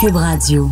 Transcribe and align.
Cube 0.00 0.14
Radio. 0.14 0.70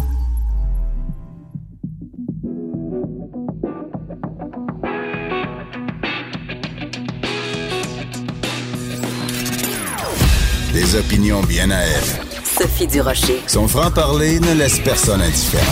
Des 10.73 10.95
opinions 10.95 11.41
bien 11.43 11.73
à 11.73 11.79
elle. 11.79 12.04
Sophie 12.45 12.86
Durocher. 12.86 13.43
Son 13.48 13.66
franc-parler 13.66 14.39
ne 14.39 14.52
laisse 14.54 14.79
personne 14.79 15.20
indifférent. 15.20 15.64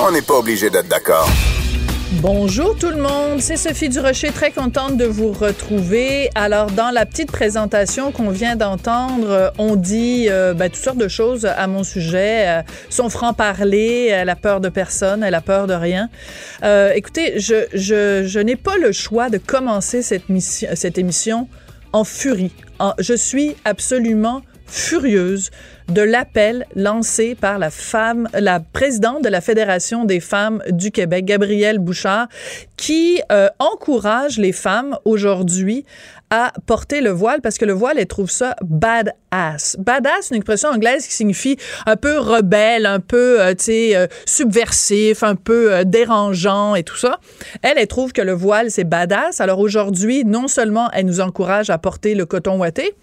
On 0.00 0.12
n'est 0.12 0.20
pas 0.20 0.34
obligé 0.34 0.68
d'être 0.68 0.88
d'accord. 0.88 1.30
Bonjour 2.22 2.78
tout 2.78 2.90
le 2.90 3.02
monde, 3.02 3.40
c'est 3.40 3.56
Sophie 3.56 3.88
Durocher, 3.88 4.30
très 4.30 4.52
contente 4.52 4.96
de 4.96 5.04
vous 5.04 5.32
retrouver. 5.32 6.30
Alors 6.36 6.70
dans 6.70 6.92
la 6.92 7.04
petite 7.04 7.32
présentation 7.32 8.12
qu'on 8.12 8.30
vient 8.30 8.54
d'entendre, 8.54 9.52
on 9.58 9.74
dit 9.74 10.28
euh, 10.30 10.54
ben, 10.54 10.70
toutes 10.70 10.84
sortes 10.84 10.98
de 10.98 11.08
choses 11.08 11.46
à 11.46 11.66
mon 11.66 11.82
sujet. 11.82 12.44
Euh, 12.46 12.62
son 12.90 13.08
franc-parler, 13.08 14.06
elle 14.12 14.28
a 14.28 14.36
peur 14.36 14.60
de 14.60 14.68
personne, 14.68 15.24
elle 15.24 15.34
a 15.34 15.40
peur 15.40 15.66
de 15.66 15.74
rien. 15.74 16.10
Euh, 16.62 16.92
écoutez, 16.94 17.40
je, 17.40 17.66
je, 17.74 18.22
je 18.24 18.38
n'ai 18.38 18.54
pas 18.54 18.76
le 18.76 18.92
choix 18.92 19.28
de 19.28 19.38
commencer 19.38 20.00
cette, 20.00 20.28
mission, 20.28 20.68
cette 20.74 20.98
émission 20.98 21.48
en 21.92 22.04
furie. 22.04 22.52
Je 23.00 23.14
suis 23.14 23.56
absolument 23.64 24.42
furieuse 24.72 25.50
de 25.88 26.00
l'appel 26.00 26.66
lancé 26.74 27.34
par 27.34 27.58
la 27.58 27.70
femme, 27.70 28.28
la 28.32 28.60
présidente 28.60 29.22
de 29.22 29.28
la 29.28 29.40
Fédération 29.40 30.04
des 30.04 30.20
femmes 30.20 30.62
du 30.70 30.90
Québec, 30.90 31.26
Gabrielle 31.26 31.78
Bouchard, 31.78 32.28
qui 32.76 33.20
euh, 33.30 33.48
encourage 33.58 34.38
les 34.38 34.52
femmes 34.52 34.96
aujourd'hui 35.04 35.84
à 36.30 36.52
porter 36.64 37.02
le 37.02 37.10
voile 37.10 37.42
parce 37.42 37.58
que 37.58 37.66
le 37.66 37.74
voile, 37.74 37.98
elle 37.98 38.06
trouve 38.06 38.30
ça 38.30 38.56
badass. 38.62 39.76
Badass, 39.78 40.30
une 40.30 40.36
expression 40.36 40.70
anglaise 40.70 41.06
qui 41.06 41.12
signifie 41.12 41.58
un 41.84 41.96
peu 41.96 42.18
rebelle, 42.18 42.86
un 42.86 43.00
peu, 43.00 43.42
euh, 43.42 43.50
tu 43.50 43.64
sais, 43.64 43.96
euh, 43.96 44.06
subversif, 44.24 45.22
un 45.22 45.34
peu 45.34 45.84
dérangeant 45.84 46.74
et 46.74 46.84
tout 46.84 46.96
ça. 46.96 47.20
Elle, 47.60 47.76
elle 47.76 47.86
trouve 47.86 48.14
que 48.14 48.22
le 48.22 48.32
voile, 48.32 48.70
c'est 48.70 48.84
badass. 48.84 49.42
Alors 49.42 49.58
aujourd'hui, 49.58 50.24
non 50.24 50.48
seulement 50.48 50.90
elle 50.92 51.04
nous 51.04 51.20
encourage 51.20 51.68
à 51.68 51.76
porter 51.76 52.14
le 52.14 52.24
coton 52.24 52.58
ouaté, 52.58 52.94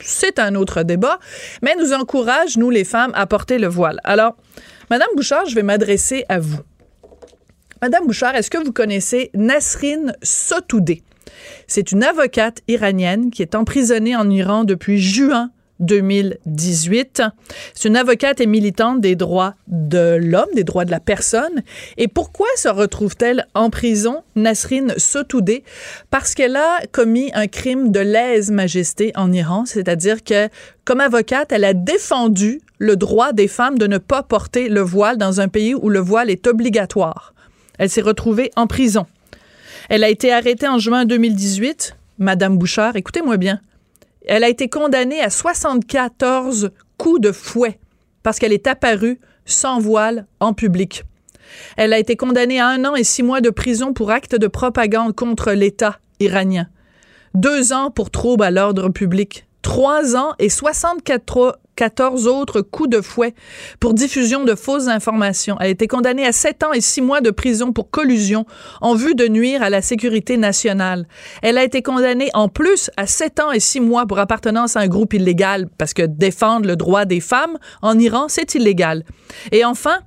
c'est 0.00 0.38
un 0.38 0.54
autre 0.54 0.82
débat, 0.82 1.18
mais 1.62 1.74
nous 1.76 1.92
encourage, 1.92 2.56
nous 2.56 2.70
les 2.70 2.84
femmes, 2.84 3.12
à 3.14 3.26
porter 3.26 3.58
le 3.58 3.68
voile. 3.68 4.00
Alors, 4.04 4.36
Madame 4.90 5.08
Bouchard, 5.16 5.46
je 5.46 5.54
vais 5.54 5.62
m'adresser 5.62 6.24
à 6.28 6.38
vous. 6.38 6.60
Madame 7.82 8.06
Bouchard, 8.06 8.34
est-ce 8.34 8.50
que 8.50 8.62
vous 8.62 8.72
connaissez 8.72 9.30
Nasrin 9.34 10.12
Sotoudeh? 10.22 11.02
C'est 11.66 11.92
une 11.92 12.02
avocate 12.02 12.60
iranienne 12.68 13.30
qui 13.30 13.42
est 13.42 13.54
emprisonnée 13.54 14.16
en 14.16 14.28
Iran 14.30 14.64
depuis 14.64 15.00
juin 15.00 15.50
2018. 15.80 17.22
C'est 17.74 17.88
une 17.88 17.96
avocate 17.96 18.40
et 18.40 18.46
militante 18.46 19.00
des 19.00 19.16
droits 19.16 19.54
de 19.66 20.16
l'homme, 20.20 20.48
des 20.54 20.64
droits 20.64 20.84
de 20.84 20.90
la 20.90 21.00
personne. 21.00 21.62
Et 21.96 22.08
pourquoi 22.08 22.46
se 22.56 22.68
retrouve-t-elle 22.68 23.46
en 23.54 23.70
prison, 23.70 24.22
Nasrin 24.36 24.88
Sotoudeh? 24.96 25.64
Parce 26.10 26.34
qu'elle 26.34 26.56
a 26.56 26.80
commis 26.92 27.30
un 27.34 27.46
crime 27.46 27.90
de 27.90 28.00
lèse-majesté 28.00 29.12
en 29.16 29.32
Iran, 29.32 29.64
c'est-à-dire 29.66 30.22
que, 30.22 30.48
comme 30.84 31.00
avocate, 31.00 31.52
elle 31.52 31.64
a 31.64 31.74
défendu 31.74 32.60
le 32.78 32.96
droit 32.96 33.32
des 33.32 33.48
femmes 33.48 33.78
de 33.78 33.86
ne 33.86 33.98
pas 33.98 34.22
porter 34.22 34.68
le 34.68 34.80
voile 34.80 35.16
dans 35.16 35.40
un 35.40 35.48
pays 35.48 35.74
où 35.74 35.88
le 35.88 36.00
voile 36.00 36.30
est 36.30 36.46
obligatoire. 36.46 37.34
Elle 37.78 37.90
s'est 37.90 38.00
retrouvée 38.00 38.50
en 38.56 38.66
prison. 38.66 39.06
Elle 39.88 40.04
a 40.04 40.08
été 40.08 40.32
arrêtée 40.32 40.68
en 40.68 40.78
juin 40.78 41.04
2018. 41.04 41.96
Madame 42.18 42.56
Bouchard, 42.58 42.96
écoutez-moi 42.96 43.36
bien. 43.36 43.60
Elle 44.26 44.44
a 44.44 44.48
été 44.48 44.68
condamnée 44.68 45.20
à 45.20 45.30
74 45.30 46.70
coups 46.96 47.20
de 47.20 47.32
fouet 47.32 47.78
parce 48.22 48.38
qu'elle 48.38 48.52
est 48.52 48.66
apparue 48.66 49.20
sans 49.44 49.78
voile 49.78 50.26
en 50.40 50.54
public. 50.54 51.04
Elle 51.76 51.92
a 51.92 51.98
été 51.98 52.16
condamnée 52.16 52.60
à 52.60 52.68
un 52.68 52.84
an 52.84 52.94
et 52.94 53.04
six 53.04 53.22
mois 53.22 53.40
de 53.40 53.50
prison 53.50 53.92
pour 53.92 54.10
acte 54.10 54.34
de 54.34 54.46
propagande 54.46 55.14
contre 55.14 55.52
l'État 55.52 55.98
iranien. 56.20 56.68
Deux 57.34 57.72
ans 57.72 57.90
pour 57.90 58.10
trouble 58.10 58.44
à 58.44 58.50
l'ordre 58.50 58.88
public. 58.88 59.46
Trois 59.62 60.16
ans 60.16 60.34
et 60.38 60.48
64 60.48 61.58
14 61.76 62.26
autres 62.26 62.60
coups 62.60 62.90
de 62.90 63.00
fouet 63.00 63.34
pour 63.80 63.94
diffusion 63.94 64.44
de 64.44 64.54
fausses 64.54 64.88
informations. 64.88 65.56
Elle 65.60 65.66
a 65.66 65.70
été 65.70 65.86
condamnée 65.86 66.26
à 66.26 66.32
7 66.32 66.62
ans 66.64 66.72
et 66.72 66.80
6 66.80 67.02
mois 67.02 67.20
de 67.20 67.30
prison 67.30 67.72
pour 67.72 67.90
collusion 67.90 68.46
en 68.80 68.94
vue 68.94 69.14
de 69.14 69.26
nuire 69.28 69.62
à 69.62 69.70
la 69.70 69.82
sécurité 69.82 70.36
nationale. 70.36 71.06
Elle 71.42 71.58
a 71.58 71.64
été 71.64 71.82
condamnée 71.82 72.30
en 72.34 72.48
plus 72.48 72.90
à 72.96 73.06
7 73.06 73.40
ans 73.40 73.52
et 73.52 73.60
6 73.60 73.80
mois 73.80 74.06
pour 74.06 74.18
appartenance 74.18 74.76
à 74.76 74.80
un 74.80 74.88
groupe 74.88 75.14
illégal 75.14 75.68
parce 75.78 75.94
que 75.94 76.02
défendre 76.02 76.66
le 76.66 76.76
droit 76.76 77.04
des 77.04 77.20
femmes 77.20 77.58
en 77.82 77.98
Iran, 77.98 78.26
c'est 78.28 78.54
illégal. 78.54 79.04
Et 79.52 79.64
enfin, 79.64 79.98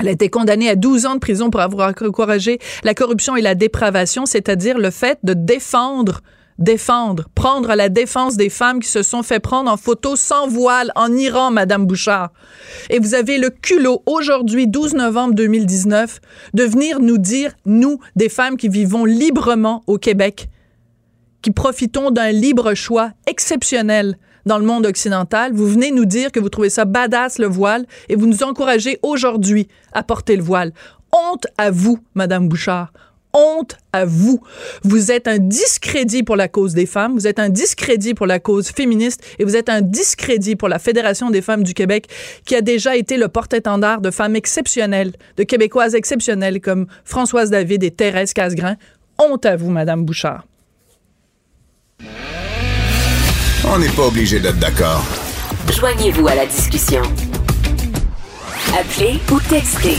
elle 0.00 0.08
a 0.08 0.12
été 0.12 0.30
condamnée 0.30 0.68
à 0.68 0.76
12 0.76 1.06
ans 1.06 1.14
de 1.14 1.20
prison 1.20 1.50
pour 1.50 1.60
avoir 1.60 1.90
encouragé 1.90 2.58
la 2.84 2.94
corruption 2.94 3.36
et 3.36 3.42
la 3.42 3.54
dépravation, 3.54 4.24
c'est-à-dire 4.24 4.78
le 4.78 4.90
fait 4.90 5.18
de 5.22 5.34
défendre 5.34 6.22
défendre, 6.60 7.24
prendre 7.34 7.74
la 7.74 7.88
défense 7.88 8.36
des 8.36 8.50
femmes 8.50 8.80
qui 8.80 8.88
se 8.88 9.02
sont 9.02 9.22
fait 9.22 9.40
prendre 9.40 9.70
en 9.70 9.76
photo 9.76 10.14
sans 10.14 10.46
voile 10.46 10.92
en 10.94 11.12
Iran, 11.16 11.50
Madame 11.50 11.86
Bouchard. 11.86 12.30
Et 12.90 12.98
vous 12.98 13.14
avez 13.14 13.38
le 13.38 13.50
culot 13.50 14.02
aujourd'hui, 14.06 14.68
12 14.68 14.94
novembre 14.94 15.34
2019, 15.34 16.20
de 16.54 16.62
venir 16.64 17.00
nous 17.00 17.18
dire, 17.18 17.54
nous, 17.64 17.98
des 18.14 18.28
femmes 18.28 18.56
qui 18.56 18.68
vivons 18.68 19.04
librement 19.04 19.82
au 19.86 19.98
Québec, 19.98 20.48
qui 21.42 21.50
profitons 21.50 22.10
d'un 22.10 22.30
libre 22.30 22.74
choix 22.74 23.10
exceptionnel 23.26 24.16
dans 24.46 24.58
le 24.58 24.64
monde 24.64 24.86
occidental, 24.86 25.52
vous 25.52 25.66
venez 25.66 25.90
nous 25.90 26.04
dire 26.06 26.32
que 26.32 26.40
vous 26.40 26.48
trouvez 26.48 26.70
ça 26.70 26.84
badass 26.84 27.38
le 27.38 27.46
voile 27.46 27.86
et 28.08 28.16
vous 28.16 28.26
nous 28.26 28.42
encouragez 28.42 28.98
aujourd'hui 29.02 29.68
à 29.92 30.02
porter 30.02 30.36
le 30.36 30.42
voile. 30.42 30.72
Honte 31.12 31.46
à 31.58 31.70
vous, 31.70 31.98
Madame 32.14 32.48
Bouchard 32.48 32.92
honte 33.32 33.76
à 33.92 34.04
vous. 34.04 34.40
Vous 34.82 35.12
êtes 35.12 35.28
un 35.28 35.38
discrédit 35.38 36.22
pour 36.22 36.36
la 36.36 36.48
cause 36.48 36.74
des 36.74 36.86
femmes, 36.86 37.14
vous 37.14 37.26
êtes 37.26 37.38
un 37.38 37.48
discrédit 37.48 38.14
pour 38.14 38.26
la 38.26 38.38
cause 38.38 38.68
féministe 38.68 39.22
et 39.38 39.44
vous 39.44 39.56
êtes 39.56 39.68
un 39.68 39.80
discrédit 39.80 40.56
pour 40.56 40.68
la 40.68 40.78
Fédération 40.78 41.30
des 41.30 41.42
femmes 41.42 41.62
du 41.62 41.74
Québec 41.74 42.08
qui 42.44 42.54
a 42.54 42.60
déjà 42.60 42.96
été 42.96 43.16
le 43.16 43.28
porte-étendard 43.28 44.00
de 44.00 44.10
femmes 44.10 44.36
exceptionnelles, 44.36 45.12
de 45.36 45.42
Québécoises 45.42 45.94
exceptionnelles 45.94 46.60
comme 46.60 46.86
Françoise 47.04 47.50
David 47.50 47.82
et 47.84 47.90
Thérèse 47.90 48.32
Casgrain. 48.32 48.76
Honte 49.18 49.46
à 49.46 49.56
vous, 49.56 49.70
Madame 49.70 50.04
Bouchard. 50.04 50.46
On 53.64 53.78
n'est 53.78 53.90
pas 53.90 54.06
obligé 54.06 54.40
d'être 54.40 54.58
d'accord. 54.58 55.04
Joignez-vous 55.70 56.26
à 56.26 56.34
la 56.34 56.46
discussion. 56.46 57.02
Appelez 58.72 59.20
ou 59.30 59.40
textez. 59.48 59.96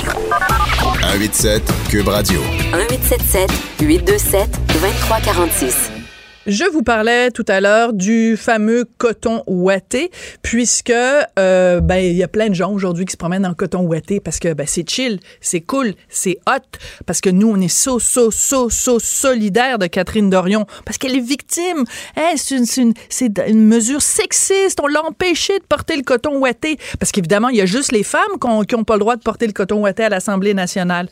187 1.02 1.62
Cube 1.90 2.08
Radio. 2.10 2.42
1877 2.74 3.48
827 3.80 4.50
2346. 4.68 6.01
Je 6.48 6.64
vous 6.64 6.82
parlais 6.82 7.30
tout 7.30 7.46
à 7.48 7.62
l'heure 7.62 7.94
du 7.94 8.36
fameux 8.36 8.86
coton 8.98 9.44
ouaté, 9.46 10.10
puisque 10.42 10.90
euh, 10.90 11.82
ben 11.82 11.98
il 11.98 12.16
y 12.16 12.24
a 12.24 12.28
plein 12.28 12.50
de 12.50 12.56
gens 12.56 12.72
aujourd'hui 12.72 13.06
qui 13.06 13.12
se 13.12 13.18
promènent 13.18 13.46
en 13.46 13.54
coton 13.54 13.82
ouaté 13.82 14.20
parce 14.20 14.40
que 14.40 14.52
ben 14.54 14.66
c'est 14.66 14.90
chill, 14.90 15.20
c'est 15.40 15.62
cool, 15.62 15.94
c'est 16.10 16.40
hot, 16.48 16.80
parce 17.06 17.22
que 17.22 17.30
nous 17.30 17.48
on 17.48 17.62
est 17.62 17.68
so 17.68 18.00
so 18.00 18.32
so 18.32 18.72
so 18.72 18.98
solidaire 18.98 19.78
de 19.78 19.86
Catherine 19.86 20.32
Dorion 20.32 20.66
parce 20.84 20.98
qu'elle 20.98 21.16
est 21.16 21.20
victime. 21.20 21.84
Hein, 22.18 22.34
c'est 22.38 22.56
une, 22.56 22.66
une, 23.20 23.34
une 23.48 23.68
mesure 23.68 24.02
sexiste. 24.02 24.80
On 24.82 24.88
l'a 24.88 25.06
empêché 25.06 25.60
de 25.60 25.66
porter 25.66 25.96
le 25.96 26.02
coton 26.02 26.40
ouaté 26.40 26.80
parce 27.00 27.12
qu'évidemment 27.12 27.50
il 27.50 27.58
y 27.58 27.62
a 27.62 27.68
juste 27.68 27.92
les 27.92 28.02
femmes 28.02 28.40
qui 28.68 28.76
n'ont 28.76 28.84
pas 28.84 28.96
le 28.96 29.02
droit 29.02 29.16
de 29.16 29.22
porter 29.22 29.46
le 29.46 29.54
coton 29.54 29.84
ouaté 29.84 30.06
à 30.06 30.10
l'Assemblée 30.10 30.56
nationale. 30.56 31.08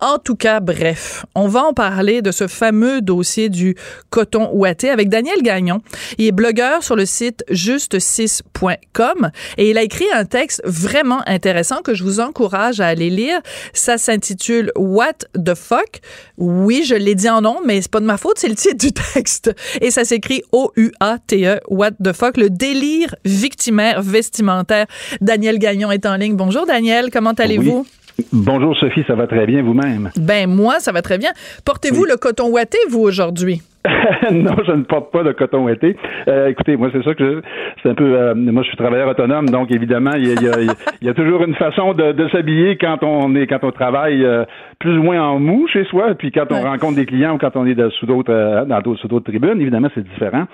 En 0.00 0.16
tout 0.16 0.36
cas, 0.36 0.60
bref, 0.60 1.26
on 1.34 1.48
va 1.48 1.64
en 1.64 1.74
parler 1.74 2.22
de 2.22 2.32
ce 2.32 2.46
fameux 2.46 3.02
dossier 3.02 3.50
du 3.50 3.76
coton 4.08 4.48
ouaté 4.54 4.69
avec 4.88 5.08
Daniel 5.08 5.42
Gagnon. 5.42 5.80
Il 6.18 6.26
est 6.26 6.32
blogueur 6.32 6.82
sur 6.82 6.96
le 6.96 7.06
site 7.06 7.44
juste6.com 7.50 9.30
et 9.58 9.70
il 9.70 9.78
a 9.78 9.82
écrit 9.82 10.06
un 10.14 10.24
texte 10.24 10.62
vraiment 10.64 11.20
intéressant 11.26 11.82
que 11.82 11.94
je 11.94 12.02
vous 12.04 12.20
encourage 12.20 12.80
à 12.80 12.86
aller 12.86 13.10
lire. 13.10 13.40
Ça 13.72 13.98
s'intitule 13.98 14.72
What 14.76 15.18
the 15.34 15.54
fuck? 15.54 16.00
Oui, 16.38 16.84
je 16.86 16.94
l'ai 16.94 17.14
dit 17.14 17.28
en 17.28 17.40
nom, 17.40 17.58
mais 17.66 17.80
c'est 17.82 17.90
pas 17.90 18.00
de 18.00 18.06
ma 18.06 18.16
faute, 18.16 18.38
c'est 18.38 18.48
le 18.48 18.54
titre 18.54 18.76
du 18.78 18.92
texte. 18.92 19.54
Et 19.80 19.90
ça 19.90 20.04
s'écrit 20.04 20.42
O-U-A-T-E, 20.52 21.60
What 21.68 21.92
the 22.02 22.12
fuck, 22.12 22.36
le 22.36 22.50
délire 22.50 23.14
victimaire 23.24 24.02
vestimentaire. 24.02 24.86
Daniel 25.20 25.58
Gagnon 25.58 25.90
est 25.90 26.06
en 26.06 26.16
ligne. 26.16 26.36
Bonjour 26.36 26.66
Daniel, 26.66 27.10
comment 27.12 27.32
allez-vous? 27.32 27.86
Bonjour 28.32 28.76
Sophie, 28.76 29.02
ça 29.06 29.14
va 29.14 29.26
très 29.26 29.46
bien 29.46 29.62
vous-même? 29.62 30.10
Ben 30.16 30.46
moi, 30.48 30.78
ça 30.80 30.92
va 30.92 31.00
très 31.00 31.16
bien. 31.16 31.30
Portez-vous 31.64 32.02
Oui. 32.02 32.08
le 32.10 32.16
coton 32.18 32.48
ouaté, 32.50 32.76
vous, 32.90 33.00
aujourd'hui? 33.00 33.62
non, 34.32 34.56
je 34.66 34.72
ne 34.72 34.82
porte 34.82 35.10
pas 35.10 35.22
de 35.22 35.32
coton 35.32 35.66
été. 35.68 35.96
Euh, 36.28 36.48
écoutez, 36.48 36.76
moi, 36.76 36.90
c'est 36.92 37.02
ça 37.02 37.14
que 37.14 37.40
c'est 37.82 37.88
un 37.88 37.94
peu. 37.94 38.14
Euh, 38.14 38.34
moi, 38.34 38.62
je 38.62 38.68
suis 38.68 38.76
travailleur 38.76 39.08
autonome, 39.08 39.48
donc 39.48 39.70
évidemment, 39.70 40.12
il 40.16 40.26
y 40.26 40.48
a, 40.48 40.60
il 41.00 41.06
y 41.06 41.08
a, 41.08 41.14
toujours 41.14 41.44
une 41.44 41.54
façon 41.54 41.94
de, 41.94 42.12
de 42.12 42.28
s'habiller 42.28 42.76
quand 42.76 43.02
on 43.02 43.34
est 43.34 43.46
quand 43.46 43.64
on 43.64 43.70
travaille 43.70 44.22
euh, 44.22 44.44
plus 44.80 44.98
ou 44.98 45.02
moins 45.02 45.22
en 45.22 45.38
mou 45.38 45.68
chez 45.68 45.84
soi, 45.84 46.14
puis 46.14 46.32
quand 46.32 46.50
on 46.50 46.62
rencontre 46.62 46.96
des 46.96 47.06
clients 47.06 47.34
ou 47.34 47.38
quand 47.38 47.54
on 47.54 47.66
est 47.66 47.90
sous 47.90 48.06
d'autres 48.06 48.64
dans 48.66 48.80
d'autres 48.80 49.00
sous 49.00 49.08
d'autres 49.08 49.30
tribunes, 49.30 49.60
évidemment, 49.60 49.88
c'est 49.94 50.02
différent. 50.02 50.46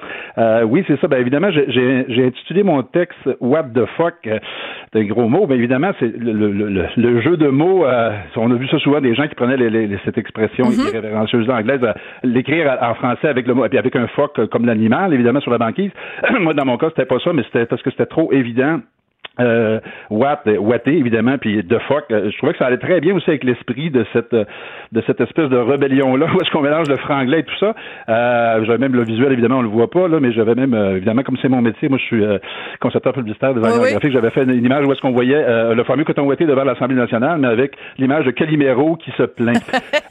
oui, 0.66 0.84
c'est 0.86 1.00
ça. 1.00 1.08
Ben 1.08 1.20
évidemment, 1.20 1.50
j'ai 1.50 2.24
intitulé 2.26 2.62
mon 2.62 2.82
texte 2.82 3.18
What 3.40 3.64
the 3.74 3.86
fuck. 3.96 4.28
C'est 4.92 5.00
un 5.00 5.04
gros 5.04 5.28
mot. 5.28 5.46
Ben 5.46 5.54
évidemment, 5.54 5.92
c'est 5.98 6.14
le, 6.16 6.32
le, 6.32 6.86
le, 6.96 7.20
jeu 7.20 7.36
de 7.36 7.48
mots. 7.48 7.86
on 8.36 8.50
a 8.50 8.54
vu 8.54 8.68
ça 8.68 8.78
souvent 8.78 9.00
des 9.00 9.14
gens 9.14 9.26
qui 9.28 9.34
prenaient 9.34 9.56
les, 9.56 9.98
cette 10.04 10.18
expression 10.18 10.64
mm-hmm. 10.64 10.88
irrévérencieuse 10.88 11.48
anglaise, 11.48 11.80
l'écrire 12.22 12.76
en 12.80 12.94
français 12.94 13.28
avec 13.28 13.46
le 13.46 13.54
puis 13.68 13.78
avec 13.78 13.96
un 13.96 14.06
euh, 14.38 14.46
comme 14.46 14.66
l'animal, 14.66 15.12
évidemment, 15.12 15.40
sur 15.40 15.50
la 15.50 15.58
banquise. 15.58 15.90
Moi, 16.40 16.54
dans 16.54 16.64
mon 16.64 16.76
cas, 16.76 16.88
c'était 16.90 17.06
pas 17.06 17.18
ça, 17.22 17.32
mais 17.32 17.42
c'était 17.44 17.66
parce 17.66 17.82
que 17.82 17.90
c'était 17.90 18.06
trop 18.06 18.32
évident 18.32 18.80
euh, 19.40 19.80
Watt, 20.10 20.48
Watté 20.58 20.96
évidemment, 20.96 21.38
puis 21.38 21.62
De 21.62 21.78
Fock. 21.78 22.04
Euh, 22.10 22.30
je 22.30 22.36
trouvais 22.38 22.52
que 22.52 22.58
ça 22.58 22.66
allait 22.66 22.78
très 22.78 23.00
bien 23.00 23.14
aussi 23.14 23.30
avec 23.30 23.44
l'esprit 23.44 23.90
de 23.90 24.04
cette 24.12 24.34
de 24.92 25.02
cette 25.06 25.20
espèce 25.20 25.48
de 25.48 25.56
rébellion 25.56 26.16
là 26.16 26.26
où 26.34 26.40
est-ce 26.40 26.50
qu'on 26.50 26.62
mélange 26.62 26.88
le 26.88 26.96
franglais 26.96 27.40
et 27.40 27.44
tout 27.44 27.58
ça. 27.58 27.74
Euh, 28.08 28.64
j'avais 28.64 28.78
même 28.78 28.94
le 28.94 29.04
visuel 29.04 29.32
évidemment 29.32 29.58
on 29.58 29.62
le 29.62 29.68
voit 29.68 29.90
pas 29.90 30.08
là, 30.08 30.20
mais 30.20 30.32
j'avais 30.32 30.54
même 30.54 30.74
euh, 30.74 30.96
évidemment 30.96 31.22
comme 31.22 31.36
c'est 31.40 31.48
mon 31.48 31.62
métier, 31.62 31.88
moi 31.88 31.98
je 31.98 32.04
suis 32.04 32.24
euh, 32.24 32.38
concepteur 32.80 33.12
publicitaire, 33.12 33.54
designer 33.54 33.90
graphique, 33.90 34.12
j'avais 34.12 34.30
fait 34.30 34.44
une 34.44 34.64
image 34.64 34.86
où 34.86 34.92
est-ce 34.92 35.00
qu'on 35.00 35.12
voyait 35.12 35.44
le 35.74 35.84
fameux 35.84 36.04
coton 36.04 36.24
ouaté 36.24 36.46
devant 36.46 36.64
l'Assemblée 36.64 36.96
nationale, 36.96 37.38
mais 37.38 37.48
avec 37.48 37.76
l'image 37.98 38.24
de 38.24 38.30
Calimero 38.30 38.96
qui 38.96 39.10
se 39.12 39.22
plaint. 39.24 39.62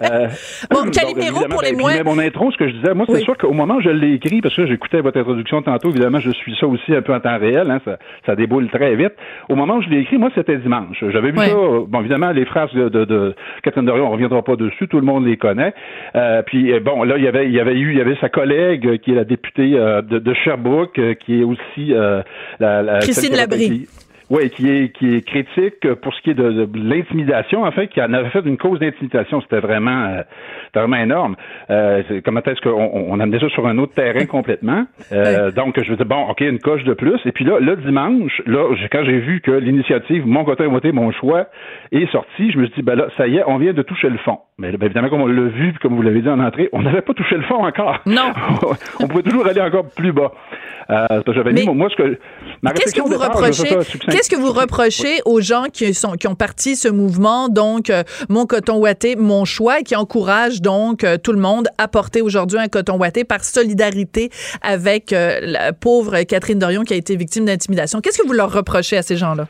bon, 0.71 0.89
Calimero 0.91 1.45
pour 1.49 1.61
les 1.61 1.71
ben, 1.71 1.79
moins. 1.79 2.03
Mon 2.03 2.19
intro, 2.19 2.51
ce 2.51 2.57
que 2.57 2.67
je 2.67 2.73
disais, 2.73 2.93
moi 2.93 3.05
c'est 3.09 3.21
sûr 3.21 3.37
qu'au 3.37 3.53
moment 3.53 3.75
où 3.75 3.81
je 3.81 3.89
l'ai 3.89 4.13
écrit, 4.13 4.41
parce 4.41 4.55
que 4.55 4.65
j'écoutais 4.65 5.01
votre 5.01 5.19
introduction 5.19 5.61
tantôt, 5.61 5.89
évidemment 5.89 6.19
je 6.19 6.31
suis 6.31 6.55
ça 6.59 6.67
aussi 6.67 6.95
un 6.95 7.01
peu 7.01 7.13
en 7.13 7.19
temps 7.19 7.37
réel, 7.37 7.69
hein, 7.69 7.79
ça, 7.85 7.97
ça 8.25 8.35
déboule 8.35 8.69
très 8.69 8.95
vite. 8.95 9.14
Au 9.49 9.55
moment 9.55 9.77
où 9.77 9.81
je 9.81 9.89
l'ai 9.89 9.99
écrit, 9.99 10.17
moi, 10.17 10.29
c'était 10.35 10.57
dimanche. 10.57 11.03
J'avais 11.09 11.31
vu 11.31 11.37
ça. 11.37 11.55
Bon, 11.87 11.99
évidemment, 11.99 12.31
les 12.31 12.45
phrases 12.45 12.73
de, 12.73 12.89
de, 12.89 13.35
Catherine 13.63 13.85
Dorion, 13.85 14.07
on 14.07 14.11
reviendra 14.11 14.43
pas 14.43 14.55
dessus. 14.55 14.87
Tout 14.87 14.99
le 14.99 15.05
monde 15.05 15.25
les 15.25 15.37
connaît. 15.37 15.73
Euh, 16.15 16.41
puis 16.43 16.71
euh, 16.71 16.79
bon, 16.79 17.03
là, 17.03 17.17
il 17.17 17.23
y 17.23 17.27
avait, 17.27 17.45
il 17.45 17.53
y 17.53 17.59
avait 17.59 17.77
eu, 17.77 17.91
il 17.91 17.97
y 17.97 18.01
avait 18.01 18.17
sa 18.21 18.29
collègue 18.29 18.99
qui 18.99 19.11
est 19.11 19.15
la 19.15 19.23
députée 19.23 19.73
euh, 19.75 20.01
de, 20.01 20.33
Sherbrooke, 20.33 20.99
qui 21.19 21.41
est 21.41 21.43
aussi 21.43 21.93
la, 22.59 22.83
la 22.83 22.99
Christine 22.99 23.35
Labrie. 23.35 23.87
Oui, 24.29 24.49
qui 24.49 24.69
est 24.69 24.89
qui 24.89 25.15
est 25.15 25.21
critique 25.21 25.93
pour 26.01 26.13
ce 26.13 26.21
qui 26.21 26.31
est 26.31 26.33
de, 26.33 26.67
l'intimidation, 26.75 27.63
en 27.63 27.71
fait, 27.71 27.87
qui 27.87 28.01
en 28.01 28.11
avait 28.13 28.29
fait 28.29 28.43
une 28.45 28.57
cause 28.57 28.79
d'intimidation. 28.79 29.41
C'était 29.41 29.59
vraiment, 29.59 30.05
euh, 30.05 30.21
vraiment 30.73 30.97
énorme. 30.97 31.35
Euh, 31.69 32.01
comment 32.23 32.41
est-ce 32.41 32.61
qu'on 32.61 32.91
on 32.93 33.19
amenait 33.19 33.39
ça 33.39 33.49
sur 33.49 33.67
un 33.67 33.77
autre 33.77 33.93
terrain 33.93 34.25
complètement? 34.25 34.85
Euh, 35.11 35.51
donc, 35.51 35.81
je 35.81 35.89
veux 35.89 35.97
dire, 35.97 36.05
bon, 36.05 36.29
OK, 36.29 36.41
une 36.41 36.59
coche 36.59 36.83
de 36.83 36.93
plus. 36.93 37.19
Et 37.25 37.31
puis 37.31 37.45
là, 37.45 37.59
le 37.59 37.75
dimanche, 37.75 38.41
là, 38.47 38.73
quand 38.91 39.03
j'ai 39.05 39.19
vu 39.19 39.41
que 39.41 39.51
l'initiative 39.51 40.25
Mon 40.25 40.43
côté 40.43 40.65
voté, 40.65 40.91
mon 40.91 41.11
choix 41.11 41.47
est 41.91 42.09
sortie, 42.11 42.51
je 42.51 42.57
me 42.57 42.65
suis 42.65 42.75
dit, 42.75 42.81
ben 42.81 42.95
là, 42.95 43.07
ça 43.17 43.27
y 43.27 43.37
est, 43.37 43.43
on 43.45 43.57
vient 43.57 43.73
de 43.73 43.81
toucher 43.83 44.09
le 44.09 44.17
fond. 44.17 44.39
Mais 44.57 44.71
ben, 44.71 44.85
évidemment, 44.85 45.09
comme 45.09 45.21
on 45.21 45.27
l'a 45.27 45.49
vu, 45.49 45.73
comme 45.81 45.97
vous 45.97 46.01
l'avez 46.01 46.21
dit 46.21 46.29
en 46.29 46.39
entrée, 46.39 46.69
on 46.71 46.81
n'avait 46.81 47.01
pas 47.01 47.13
touché 47.13 47.35
le 47.35 47.43
fond 47.43 47.65
encore. 47.65 47.99
Non. 48.05 48.31
on 49.01 49.07
pouvait 49.09 49.23
toujours 49.23 49.45
aller 49.45 49.59
encore 49.59 49.85
plus 49.89 50.13
bas. 50.13 50.31
Euh, 50.89 51.21
j'avais 51.27 51.51
mis, 51.51 51.67
moi, 51.67 51.89
ce 51.89 51.95
que, 51.95 52.17
qu'est-ce 52.73 52.95
que 52.95 53.01
vous 53.01 53.17
reprochez, 53.17 53.75
qu'est-ce 54.09 54.29
que 54.29 54.37
vous 54.37 54.53
reprochez 54.53 55.19
aux 55.25 55.41
gens 55.41 55.65
qui 55.73 55.93
sont, 55.93 56.13
qui 56.13 56.29
ont 56.29 56.35
parti 56.35 56.77
ce 56.77 56.87
mouvement, 56.87 57.49
donc, 57.49 57.89
euh, 57.89 58.03
mon 58.29 58.45
coton 58.45 58.77
ouaté, 58.77 59.17
mon 59.17 59.43
choix, 59.43 59.81
et 59.81 59.83
qui 59.83 59.97
encouragent 59.97 60.61
donc 60.61 61.03
euh, 61.03 61.17
tout 61.17 61.33
le 61.33 61.39
monde 61.39 61.67
à 61.77 61.89
porter 61.89 62.21
aujourd'hui 62.21 62.57
un 62.57 62.69
coton 62.69 62.97
ouaté 62.97 63.25
par 63.25 63.43
solidarité 63.43 64.29
avec 64.61 65.11
euh, 65.11 65.39
la 65.41 65.73
pauvre 65.73 66.21
Catherine 66.21 66.59
Dorion 66.59 66.83
qui 66.83 66.93
a 66.93 66.97
été 66.97 67.17
victime 67.17 67.43
d'intimidation. 67.43 67.99
Qu'est-ce 67.99 68.21
que 68.21 68.27
vous 68.27 68.33
leur 68.33 68.53
reprochez 68.53 68.95
à 68.95 69.01
ces 69.01 69.17
gens-là? 69.17 69.47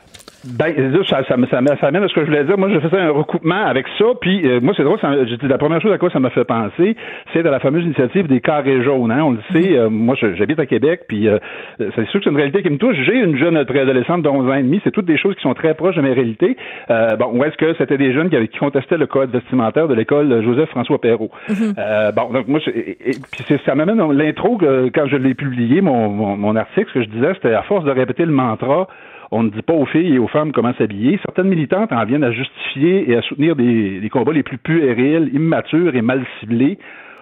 Ben, 0.58 0.74
ça, 1.08 1.22
ça, 1.24 1.36
ça, 1.36 1.76
ça, 1.80 1.86
amène 1.86 2.02
à 2.02 2.08
ce 2.08 2.14
que 2.14 2.20
je 2.20 2.26
voulais 2.26 2.44
dire. 2.44 2.56
Moi, 2.56 2.68
je 2.72 2.78
faisais 2.80 3.00
un 3.00 3.10
recoupement 3.10 3.66
avec 3.66 3.86
ça, 3.98 4.04
puis 4.20 4.46
euh, 4.46 4.60
moi, 4.60 4.74
c'est 4.76 4.84
drôle, 4.84 4.98
la 5.42 5.58
première 5.58 5.80
chose 5.80 5.92
à 5.92 5.98
quoi 5.98 6.10
ça 6.10 6.20
m'a 6.20 6.30
fait 6.30 6.44
penser, 6.44 6.96
c'est 7.32 7.42
de 7.42 7.48
la 7.48 7.60
fameuse 7.60 7.84
initiative 7.84 8.26
des 8.26 8.40
carrés 8.40 8.82
jaunes. 8.82 9.10
Hein? 9.10 9.22
On 9.24 9.30
le 9.32 9.38
sait, 9.52 9.76
euh, 9.76 9.88
moi, 9.90 10.14
j'habite 10.16 10.58
à 10.58 10.66
Québec, 10.66 11.02
puis 11.08 11.28
euh, 11.28 11.38
c'est 11.78 12.06
sûr 12.08 12.20
que 12.20 12.24
c'est 12.24 12.30
une 12.30 12.36
réalité 12.36 12.62
qui 12.62 12.70
me 12.70 12.78
touche. 12.78 12.96
J'ai 13.04 13.16
une 13.16 13.36
jeune 13.36 13.64
préadolescente 13.64 14.22
de 14.22 14.28
11 14.28 14.50
ans 14.50 14.54
et 14.54 14.62
demi, 14.62 14.80
c'est 14.84 14.90
toutes 14.90 15.06
des 15.06 15.18
choses 15.18 15.34
qui 15.34 15.42
sont 15.42 15.54
très 15.54 15.74
proches 15.74 15.96
de 15.96 16.02
mes 16.02 16.12
réalités. 16.12 16.56
bon, 16.88 17.30
où 17.32 17.44
est-ce 17.44 17.56
que 17.56 17.74
c'était 17.78 17.98
des 17.98 18.12
jeunes 18.12 18.30
qui, 18.30 18.48
qui 18.48 18.58
contestaient 18.58 18.98
le 18.98 19.06
code 19.06 19.30
vestimentaire 19.30 19.88
de 19.88 19.94
l'école 19.94 20.42
Joseph-François 20.42 21.00
Perrault. 21.00 21.30
Mm-hmm. 21.48 22.12
bon, 22.14 22.32
donc 22.32 22.48
moi, 22.48 22.60
et, 22.66 23.16
puis 23.32 23.58
ça 23.64 23.74
m'amène 23.74 24.00
l'intro, 24.12 24.58
quand 24.58 25.06
je 25.06 25.16
l'ai 25.16 25.34
publié, 25.34 25.80
mon, 25.80 26.08
mon, 26.08 26.36
mon 26.36 26.56
article, 26.56 26.88
ce 26.88 26.94
que 26.94 27.02
je 27.02 27.08
disais, 27.08 27.34
c'était 27.34 27.54
à 27.54 27.62
force 27.62 27.84
de 27.84 27.90
répéter 27.90 28.24
le 28.24 28.32
mantra 28.32 28.88
on 29.30 29.42
ne 29.42 29.50
dit 29.50 29.62
pas 29.62 29.72
aux 29.72 29.86
filles 29.86 30.14
et 30.14 30.18
aux 30.18 30.28
femmes 30.28 30.52
comment 30.52 30.72
s'habiller. 30.74 31.18
Certaines 31.24 31.48
militantes 31.48 31.92
en 31.92 32.04
viennent 32.04 32.24
à 32.24 32.32
justifier 32.32 33.10
et 33.10 33.16
à 33.16 33.22
soutenir 33.22 33.56
des, 33.56 34.08
combats 34.12 34.32
les 34.32 34.42
plus 34.42 34.58
puérils, 34.58 35.30
immatures 35.32 35.94
et 35.94 36.02
mal 36.02 36.24
ciblés 36.40 36.78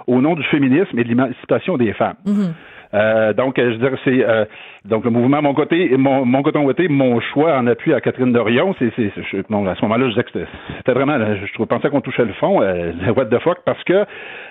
au 0.06 0.20
nom 0.20 0.34
du 0.34 0.42
féminisme 0.44 0.98
et 0.98 1.04
de 1.04 1.08
l'émancipation 1.08 1.76
des 1.76 1.92
femmes. 1.94 2.16
Mm-hmm. 2.26 2.52
Euh, 2.94 3.32
donc, 3.32 3.54
je 3.58 3.76
dirais, 3.76 3.96
c'est 4.04 4.24
euh, 4.24 4.44
donc 4.84 5.04
le 5.04 5.10
mouvement 5.10 5.42
mon 5.42 5.54
côté, 5.54 5.96
mon, 5.96 6.24
mon 6.24 6.42
coton 6.42 6.64
côté, 6.64 6.88
mon 6.88 7.20
choix 7.20 7.56
en 7.56 7.66
appui 7.66 7.92
à 7.92 8.00
Catherine 8.00 8.32
Dorion. 8.32 8.74
C'est, 8.78 8.92
c'est, 8.96 9.50
bon, 9.50 9.66
à 9.66 9.74
ce 9.74 9.82
moment-là, 9.82 10.04
je 10.04 10.10
disais 10.10 10.22
que 10.24 10.46
c'était, 10.76 10.92
vraiment, 10.92 11.18
je, 11.18 11.64
pensais 11.64 11.90
qu'on 11.90 12.00
touchait 12.00 12.24
le 12.24 12.32
fond, 12.34 12.62
euh, 12.62 12.92
what 13.16 13.26
the 13.26 13.38
fuck, 13.40 13.58
parce 13.64 13.82
que, 13.84 14.04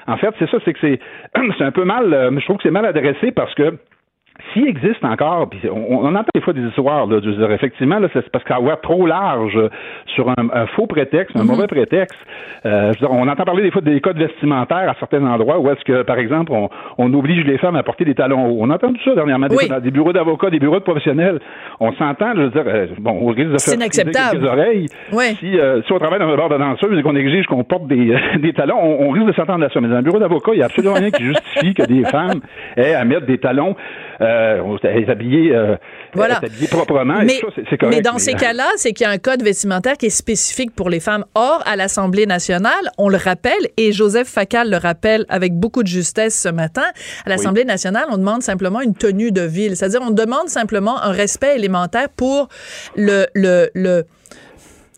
en 0.08 0.18
fait, 0.18 0.34
c'est 0.40 0.50
ça, 0.50 0.58
c'est 0.66 0.74
que 0.74 0.80
c'est, 0.82 1.00
c'est 1.58 1.64
un 1.64 1.72
peu 1.72 1.86
mal, 1.86 2.14
euh, 2.14 2.32
je 2.38 2.44
trouve 2.44 2.58
que 2.58 2.64
c'est 2.64 2.72
mal 2.72 2.86
adressé 2.86 3.32
parce 3.32 3.54
que 3.56 3.78
s'il 4.54 4.68
existe 4.68 5.04
encore, 5.04 5.50
puis 5.50 5.60
on, 5.70 6.06
entend 6.06 6.24
des 6.34 6.42
fois 6.42 6.54
des 6.54 6.62
histoires, 6.62 7.08
là, 7.08 7.20
dire, 7.20 7.52
effectivement, 7.52 8.00
là, 8.00 8.08
c'est 8.14 8.30
parce 8.30 8.44
qu'avoir 8.46 8.80
trop 8.82 9.06
large 9.06 9.60
sur 10.16 10.30
un, 10.30 10.66
faux 10.76 10.88
prétexte, 10.88 11.36
un 11.36 11.42
mhm. 11.42 11.48
mauvais 11.48 11.68
prétexte, 11.68 12.18
euh, 12.66 12.94
je 12.94 13.00
veux 13.00 13.08
dire, 13.08 13.12
on 13.12 13.28
entend 13.28 13.44
parler 13.44 13.64
des 13.64 13.72
fois 13.72 13.82
des 13.82 14.00
codes 14.00 14.18
vestimentaires 14.18 14.90
à 14.90 14.96
certains 15.00 15.26
endroits 15.26 15.60
où 15.60 15.70
est-ce 15.70 15.84
que, 15.84 16.04
par 16.04 16.18
exemple, 16.18 16.52
on, 16.52 16.70
on, 16.98 17.14
oblige 17.14 17.46
les 17.46 17.58
femmes 17.58 17.76
à 17.76 17.84
porter 17.84 18.06
des 18.06 18.16
talons 18.16 18.48
hauts. 18.48 18.58
On 18.60 18.70
a 18.70 18.76
entendu 18.76 19.00
ça 19.04 19.14
dernièrement 19.16 19.48
des, 19.48 19.68
dans 19.68 19.80
des 19.80 19.92
bureaux 19.92 20.14
d'avocats, 20.14 20.50
des 20.50 20.60
bureaux 20.60 20.80
de 20.80 20.84
professionnels. 20.84 21.40
On 21.80 21.92
s'entend, 21.94 22.34
je 22.36 22.42
veux 22.42 22.50
dire, 22.50 22.64
euh, 22.66 22.88
bon, 23.00 23.12
au 23.22 23.28
risque 23.28 23.52
de 23.52 23.58
faire 23.58 23.78
les 24.34 24.48
oreilles. 24.48 24.88
Si, 25.40 25.60
euh, 25.60 25.82
si 25.84 25.92
on 25.92 26.00
travaille 26.00 26.20
dans 26.20 26.30
un 26.30 26.38
bar 26.38 26.50
de 26.50 26.58
danseuse 26.58 26.98
et 26.98 27.04
qu'on 27.04 27.16
exige 27.16 27.46
qu'on 27.46 27.64
porte 27.64 27.88
des, 27.88 28.16
des 28.42 28.54
talons, 28.54 28.80
on, 28.82 29.10
risque 29.10 29.28
de 29.28 29.34
s'entendre 29.34 29.66
à 29.66 29.70
ça. 29.70 29.82
Mais 29.82 29.88
dans 29.88 29.96
un 29.96 30.02
bureau 30.02 30.20
d'avocat, 30.20 30.52
il 30.54 30.58
n'y 30.58 30.64
a 30.64 30.66
absolument 30.66 30.96
rien 30.96 31.12
qui 31.12 31.24
justifie 31.24 31.74
que 31.74 31.84
des 31.84 32.04
femmes 32.06 32.42
aient 32.78 32.94
à 32.94 33.04
mettre 33.06 33.26
des 33.26 33.38
talons 33.38 33.76
euh, 34.22 34.62
on 34.64 34.78
est 34.78 35.10
habillé, 35.10 35.56
euh, 35.56 35.76
voilà. 36.14 36.42
proprement. 36.70 37.22
Mais, 37.24 37.42
mais 37.90 38.02
dans 38.02 38.18
ces 38.18 38.34
cas-là, 38.34 38.68
c'est 38.76 38.94
qu'il 38.94 39.06
y 39.06 39.08
a 39.08 39.12
un 39.12 39.18
code 39.18 39.44
vestimentaire 39.44 39.98
qui 39.98 40.08
est 40.08 40.10
spécifique 40.10 40.74
pour 40.76 40.90
les 40.90 41.00
femmes. 41.00 41.26
Or, 41.36 41.62
à 41.66 41.76
l'Assemblée 41.76 42.26
nationale, 42.26 42.92
on 42.98 43.10
le 43.10 43.18
rappelle, 43.18 43.70
et 43.78 43.92
Joseph 43.92 44.28
Facal 44.28 44.70
le 44.70 44.78
rappelle 44.78 45.26
avec 45.30 45.54
beaucoup 45.54 45.84
de 45.84 45.88
justesse 45.88 46.40
ce 46.40 46.50
matin, 46.50 46.86
à 47.26 47.30
l'Assemblée 47.30 47.66
nationale, 47.66 48.06
on 48.12 48.18
demande 48.18 48.42
simplement 48.42 48.82
une 48.82 48.96
tenue 48.96 49.32
de 49.32 49.42
ville. 49.42 49.76
C'est-à-dire, 49.76 50.02
on 50.02 50.12
demande 50.12 50.50
simplement 50.50 51.02
un 51.02 51.12
respect 51.12 51.56
élémentaire 51.56 52.10
pour 52.10 52.50
le, 52.96 53.26
le, 53.34 53.70
le 53.74 54.06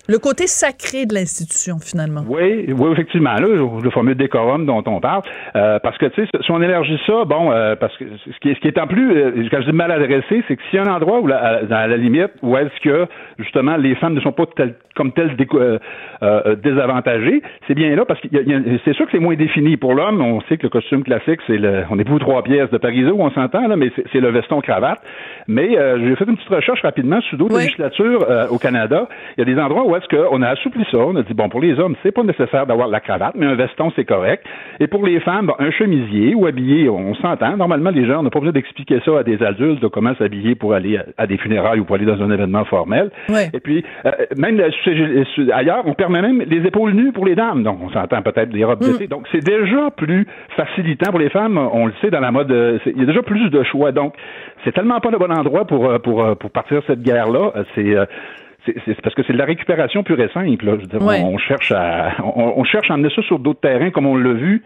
le 0.08 0.20
côté 0.20 0.48
sacré 0.48 1.06
de 1.06 1.14
l'institution, 1.14 1.78
finalement. 1.80 2.24
Oui, 2.28 2.66
oui, 2.68 2.92
effectivement. 2.92 3.34
Là, 3.34 3.48
le 3.48 3.90
fameux 3.90 4.16
décorum 4.16 4.66
dont 4.66 4.84
on 4.86 5.00
parle. 5.00 5.24
Euh, 5.56 5.80
parce 5.80 5.98
que, 5.98 6.06
tu 6.08 6.24
sais, 6.24 6.30
si 6.42 6.52
on 6.52 6.62
élargit 6.62 7.00
ça, 7.08 7.26
bon, 7.26 7.52
euh, 7.52 7.76
parce 7.76 7.96
que 7.98 8.06
ce 8.26 8.40
qui, 8.40 8.50
est, 8.50 8.56
ce 8.56 8.60
qui 8.60 8.68
est 8.68 8.78
en 8.78 8.88
plus, 8.88 9.16
euh, 9.16 9.48
quand 9.50 9.62
je 9.62 9.72
dis 9.72 9.76
mal 9.76 9.92
adressé, 9.92 10.44
c'est 10.48 10.56
que 10.56 10.62
s'il 10.70 10.80
y 10.80 10.82
a 10.82 10.86
un 10.86 10.96
endroit 10.96 11.20
où, 11.20 11.28
la, 11.28 11.64
dans 11.64 11.90
la 11.90 11.98
limite, 11.98 12.32
où 12.42 12.56
est-ce 12.58 12.80
que, 12.84 13.08
justement, 13.40 13.78
les 13.78 13.96
femmes 13.96 14.14
ne 14.14 14.22
sont 14.22 14.32
pas 14.32 14.46
comme 14.96 15.12
telles 15.14 15.36
désavantagées, 16.64 17.42
c'est 17.68 17.76
bien 17.76 17.96
là, 17.96 18.06
parce 18.06 18.20
que 18.22 18.28
c'est 18.86 18.94
sûr 18.94 19.06
que 19.06 19.12
c'est 19.12 19.20
moins 19.20 19.36
défini. 19.36 19.78
Pour 19.78 19.94
l'homme, 19.94 20.22
on 20.22 20.42
sait 20.42 20.58
que 20.58 20.64
le 20.64 20.70
costume 20.70 21.04
classique, 21.04 21.40
c'est 21.48 21.58
le, 21.58 21.84
on 21.90 22.00
est 22.00 22.04
pour 22.04 22.20
trois 22.20 22.44
pièces 22.44 22.70
de 22.72 22.78
Paris 22.78 23.06
où 23.06 23.22
on 23.22 23.32
s'entend, 23.32 23.68
là, 23.68 23.76
mais 23.76 23.92
c'est 24.12 24.20
le 24.20 24.30
veston 24.30 24.62
cravate. 24.62 25.00
Mais 25.48 25.70
j'ai 25.72 26.16
fait 26.16 26.26
une 26.26 26.38
petite 26.38 26.50
recherche 26.50 26.82
rapidement 26.82 27.22
sur 27.22 27.38
d'autres 27.38 27.58
législatures 27.58 28.26
au 28.52 28.58
Canada. 28.58 29.08
Il 29.38 29.42
y 29.48 29.52
a 29.52 29.54
des 29.54 29.60
endroits 29.62 29.86
où 29.86 29.96
est-ce 29.96 30.08
qu'on 30.08 30.42
a 30.42 30.50
assoupli 30.50 30.86
ça. 30.92 30.98
On 30.98 31.16
a 31.16 31.24
dit, 31.24 31.34
bon, 31.34 31.50
pour 31.50 31.62
les 31.62 31.80
hommes, 31.80 31.96
c'est 32.04 32.12
pas 32.12 32.24
nécessaire 32.24 32.66
d'avoir 32.66 32.88
la 32.88 33.00
cravate, 33.00 33.36
mais 33.36 33.46
un 33.46 33.56
veston, 33.56 33.92
c'est 33.96 34.06
correct. 34.06 34.46
Et 34.80 34.88
pour 34.88 35.06
les 35.06 35.20
femmes, 35.20 35.52
un 35.60 35.72
chemisier 35.72 36.36
ou 36.36 36.46
habillé, 36.46 36.90
on 36.90 37.14
s'entend. 37.16 37.58
Normalement, 37.58 37.90
les 37.90 38.06
gens, 38.06 38.20
on 38.20 38.24
n'a 38.24 38.30
pas 38.30 38.40
besoin 38.40 38.54
d'expliquer 38.54 39.00
ça 39.06 39.20
à 39.20 39.24
des 39.24 39.42
adultes, 39.44 39.82
de 39.82 39.88
comment 39.88 40.16
s'habiller 40.16 40.56
pour 40.56 40.74
aller 40.74 41.00
à 41.18 41.28
des 41.28 41.38
funérailles 41.38 41.80
ou 41.80 41.86
pour 41.86 41.96
aller 41.96 42.06
dans 42.06 42.22
un 42.22 42.32
événement 42.32 42.66
formel. 42.66 43.12
Et 43.54 43.60
puis, 43.60 43.84
euh, 44.06 44.12
même 44.38 44.62
ailleurs, 45.54 45.84
on 45.86 45.94
permet 45.94 46.22
même 46.22 46.42
les 46.42 46.66
épaules 46.68 46.94
nues 46.94 47.12
pour 47.12 47.26
les 47.26 47.36
dames. 47.36 47.64
Donc, 47.64 47.80
on 47.82 47.90
s'entend 47.90 48.22
peut-être 48.22 48.50
des 48.50 48.64
robes 48.64 48.80
d'été. 48.80 49.06
Mm. 49.06 49.10
Donc, 49.10 49.28
c'est 49.32 49.44
déjà 49.44 49.92
plus 49.92 50.28
facilitant 50.56 51.12
pour 51.12 51.20
les 51.20 51.30
femmes. 51.30 51.58
On 51.58 51.86
le 51.88 51.94
sait 52.02 52.10
dans 52.10 52.20
la 52.20 52.32
mode, 52.32 52.52
euh, 52.52 52.80
il 52.86 53.00
y 53.00 53.04
a 53.04 53.06
déjà 53.06 53.24
plus 53.24 53.50
de 53.50 53.64
choix. 53.64 53.92
Donc, 53.92 54.16
c'est 54.64 54.74
tellement 54.74 55.00
pas 55.00 55.12
le 55.12 55.18
bon 55.18 55.32
endroit 55.32 55.66
pour, 55.66 55.90
euh, 55.90 56.00
pour, 56.00 56.38
pour 56.38 56.52
partir 56.52 56.82
cette 56.88 57.02
guerre-là. 57.02 57.52
C'est 57.76 57.96
c'est 58.86 59.00
parce 59.02 59.14
que 59.14 59.22
c'est 59.28 59.34
de 59.34 59.38
la 59.38 59.46
récupération 59.46 60.04
pure 60.04 60.20
et 60.20 60.30
simple. 60.34 60.66
Là. 60.66 60.72
Je 60.76 60.82
veux 60.82 60.88
dire, 60.88 61.00
on, 61.02 61.38
cherche 61.38 61.72
à 61.72 62.14
on, 62.24 62.64
cherche 62.64 62.90
à 62.90 62.96
emmener 62.96 63.12
ça 63.16 63.22
sur 63.22 63.38
d'autres 63.38 63.60
terrains, 63.60 63.92
comme 63.92 64.08
on 64.08 64.16
l'a 64.16 64.34
vu 64.34 64.64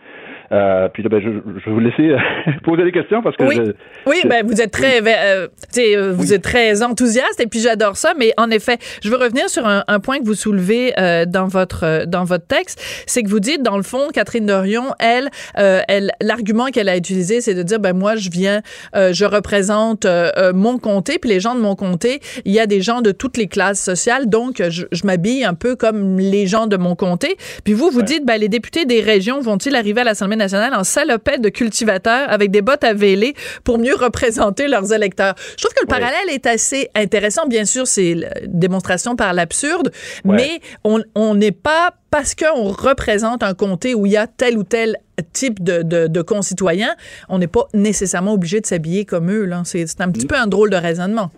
Euh, 0.51 0.89
puis 0.89 1.03
là, 1.03 1.09
ben, 1.09 1.21
je, 1.21 1.29
je 1.59 1.65
vais 1.65 1.71
vous 1.71 1.79
laisser 1.79 2.15
poser 2.63 2.83
des 2.83 2.91
questions 2.91 3.21
parce 3.21 3.35
que 3.37 3.43
oui, 3.43 3.55
je, 3.55 3.71
oui, 4.07 4.21
ben 4.25 4.45
vous 4.45 4.61
êtes 4.61 4.71
très, 4.71 5.01
euh, 5.01 5.47
euh, 5.77 6.13
vous 6.13 6.33
êtes 6.33 6.41
très 6.41 6.81
enthousiaste 6.81 7.39
et 7.39 7.47
puis 7.47 7.59
j'adore 7.59 7.97
ça. 7.97 8.13
Mais 8.17 8.33
en 8.37 8.49
effet, 8.49 8.77
je 9.03 9.09
veux 9.09 9.17
revenir 9.17 9.49
sur 9.49 9.67
un, 9.67 9.83
un 9.87 9.99
point 9.99 10.19
que 10.19 10.25
vous 10.25 10.33
soulevez 10.33 10.93
euh, 10.97 11.25
dans 11.25 11.47
votre 11.47 11.83
euh, 11.83 12.05
dans 12.05 12.23
votre 12.23 12.47
texte, 12.47 12.81
c'est 13.05 13.23
que 13.23 13.29
vous 13.29 13.39
dites 13.39 13.61
dans 13.61 13.77
le 13.77 13.83
fond, 13.83 14.07
Catherine 14.13 14.45
Dorion, 14.45 14.85
elle, 14.99 15.29
euh, 15.57 15.81
elle, 15.87 16.11
l'argument 16.21 16.67
qu'elle 16.67 16.89
a 16.89 16.97
utilisé, 16.97 17.41
c'est 17.41 17.53
de 17.53 17.63
dire 17.63 17.79
ben 17.79 17.93
moi 17.93 18.15
je 18.15 18.29
viens, 18.29 18.61
euh, 18.95 19.13
je 19.13 19.25
représente 19.25 20.07
mon 20.53 20.77
comté, 20.77 21.19
puis 21.19 21.29
les 21.29 21.39
gens 21.39 21.55
de 21.55 21.59
mon 21.59 21.75
comté, 21.75 22.19
il 22.45 22.51
y 22.51 22.59
a 22.59 22.65
des 22.65 22.81
gens 22.81 23.01
de 23.01 23.11
toutes 23.11 23.37
les 23.37 23.47
classes 23.47 23.81
sociales, 23.81 24.27
donc 24.27 24.61
je, 24.69 24.85
je 24.91 25.05
m'habille 25.05 25.43
un 25.43 25.53
peu 25.53 25.75
comme 25.75 26.17
les 26.19 26.47
gens 26.47 26.67
de 26.67 26.77
mon 26.77 26.95
comté. 26.95 27.37
Puis 27.63 27.73
vous, 27.73 27.89
vous 27.89 28.01
dites 28.01 28.25
ben 28.25 28.39
les 28.39 28.49
députés 28.49 28.85
des 28.85 29.01
régions 29.01 29.41
vont-ils 29.41 29.75
arriver 29.75 30.01
à 30.01 30.03
l'Assemblée 30.03 30.38
nationale 30.39 30.73
en 30.73 30.83
salopette 30.83 31.41
de 31.41 31.49
cultivateurs 31.49 32.27
avec 32.29 32.49
des 32.49 32.63
bottes 32.63 32.83
à 32.83 32.93
véler 32.93 33.35
pour 33.63 33.77
mieux 33.77 33.93
représenter 33.95 34.67
leurs 34.67 34.91
électeurs. 34.91 35.35
Je 35.51 35.63
trouve 35.63 35.73
que 35.75 35.81
le 35.81 35.87
parallèle 35.87 36.29
est 36.31 36.47
assez 36.47 36.89
intéressant. 36.95 37.45
Bien 37.47 37.65
sûr, 37.65 37.85
c'est 37.85 38.11
une 38.11 38.29
démonstration 38.47 39.15
par 39.15 39.33
l'absurde, 39.33 39.91
Ouais. 40.25 40.35
mais 40.83 41.01
on 41.15 41.35
n'est 41.35 41.51
pas 41.51 41.91
parce 42.09 42.33
qu'on 42.33 42.69
représente 42.71 43.43
un 43.43 43.53
comté 43.53 43.93
où 43.93 44.07
il 44.07 44.13
y 44.13 44.17
a 44.17 44.25
tel 44.25 44.57
ou 44.57 44.63
tel 44.63 44.97
type 45.33 45.61
de, 45.63 45.83
de, 45.83 46.07
de 46.07 46.21
concitoyens, 46.21 46.95
on 47.27 47.37
n'est 47.39 47.47
pas 47.47 47.67
nécessairement 47.73 48.33
obligé 48.33 48.61
de 48.61 48.65
s'habiller 48.65 49.05
comme 49.05 49.29
eux. 49.29 49.47
C'est 49.65 49.85
c'est 49.85 50.01
un 50.01 50.09
petit 50.09 50.25
peu 50.25 50.35
un 50.35 50.47
drôle 50.47 50.69
de 50.69 50.77
raisonnement. 50.77 51.29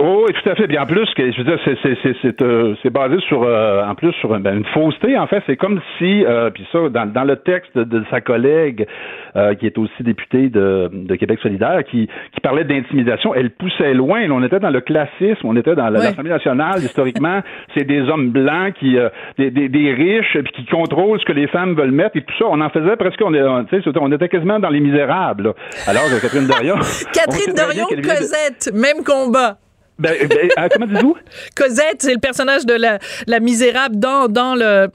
Oh, 0.00 0.24
oui, 0.28 0.32
tout 0.32 0.48
à 0.48 0.54
fait. 0.54 0.68
Bien 0.68 0.82
en 0.82 0.86
plus, 0.86 1.08
je 1.16 1.36
veux 1.38 1.42
dire, 1.44 1.58
c'est 1.64 1.76
c'est 1.82 1.98
c'est 2.04 2.14
c'est 2.22 2.40
euh, 2.42 2.74
c'est 2.84 2.90
basé 2.90 3.16
sur 3.26 3.42
euh, 3.42 3.82
en 3.84 3.96
plus 3.96 4.12
sur 4.20 4.38
ben, 4.38 4.58
une 4.58 4.64
fausseté. 4.66 5.18
En 5.18 5.26
fait, 5.26 5.42
c'est 5.46 5.56
comme 5.56 5.80
si 5.98 6.24
euh, 6.24 6.50
puis 6.50 6.64
ça 6.70 6.88
dans 6.88 7.06
dans 7.06 7.24
le 7.24 7.34
texte 7.34 7.76
de 7.76 8.04
sa 8.08 8.20
collègue 8.20 8.86
euh, 9.34 9.54
qui 9.56 9.66
est 9.66 9.76
aussi 9.76 10.02
députée 10.04 10.50
de, 10.50 10.88
de 10.92 11.14
Québec 11.16 11.40
solidaire 11.42 11.82
qui 11.90 12.08
qui 12.32 12.40
parlait 12.40 12.62
d'intimidation, 12.62 13.34
elle 13.34 13.50
poussait 13.50 13.92
loin. 13.92 14.20
Là, 14.28 14.34
on 14.34 14.42
était 14.44 14.60
dans 14.60 14.70
le 14.70 14.80
classisme, 14.80 15.44
on 15.44 15.56
était 15.56 15.74
dans 15.74 15.88
l'Assemblée 15.90 16.30
nationale. 16.30 16.78
Historiquement, 16.78 17.40
c'est 17.76 17.82
des 17.84 18.02
hommes 18.02 18.30
blancs 18.30 18.74
qui 18.74 18.96
euh, 18.96 19.08
des, 19.36 19.50
des, 19.50 19.68
des 19.68 19.92
riches 19.92 20.38
puis 20.44 20.52
qui 20.52 20.66
contrôlent 20.66 21.18
ce 21.18 21.24
que 21.24 21.32
les 21.32 21.48
femmes 21.48 21.74
veulent 21.74 21.90
mettre 21.90 22.16
et 22.16 22.22
tout 22.22 22.34
ça. 22.38 22.44
On 22.48 22.60
en 22.60 22.70
faisait 22.70 22.94
presque 22.94 23.20
on, 23.24 23.34
est- 23.34 23.42
on, 23.42 23.64
tu 23.64 23.74
sais, 23.76 23.82
c'était- 23.84 23.98
on 24.00 24.12
était 24.12 24.28
quasiment 24.28 24.60
dans 24.60 24.70
les 24.70 24.78
misérables. 24.80 25.42
là. 25.42 25.52
Alors 25.88 26.04
Catherine 26.22 26.46
Dorion, 26.46 26.76
Catherine 27.12 27.52
Dorion, 27.56 27.86
Cosette, 28.00 28.70
même 28.74 29.02
combat. 29.04 29.56
Ben, 29.98 30.14
ben, 30.28 30.48
euh, 30.58 30.68
comment 30.72 30.86
dites-vous? 30.86 31.16
Cosette, 31.56 32.00
c'est 32.00 32.14
le 32.14 32.20
personnage 32.20 32.64
de 32.64 32.74
la, 32.74 32.98
la 33.26 33.40
misérable 33.40 33.96
dans, 33.96 34.28
dans 34.28 34.54
le, 34.54 34.88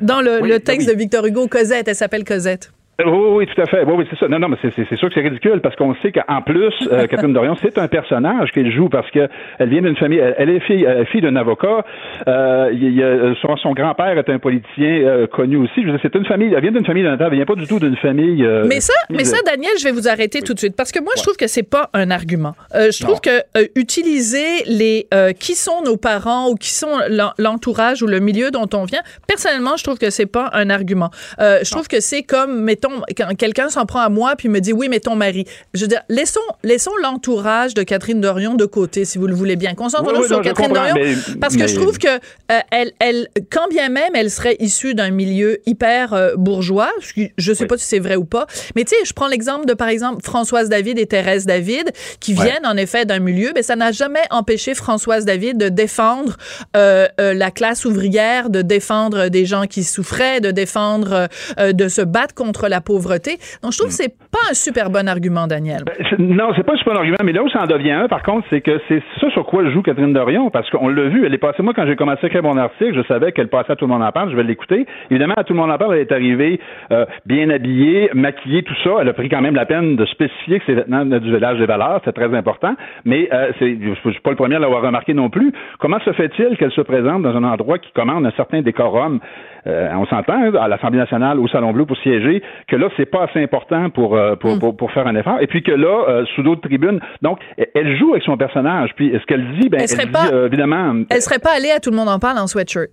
dans 0.00 0.20
le, 0.20 0.40
Oui, 0.42 0.48
le 0.48 0.58
ben 0.58 0.62
texte 0.64 0.88
oui. 0.88 0.94
de 0.94 0.98
Victor 0.98 1.24
Hugo. 1.26 1.46
Cosette, 1.46 1.86
elle 1.88 1.94
s'appelle 1.94 2.24
Cosette. 2.24 2.70
Oui, 3.04 3.12
oui, 3.14 3.46
tout 3.46 3.60
à 3.62 3.66
fait. 3.66 3.84
Oui, 3.84 3.92
oui, 3.96 4.06
c'est 4.10 4.18
ça. 4.18 4.26
Non, 4.26 4.40
non, 4.40 4.48
mais 4.48 4.56
c'est, 4.60 4.96
sûr 4.96 5.06
que 5.08 5.14
c'est 5.14 5.20
ridicule 5.20 5.60
parce 5.60 5.76
qu'on 5.76 5.94
sait 6.02 6.10
qu'en 6.10 6.42
plus, 6.42 6.74
euh, 6.90 7.06
Catherine 7.10 7.32
Dorion, 7.32 7.54
c'est 7.62 7.78
un 7.78 7.86
personnage 7.86 8.50
qu'elle 8.50 8.72
joue 8.72 8.88
parce 8.88 9.08
que 9.12 9.28
elle 9.60 9.68
vient 9.68 9.82
d'une 9.82 9.94
famille, 9.96 10.18
elle, 10.18 10.34
elle 10.36 10.50
est 10.50 10.58
fille, 10.58 10.84
euh, 10.84 11.04
fille 11.04 11.20
d'un 11.20 11.36
avocat. 11.36 11.84
Euh, 12.26 12.70
il 12.72 13.00
a- 13.00 13.06
euh, 13.06 13.34
son, 13.40 13.56
son 13.56 13.72
grand-père 13.72 14.18
est 14.18 14.28
un 14.28 14.40
politicien 14.40 15.26
connu 15.32 15.58
aussi. 15.58 15.74
Je 15.76 15.82
veux 15.86 15.92
dire, 15.92 16.00
c'est 16.02 16.16
une 16.16 16.26
famille, 16.26 16.52
elle 16.52 16.60
vient 16.60 16.72
d'une 16.72 16.84
famille 16.84 17.04
d'un 17.04 17.16
elle 17.16 17.34
vient 17.36 17.44
pas 17.44 17.54
du 17.54 17.68
tout 17.68 17.78
d'une 17.78 17.96
famille. 17.98 18.44
Mais 18.66 18.80
ça, 18.80 18.94
mais 19.10 19.22
ça, 19.24 19.36
Daniel, 19.46 19.70
je 19.78 19.84
vais 19.84 19.92
vous 19.92 20.08
arrêter 20.08 20.40
tout 20.40 20.54
de 20.54 20.58
suite 20.58 20.74
parce 20.74 20.90
que 20.90 20.98
moi, 21.00 21.12
je 21.16 21.22
trouve 21.22 21.36
que 21.36 21.46
c'est 21.46 21.62
pas 21.68 21.90
un 21.94 22.10
argument. 22.10 22.54
Je 22.74 22.98
trouve 23.00 23.20
Non. 23.24 23.32
que 23.54 23.78
utiliser 23.78 24.64
les 24.66 25.06
qui 25.38 25.54
sont 25.54 25.82
nos 25.84 25.96
parents 25.96 26.48
ou 26.50 26.56
qui 26.56 26.70
sont 26.70 26.98
l'en- 27.10 27.32
l'entourage 27.38 28.02
ou 28.02 28.08
le 28.08 28.18
milieu 28.18 28.50
dont 28.50 28.66
on 28.74 28.82
vient, 28.86 29.02
personnellement, 29.28 29.76
je 29.76 29.84
trouve 29.84 29.98
que 29.98 30.10
c'est 30.10 30.26
pas 30.26 30.50
un 30.52 30.68
argument. 30.68 31.10
Je 31.38 31.70
trouve 31.70 31.86
que 31.86 32.00
c'est 32.00 32.24
comme, 32.24 32.64
mettons, 32.64 32.87
quand 33.16 33.34
quelqu'un 33.36 33.68
s'en 33.70 33.86
prend 33.86 34.00
à 34.00 34.08
moi 34.08 34.34
puis 34.36 34.48
me 34.48 34.60
dit 34.60 34.72
oui, 34.72 34.88
mais 34.88 35.00
ton 35.00 35.14
mari. 35.16 35.44
Je 35.74 35.82
veux 35.82 35.88
dire, 35.88 36.02
laissons, 36.08 36.40
laissons 36.62 36.90
l'entourage 37.02 37.74
de 37.74 37.82
Catherine 37.82 38.20
Dorion 38.20 38.54
de 38.54 38.64
côté, 38.64 39.04
si 39.04 39.18
vous 39.18 39.26
le 39.26 39.34
voulez 39.34 39.56
bien. 39.56 39.74
Concentrons-nous 39.74 40.16
Oui, 40.16 40.22
oui, 40.22 40.28
sur 40.28 40.36
non, 40.38 40.42
Catherine 40.42 40.72
Dorion 40.72 40.94
mais- 40.94 41.14
parce 41.40 41.56
que 41.56 41.66
je 41.66 41.74
trouve 41.74 41.98
que 41.98 42.08
euh, 42.08 42.58
elle, 42.70 42.92
elle, 43.00 43.28
quand 43.50 43.68
bien 43.68 43.88
même 43.88 44.12
elle 44.14 44.30
serait 44.30 44.56
issue 44.60 44.94
d'un 44.94 45.10
milieu 45.10 45.58
hyper 45.66 46.12
euh, 46.14 46.34
bourgeois, 46.36 46.90
je 47.36 47.52
sais 47.52 47.62
Oui. 47.62 47.66
pas 47.68 47.76
si 47.78 47.84
c'est 47.86 47.98
vrai 47.98 48.16
ou 48.16 48.24
pas, 48.24 48.46
mais 48.76 48.84
tu 48.84 48.90
sais, 48.96 49.04
je 49.04 49.12
prends 49.12 49.28
l'exemple 49.28 49.66
de 49.66 49.74
par 49.74 49.88
exemple 49.88 50.22
Françoise 50.22 50.68
David 50.68 50.98
et 50.98 51.06
Thérèse 51.06 51.46
David 51.46 51.90
qui 52.20 52.34
Ouais. 52.34 52.44
viennent 52.44 52.66
en 52.66 52.76
effet 52.76 53.04
d'un 53.04 53.18
milieu, 53.18 53.52
mais 53.54 53.62
ça 53.62 53.76
n'a 53.76 53.92
jamais 53.92 54.22
empêché 54.30 54.74
Françoise 54.74 55.24
David 55.24 55.58
de 55.58 55.68
défendre 55.68 56.36
euh, 56.76 57.06
la 57.18 57.50
classe 57.50 57.84
ouvrière, 57.84 58.50
de 58.50 58.62
défendre 58.62 59.28
des 59.28 59.44
gens 59.46 59.66
qui 59.66 59.84
souffraient, 59.84 60.40
de 60.40 60.50
défendre, 60.50 61.28
de 61.58 61.88
se 61.88 62.02
battre 62.02 62.34
contre 62.34 62.68
la 62.68 62.77
pauvreté. 62.80 63.38
Donc 63.62 63.72
je 63.72 63.78
trouve 63.78 63.88
que 63.88 63.94
c'est 63.94 64.14
pas 64.30 64.50
un 64.50 64.54
super 64.54 64.90
bon 64.90 65.08
argument, 65.08 65.46
Daniel. 65.46 65.82
Ben, 65.84 65.94
Non, 66.18 66.52
c'est 66.56 66.64
pas 66.64 66.74
un 66.74 66.78
super 66.78 66.96
argument, 66.96 67.18
mais 67.24 67.32
là 67.32 67.42
où 67.42 67.48
ça 67.50 67.62
en 67.62 67.66
devient 67.66 67.92
un, 67.92 68.08
par 68.08 68.22
contre, 68.22 68.46
c'est 68.50 68.60
que 68.60 68.80
c'est 68.88 69.02
ça 69.20 69.30
sur 69.30 69.46
quoi 69.46 69.68
joue 69.70 69.82
Catherine 69.82 70.12
Dorion, 70.12 70.50
parce 70.50 70.68
qu'on 70.70 70.88
l'a 70.88 71.08
vu, 71.08 71.26
elle 71.26 71.34
est 71.34 71.38
passée, 71.38 71.62
moi, 71.62 71.72
quand 71.74 71.86
j'ai 71.86 71.96
commencé 71.96 72.20
à 72.22 72.26
écrire 72.26 72.42
mon 72.42 72.56
article, 72.56 72.94
je 72.94 73.02
savais 73.06 73.32
qu'elle 73.32 73.48
passait 73.48 73.72
à 73.72 73.76
Tout 73.76 73.86
le 73.86 73.92
monde 73.92 74.02
en 74.02 74.12
parle, 74.12 74.30
je 74.30 74.36
vais 74.36 74.42
l'écouter. 74.42 74.86
Évidemment, 75.10 75.34
à 75.36 75.44
Tout 75.44 75.52
le 75.52 75.58
monde 75.58 75.70
en 75.70 75.78
parle, 75.78 75.94
elle 75.94 76.02
est 76.02 76.12
arrivée 76.12 76.60
euh, 76.90 77.04
bien 77.26 77.50
habillée, 77.50 78.10
maquillée, 78.14 78.62
tout 78.62 78.74
ça. 78.84 78.90
Elle 79.00 79.08
a 79.08 79.12
pris 79.12 79.28
quand 79.28 79.40
même 79.40 79.54
la 79.54 79.66
peine 79.66 79.96
de 79.96 80.06
spécifier 80.06 80.58
que 80.58 80.64
c'est 80.66 80.74
vêtements 80.74 81.04
du 81.04 81.32
village 81.32 81.58
des 81.58 81.66
valeurs, 81.66 82.00
c'est 82.04 82.12
très 82.12 82.34
important, 82.34 82.74
mais 83.04 83.28
euh, 83.32 83.52
c'est, 83.58 83.78
je 83.80 84.10
suis 84.10 84.20
pas 84.20 84.30
le 84.30 84.36
premier 84.36 84.56
à 84.56 84.58
l'avoir 84.58 84.82
remarqué 84.82 85.14
non 85.14 85.30
plus. 85.30 85.52
Comment 85.78 86.00
se 86.00 86.12
fait-il 86.12 86.56
qu'elle 86.56 86.72
se 86.72 86.80
présente 86.80 87.22
dans 87.22 87.36
un 87.36 87.44
endroit 87.44 87.78
qui 87.78 87.92
commande 87.92 88.26
un 88.26 88.32
certain 88.32 88.62
décorum? 88.62 89.20
Euh, 89.66 89.88
on 89.94 90.06
s'entend 90.06 90.34
hein, 90.34 90.52
à 90.54 90.68
l'Assemblée 90.68 90.98
nationale, 90.98 91.38
au 91.38 91.48
Salon 91.48 91.72
Bleu 91.72 91.84
pour 91.84 91.96
siéger, 91.98 92.42
que 92.68 92.76
là, 92.76 92.88
c'est 92.96 93.06
pas 93.06 93.24
assez 93.24 93.42
important 93.42 93.90
pour, 93.90 94.16
euh, 94.16 94.36
pour, 94.36 94.58
pour, 94.58 94.76
pour 94.76 94.92
faire 94.92 95.06
un 95.06 95.16
effort. 95.16 95.38
Et 95.40 95.46
puis 95.46 95.62
que 95.62 95.72
là, 95.72 96.04
euh, 96.08 96.24
sous 96.34 96.42
d'autres 96.42 96.60
tribunes, 96.60 97.00
donc, 97.22 97.38
elle- 97.56 97.68
elle 97.74 97.96
joue 97.96 98.10
avec 98.12 98.22
son 98.22 98.36
personnage. 98.36 98.90
Puis, 98.94 99.10
ce 99.18 99.24
qu'elle 99.26 99.44
dit, 99.58 99.68
ben, 99.68 99.80
Elle 99.80 99.88
serait 99.88 100.06
dit, 100.06 100.12
pas- 100.12 100.28
euh, 100.32 100.46
évidemment. 100.46 100.94
Elle 101.10 101.22
serait 101.22 101.38
pas 101.38 101.52
allée 101.56 101.70
à 101.70 101.80
tout 101.80 101.90
le 101.90 101.96
monde 101.96 102.08
en 102.08 102.18
parle 102.18 102.38
en 102.38 102.46
sweatshirt. 102.46 102.90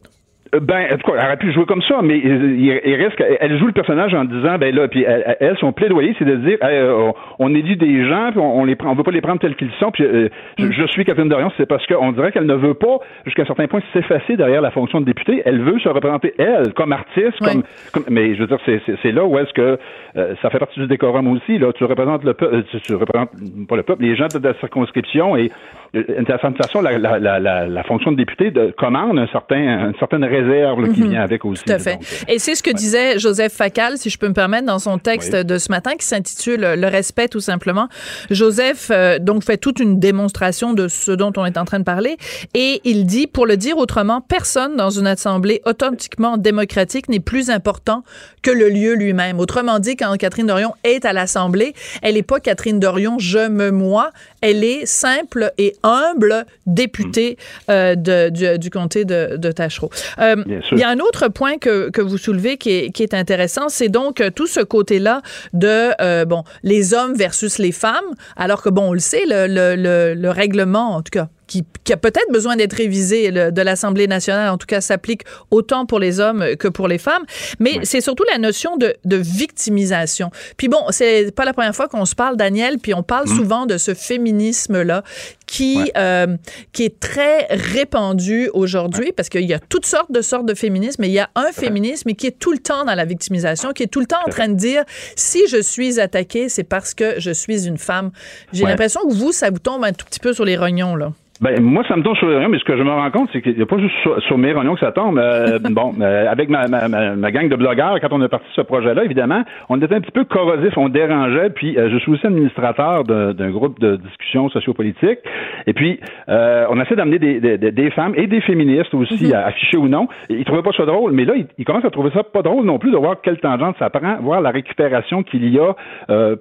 Euh, 0.54 0.60
Ben, 0.60 0.86
en 0.94 0.98
tout 0.98 1.12
cas, 1.12 1.18
elle 1.20 1.26
aurait 1.26 1.38
pu 1.38 1.52
jouer 1.52 1.66
comme 1.66 1.82
ça, 1.82 2.02
mais 2.04 2.18
il, 2.20 2.60
il- 2.62 3.10
qu'elle- 3.16 3.38
elle 3.40 3.58
joue 3.58 3.66
le 3.68 3.74
personnage 3.74 4.14
en 4.14 4.26
disant, 4.26 4.58
ben 4.60 4.74
là, 4.76 4.88
puis 4.88 5.04
elle, 5.04 5.36
elle, 5.40 5.58
son 5.58 5.72
plaidoyer, 5.74 6.16
c'est 6.20 6.26
de 6.26 6.36
dire, 6.36 6.58
euh, 6.64 7.12
on, 7.40 7.54
élit 7.56 7.76
des 7.78 8.06
gens, 8.08 8.30
puis 8.32 8.40
on, 8.40 8.60
on 8.60 8.64
les 8.66 8.76
prend, 8.76 8.92
on 8.92 8.96
veut 8.96 9.04
pas 9.04 9.12
les 9.12 9.22
prendre 9.22 9.40
tels 9.40 9.56
qu'ils 9.56 9.72
sont, 9.80 9.92
puis 9.92 10.04
euh, 10.04 10.30
je, 10.60 10.72
je 10.72 10.86
suis 10.88 11.04
Catherine 11.04 11.30
Dorion, 11.30 11.52
c'est 11.58 11.66
parce 11.66 11.86
qu'on 11.88 12.12
dirait 12.12 12.32
qu'elle 12.32 12.46
ne 12.46 12.54
veut 12.56 12.74
pas, 12.76 13.00
jusqu'à 13.26 13.42
un 13.42 13.46
certain 13.46 13.68
point, 13.68 13.82
s'effacer 13.94 14.38
derrière 14.38 14.62
la 14.62 14.72
fonction 14.72 15.02
de 15.02 15.06
députée. 15.06 15.42
Elle 15.46 15.62
veut 15.62 15.80
se 15.80 15.90
représenter 15.90 16.34
elle, 16.38 16.74
comme 16.74 16.92
artiste, 16.94 17.40
comme, 17.40 17.64
comme- 17.94 18.14
mais 18.14 18.36
je 18.36 18.42
veux 18.42 18.48
dire, 18.48 18.60
c'est, 18.66 19.12
là 19.12 19.26
où 19.26 19.38
est-ce 19.40 19.54
que 19.54 19.78
euh, 20.18 20.36
ça 20.42 20.50
fait 20.52 20.60
partie 20.60 20.80
du 20.80 20.88
décorum 20.88 21.28
aussi. 21.30 21.58
Là, 21.58 21.74
tu 21.74 21.84
représentes 21.86 22.24
le 22.24 22.34
peuple, 22.34 22.64
tu, 22.70 22.80
tu 22.82 22.94
représentes 22.96 23.32
pas 23.68 23.76
le 23.76 23.84
peuple, 23.84 24.04
les 24.04 24.16
gens 24.16 24.28
de 24.28 24.38
ta 24.40 24.54
circonscription 24.60 25.36
et 25.38 25.50
euh, 25.96 26.04
d'une 26.18 26.26
certaine 26.28 26.56
façon, 26.56 26.82
la, 26.82 26.98
la, 26.98 27.20
la, 27.20 27.40
la, 27.40 27.66
la 27.68 27.84
fonction 27.84 28.12
de 28.12 28.18
député 28.18 28.52
de, 28.52 28.72
commande 28.72 29.18
un 29.18 29.28
certain, 29.28 29.88
une 29.90 29.96
certaine 29.96 30.24
réserve 30.42 30.82
là, 30.82 30.90
qui 30.94 31.02
vient 31.04 31.22
avec 31.22 31.46
aussi. 31.46 31.64
Tout 31.64 31.72
à 31.72 31.80
fait. 31.80 31.94
donc, 31.96 32.04
euh, 32.04 32.34
Et 32.34 32.40
c'est 32.40 32.56
ce 32.56 32.64
que 32.64 32.72
disait 32.72 33.20
Joseph 33.20 33.54
Facal, 33.54 33.98
si 33.98 34.10
je 34.10 34.18
peux 34.18 34.28
me 34.28 34.34
permettre, 34.34 34.66
dans 34.66 34.80
son 34.80 34.98
texte 34.98 35.34
Oui. 35.34 35.46
de 35.46 35.58
ce 35.58 35.70
matin 35.70 35.92
qui 35.98 36.06
s'intitule 36.06 36.62
Le 36.78 36.88
respect, 36.88 37.28
tout 37.28 37.40
simplement. 37.40 37.88
Joseph, 38.30 38.90
euh, 38.92 39.20
donc, 39.20 39.44
fait 39.44 39.58
toute 39.58 39.80
une 39.80 40.00
démonstration 40.00 40.74
de 40.74 40.88
ce 40.88 41.12
dont 41.12 41.32
on 41.38 41.46
est 41.46 41.58
en 41.58 41.66
train 41.66 41.80
de 41.80 41.84
parler. 41.84 42.18
Et 42.54 42.82
il 42.84 43.06
dit, 43.06 43.28
pour 43.28 43.46
le 43.46 43.58
dire 43.58 43.78
autrement, 43.78 44.22
personne 44.22 44.76
dans 44.76 44.90
une 44.90 45.08
assemblée 45.08 45.62
authentiquement 45.66 46.38
démocratique 46.38 47.10
n'est 47.10 47.20
plus 47.20 47.50
important 47.50 48.04
que 48.42 48.52
le 48.52 48.70
lieu 48.70 48.94
lui-même. 48.96 49.40
Autrement 49.40 49.80
dit, 49.80 49.96
quand 49.96 50.16
Catherine 50.18 50.48
Dorion 50.48 50.74
est 50.84 51.06
à 51.06 51.14
l'Assemblée, 51.14 51.74
elle 52.02 52.16
n'est 52.16 52.24
pas 52.24 52.40
Catherine 52.40 52.80
Dorion, 52.80 53.18
je 53.20 53.48
me 53.50 53.72
moi. 53.72 54.12
Elle 54.42 54.64
est 54.64 54.86
simple 54.86 55.52
et 55.58 55.76
humble 55.84 56.46
députée 56.66 57.38
euh, 57.70 57.96
de, 57.96 58.30
du, 58.30 58.60
du 58.60 58.70
comté 58.70 59.06
de, 59.06 59.38
de 59.38 59.52
Tachereau. 59.52 59.90
Euh, 60.20 60.36
il 60.72 60.78
y 60.78 60.84
a 60.84 60.90
un 60.90 61.00
autre 61.00 61.28
point 61.30 61.58
que, 61.58 61.90
que 61.90 62.02
vous 62.02 62.18
soulevez 62.18 62.58
qui 62.58 62.72
est, 62.72 62.92
qui 62.92 63.04
est 63.04 63.14
intéressant, 63.14 63.70
c'est 63.70 63.90
donc 63.90 64.22
euh, 64.22 64.30
tout 64.30 64.48
ce 64.48 64.60
côté-là 64.60 65.22
de 65.54 65.92
euh, 66.02 66.26
bon 66.26 66.44
les 66.64 66.94
hommes 66.94 67.16
versus 67.16 67.58
les 67.58 67.72
femmes, 67.72 68.06
alors 68.36 68.62
que 68.62 68.70
bon 68.70 68.90
on 68.90 68.94
le 68.94 69.00
sait 69.00 69.26
le, 69.26 69.48
le, 69.48 69.76
le, 69.76 70.14
le 70.14 70.30
règlement 70.30 70.96
en 70.96 71.02
tout 71.02 71.12
cas 71.12 71.28
qui, 71.48 71.64
qui 71.84 71.94
a 71.94 71.98
peut-être 71.98 72.32
besoin 72.32 72.56
d'être 72.56 72.74
révisé 72.74 73.30
le- 73.32 73.52
de 73.52 73.62
l'Assemblée 73.62 74.08
nationale, 74.08 74.50
en 74.50 74.58
tout 74.58 74.68
cas, 74.68 74.82
s'applique 74.82 75.22
autant 75.52 75.86
pour 75.86 76.00
les 76.00 76.20
hommes 76.20 76.56
que 76.58 76.68
pour 76.68 76.88
les 76.88 76.98
femmes. 76.98 77.24
Mais 77.60 77.80
c'est 77.84 78.02
surtout 78.02 78.24
la 78.32 78.38
notion 78.38 78.78
de, 78.78 78.96
de 79.06 79.16
victimisation. 79.18 80.32
Puis 80.58 80.68
bon, 80.68 80.80
c'est 80.90 81.34
pas 81.36 81.46
la 81.46 81.54
première 81.54 81.76
fois 81.76 81.88
qu'on 81.88 82.06
se 82.06 82.16
parle, 82.16 82.38
Daniel, 82.38 82.78
puis 82.80 82.94
on 82.94 83.04
parle 83.04 83.28
souvent 83.28 83.66
de 83.66 83.78
ce 83.78 83.94
féminisme-là 83.94 85.04
qui, 85.48 85.78
Ouais. 85.78 85.92
euh, 85.98 86.38
qui 86.74 86.84
est 86.86 87.00
très 87.00 87.46
répandu 87.50 88.50
aujourd'hui, 88.54 89.12
parce 89.12 89.30
qu'il 89.30 89.46
y 89.46 89.54
a 89.54 89.60
toutes 89.60 89.86
sortes 89.86 90.12
de 90.12 90.22
sortes 90.22 90.46
de 90.48 90.54
féminisme, 90.56 91.02
mais 91.02 91.08
il 91.10 91.14
y 91.14 91.20
a 91.20 91.30
un 91.36 91.52
féminisme 91.52 92.12
qui 92.14 92.28
est 92.28 92.38
tout 92.40 92.52
le 92.52 92.58
temps 92.58 92.84
dans 92.86 92.96
la 92.96 93.06
victimisation, 93.06 93.72
qui 93.72 93.84
est 93.84 93.88
tout 93.88 94.00
le 94.00 94.08
temps 94.08 94.18
en 94.26 94.30
train 94.30 94.48
de 94.48 94.56
dire, 94.56 94.84
si 95.16 95.48
je 95.48 95.62
suis 95.62 96.00
attaquée, 96.00 96.50
c'est 96.50 96.64
parce 96.64 96.94
que 96.94 97.20
je 97.20 97.32
suis 97.32 97.68
une 97.68 97.78
femme. 97.78 98.12
J'ai 98.54 98.64
Ouais. 98.64 98.70
l'impression 98.72 99.02
que 99.08 99.14
vous, 99.14 99.32
ça 99.32 99.50
vous 99.52 99.60
tombe 99.60 99.84
un 99.84 99.94
tout 99.94 100.06
petit 100.06 100.20
peu 100.20 100.34
sur 100.34 100.46
les 100.46 100.58
rognons, 100.58 100.96
là. 100.96 101.12
Ben, 101.42 101.62
moi, 101.62 101.84
ça 101.86 101.98
me 101.98 102.02
tombe 102.02 102.16
sur 102.16 102.30
les 102.30 102.36
rognons, 102.36 102.48
mais 102.48 102.60
ce 102.60 102.64
que 102.64 102.78
je 102.78 102.84
me 102.84 102.90
rends 102.90 103.12
compte, 103.12 103.30
c'est 103.34 103.42
qu'il 103.42 103.58
n'y 103.58 103.62
a 103.62 103.66
pas 103.66 103.78
juste 103.78 103.94
sur, 104.26 104.38
mes 104.38 104.54
rognons 104.54 104.76
que 104.76 104.80
ça 104.80 104.94
tombe. 104.94 105.18
Euh, 105.18 105.60
bon, 105.70 105.94
euh, 106.00 106.32
avec 106.32 106.48
ma, 106.48 106.68
ma, 106.70 106.88
ma, 106.88 107.32
gang 107.32 107.50
de 107.50 107.56
blogueurs, 107.58 108.00
quand 108.00 108.14
on 108.14 108.22
a 108.22 108.30
parti 108.30 108.46
ce 108.56 108.62
projet-là, 108.62 109.04
évidemment, 109.04 109.44
on 109.68 109.82
était 109.82 109.94
un 109.94 110.00
petit 110.00 110.14
peu 110.14 110.24
corrosif, 110.24 110.78
on 110.78 110.88
dérangeait, 110.88 111.50
puis 111.50 111.78
euh, 111.78 111.90
je 111.92 111.98
suis 111.98 112.14
aussi 112.14 112.26
administrateur 112.26 113.04
d'un 113.04 113.50
groupe 113.50 113.80
de 113.82 113.98
discussion 113.98 114.48
sociopolitique, 114.50 115.20
et 115.68 115.74
puis 115.74 116.00
on 116.28 116.80
essaie 116.80 116.96
d'amener 116.96 117.20
des, 117.20 117.40
des, 117.40 117.58
des, 117.58 117.92
femmes 117.92 118.14
et 118.16 118.28
des 118.28 118.40
féministes 118.42 118.94
aussi, 118.94 119.26
mm-hmm. 119.26 119.36
affichées 119.36 119.78
ou 119.78 119.90
non. 119.90 120.08
Ils 120.30 120.46
trouvaient 120.46 120.62
pas 120.62 120.72
ça 120.72 120.86
drôle, 120.86 121.12
mais 121.12 121.26
là, 121.26 121.34
ils, 121.58 121.66
commencent 121.66 121.86
à 121.86 121.90
trouver 121.90 122.12
ça 122.14 122.24
pas 122.24 122.44
drôle 122.44 122.66
non 122.66 122.80
plus 122.80 122.92
de 122.92 122.98
voir 122.98 123.20
quelle 123.22 123.40
tangente 123.40 123.76
ça 123.78 123.90
prend, 123.90 124.18
voir 124.22 124.40
la 124.40 124.52
récupération 124.52 125.24
qu'il 125.24 125.50
y 125.50 125.60
a 125.60 125.74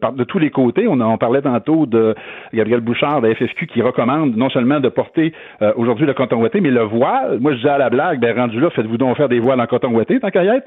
par, 0.01 0.13
de 0.13 0.25
tous 0.25 0.39
les 0.39 0.51
côtés. 0.51 0.87
On, 0.87 1.01
on 1.01 1.19
parlait 1.19 1.43
tantôt 1.43 1.87
de 1.87 2.15
Gabriel 2.53 2.81
Bouchard, 2.81 3.21
de 3.21 3.29
la 3.29 3.35
FFQ, 3.35 3.67
qui 3.67 3.83
recommande 3.83 4.37
non 4.37 4.51
seulement 4.51 4.81
de 4.85 4.89
porter 4.89 5.33
euh, 5.63 5.73
aujourd'hui 5.77 6.07
le 6.07 6.15
coton 6.15 6.37
ouaté, 6.37 6.61
mais 6.61 6.71
le 6.71 6.83
voile, 6.83 7.39
moi 7.41 7.53
je 7.53 7.57
disais 7.57 7.71
à 7.71 7.79
la 7.79 7.91
blague, 7.91 8.21
ben 8.21 8.37
rendu 8.37 8.61
là, 8.61 8.71
faites-vous 8.71 8.99
donc 8.99 9.17
faire 9.17 9.29
des 9.29 9.41
voiles 9.41 9.61
en 9.61 9.67
coton 9.67 9.89
ouaté, 9.89 10.21
tant 10.21 10.31
qu'à 10.31 10.45
y 10.45 10.49
être. 10.49 10.67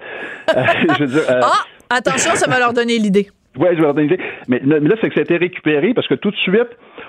Euh, 0.55 0.61
euh, 1.01 1.41
ah, 1.41 1.95
attention, 1.95 2.31
ça 2.35 2.49
va 2.49 2.59
leur 2.59 2.73
donner 2.73 2.97
l'idée. 2.97 3.27
Oui, 3.57 3.67
je 3.71 3.77
vais 3.77 3.81
leur 3.81 3.93
donner 3.95 4.09
l'idée. 4.09 4.23
Mais, 4.47 4.61
mais 4.63 4.79
là, 4.79 4.95
c'est 5.01 5.07
que 5.09 5.15
ça 5.15 5.21
a 5.21 5.23
été 5.23 5.37
récupéré 5.37 5.93
parce 5.95 6.07
que 6.07 6.13
tout 6.13 6.29
de 6.29 6.35
suite, 6.35 6.67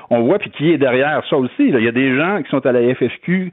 on 0.09 0.23
voit 0.23 0.39
puis 0.39 0.51
qui 0.51 0.73
est 0.73 0.79
derrière 0.79 1.23
ça 1.29 1.37
aussi. 1.37 1.53
Il 1.59 1.85
y 1.85 1.89
a 1.89 1.93
des 1.93 2.17
gens 2.17 2.43
qui 2.43 2.49
sont 2.49 2.65
à 2.65 2.73
la 2.73 2.95
FFQ 2.95 3.51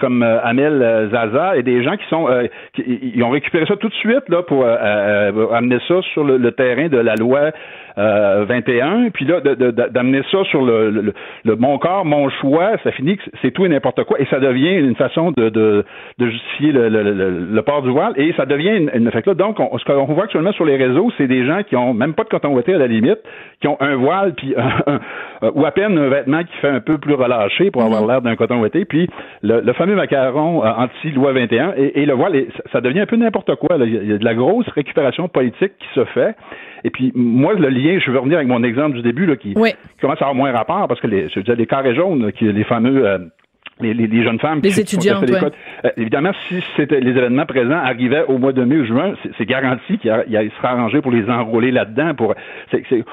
comme 0.00 0.22
Amel 0.22 1.08
Zaza 1.12 1.56
et 1.56 1.62
des 1.62 1.84
gens 1.84 1.96
qui 1.96 2.08
sont 2.08 2.26
qui, 2.74 3.12
ils 3.14 3.22
ont 3.22 3.30
récupéré 3.30 3.66
ça 3.66 3.76
tout 3.76 3.88
de 3.88 3.94
suite 3.94 4.28
là 4.28 4.42
pour 4.42 4.66
amener 4.66 5.78
ça 5.86 6.02
sur 6.12 6.24
le, 6.24 6.50
terrain 6.50 6.88
de 6.88 6.98
la 6.98 7.14
loi 7.14 7.52
21, 7.98 9.06
euh, 9.06 9.10
puis 9.12 9.24
là, 9.24 9.40
d'amener 9.40 10.22
ça 10.30 10.44
sur 10.44 10.62
le, 10.62 11.12
mon 11.44 11.78
corps, 11.78 12.04
mon 12.04 12.28
choix, 12.30 12.72
ça 12.84 12.92
finit 12.92 13.16
que 13.16 13.22
c'est 13.42 13.50
tout 13.50 13.66
et 13.66 13.68
n'importe 13.68 14.04
quoi, 14.04 14.20
et 14.20 14.26
ça 14.26 14.38
devient 14.40 14.74
une 14.74 14.94
façon 14.94 15.32
de, 15.32 15.84
justifier 16.20 16.72
le, 16.72 17.60
port 17.62 17.82
du 17.82 17.90
voile, 17.90 18.12
et 18.16 18.32
ça 18.36 18.46
devient 18.46 18.76
une, 18.76 18.90
une 18.94 19.10
donc, 19.34 19.58
on, 19.60 19.76
ce 19.78 19.84
qu'on 19.84 20.04
voit 20.04 20.24
actuellement 20.24 20.52
sur 20.52 20.64
les 20.64 20.76
réseaux, 20.76 21.10
c'est 21.18 21.26
des 21.26 21.44
gens 21.44 21.62
qui 21.62 21.76
ont 21.76 21.92
même 21.92 22.14
pas 22.14 22.24
de 22.24 22.28
coton 22.28 22.54
ouaté 22.54 22.74
à 22.74 22.78
la 22.78 22.86
limite, 22.86 23.18
qui 23.60 23.68
ont 23.68 23.76
un 23.80 23.96
voile, 23.96 24.34
puis 24.34 24.54
ou 25.54 25.64
à 25.66 25.70
peine 25.70 25.98
un 25.98 26.08
vêtement 26.08 26.42
qui 26.44 26.56
fait 26.60 26.68
un 26.68 26.80
peu 26.80 26.98
plus 26.98 27.14
relâché 27.14 27.70
pour 27.70 27.82
avoir 27.82 28.06
l'air 28.06 28.22
d'un 28.22 28.36
coton 28.36 28.60
ouaté, 28.60 28.84
puis 28.84 29.08
le, 29.42 29.72
fameux 29.72 29.94
macaron 29.94 30.64
euh, 30.64 30.68
anti-loi 30.68 31.32
21, 31.32 31.74
et, 31.76 32.06
le 32.06 32.14
voile, 32.14 32.44
ça 32.72 32.80
devient 32.80 33.00
un 33.00 33.06
peu 33.06 33.16
n'importe 33.16 33.54
quoi. 33.56 33.76
Il 33.80 34.08
y 34.08 34.12
a 34.12 34.18
de 34.18 34.24
la 34.24 34.34
grosse 34.34 34.68
récupération 34.68 35.28
politique 35.28 35.72
qui 35.78 35.88
se 35.94 36.04
fait. 36.06 36.34
Et 36.84 36.90
puis, 36.90 37.12
moi, 37.14 37.54
le 37.54 37.68
lien, 37.68 37.87
je 37.98 38.10
veux 38.10 38.18
revenir 38.18 38.38
avec 38.38 38.48
mon 38.48 38.62
exemple 38.62 38.96
du 38.96 39.02
début, 39.02 39.26
là, 39.26 39.36
qui, 39.36 39.54
commence 39.54 40.20
à 40.20 40.26
avoir 40.26 40.34
moins 40.34 40.52
rapport, 40.52 40.86
parce 40.88 41.00
que 41.00 41.06
les, 41.06 41.28
je 41.28 41.36
veux 41.36 41.42
dire, 41.42 41.56
les 41.56 41.66
carrés 41.66 41.94
jaunes, 41.94 42.32
qui, 42.32 42.50
les 42.52 42.64
fameux 42.64 43.06
euh, 43.06 43.18
les, 43.80 43.94
les, 43.94 44.22
jeunes 44.22 44.38
femmes 44.38 44.60
les 44.62 44.80
étudiantes, 44.80 45.24
euh, 45.30 45.90
évidemment, 45.96 46.32
si 46.48 46.62
c'était 46.76 47.00
les 47.00 47.10
événements 47.10 47.46
présents 47.46 47.78
arrivaient 47.78 48.24
au 48.28 48.38
mois 48.38 48.52
de 48.52 48.64
mai 48.64 48.76
ou 48.76 48.84
juin, 48.84 49.14
c'est 49.36 49.46
garanti 49.46 49.98
qu'il 49.98 50.10
sera 50.56 50.70
arrangé 50.70 51.00
pour 51.00 51.12
les 51.12 51.28
enrôler 51.30 51.70
là-dedans. 51.70 52.14
Pour, 52.14 52.34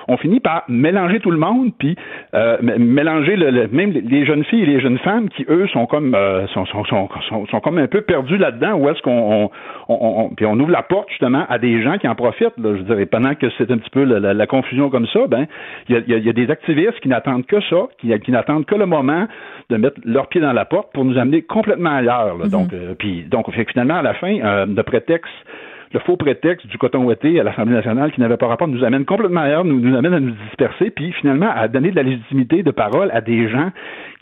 on 0.07 0.17
finit 0.17 0.39
par 0.39 0.63
mélanger 0.67 1.19
tout 1.19 1.31
le 1.31 1.38
monde, 1.38 1.72
puis 1.77 1.95
euh, 2.34 2.57
mélanger 2.62 3.36
le, 3.36 3.67
même 3.67 3.91
les 3.91 4.25
jeunes 4.25 4.43
filles 4.45 4.63
et 4.63 4.65
les 4.65 4.79
jeunes 4.79 4.98
femmes 5.00 5.29
qui 5.29 5.45
eux 5.50 5.67
sont 5.67 5.86
comme 5.86 6.15
euh, 6.15 6.48
sont, 6.48 6.65
sont, 6.65 6.84
sont, 6.86 7.10
sont, 7.29 7.60
comme 7.60 7.77
un 7.77 7.88
peu 7.88 8.01
perdus 8.01 8.38
là-dedans. 8.38 8.74
Où 8.75 8.89
est-ce 8.89 9.01
qu'on 9.01 9.50
on, 9.88 10.29
puis 10.36 10.45
on 10.45 10.60
ouvre 10.60 10.72
la 10.72 10.84
porte 10.84 11.10
justement 11.10 11.45
à 11.50 11.60
des 11.60 11.81
gens 11.84 11.98
qui 11.98 12.07
en 12.07 12.15
profitent. 12.15 12.57
Là, 12.57 12.75
je 12.75 12.81
dirais 12.81 13.05
pendant 13.05 13.36
que 13.36 13.48
c'est 13.57 13.69
un 13.72 13.77
petit 13.77 13.89
peu 13.89 14.03
la, 14.03 14.34
la, 14.34 14.48
confusion 14.48 14.89
comme 14.89 15.07
ça, 15.07 15.27
ben 15.27 15.48
il 15.89 15.95
y 16.07 16.13
a, 16.13 16.17
y 16.17 16.29
a, 16.29 16.34
des 16.34 16.50
activistes 16.50 17.00
qui 17.01 17.10
n'attendent 17.10 17.45
que 17.45 17.62
ça, 17.69 17.88
qui, 18.00 18.17
qui 18.19 18.31
n'attendent 18.31 18.65
que 18.65 18.75
le 18.75 18.86
moment 18.86 19.27
de 19.69 19.77
mettre 19.77 20.00
leurs 20.03 20.27
pieds 20.27 20.41
dans 20.41 20.53
la 20.55 20.65
porte 20.65 20.91
pour 20.93 21.05
nous 21.05 21.17
amener 21.17 21.41
complètement 21.43 21.95
ailleurs. 21.95 22.38
Mhm. 22.38 22.50
Donc, 22.50 22.74
euh, 22.74 22.95
puis 22.97 23.24
donc 23.24 23.51
finalement 23.51 23.97
à 23.97 24.01
la 24.01 24.13
fin, 24.15 24.39
euh, 24.39 24.65
de 24.65 24.81
prétexte 24.81 25.31
le 25.93 26.01
faux 26.01 26.17
prétexte 26.17 26.67
du 26.67 26.77
coton 26.77 27.05
ouaté 27.05 27.39
à 27.39 27.43
l'Assemblée 27.43 27.74
nationale 27.74 28.12
qui 28.12 28.19
n'avait 28.19 28.35
pas 28.35 28.47
rapport 28.47 28.67
nous 28.67 28.83
amène 28.83 29.05
complètement 29.05 29.41
ailleurs, 29.41 29.63
nous, 29.63 29.79
nous 29.79 29.95
amène 29.95 30.13
à 30.13 30.19
nous 30.19 30.35
disperser, 30.47 30.89
puis 30.89 31.13
finalement 31.13 31.50
à 31.55 31.69
donner 31.69 31.91
de 31.91 31.95
la 31.95 32.03
légitimité 32.03 32.63
de 32.63 32.71
parole 32.71 33.09
à 33.13 33.21
des 33.21 33.47
gens 33.47 33.71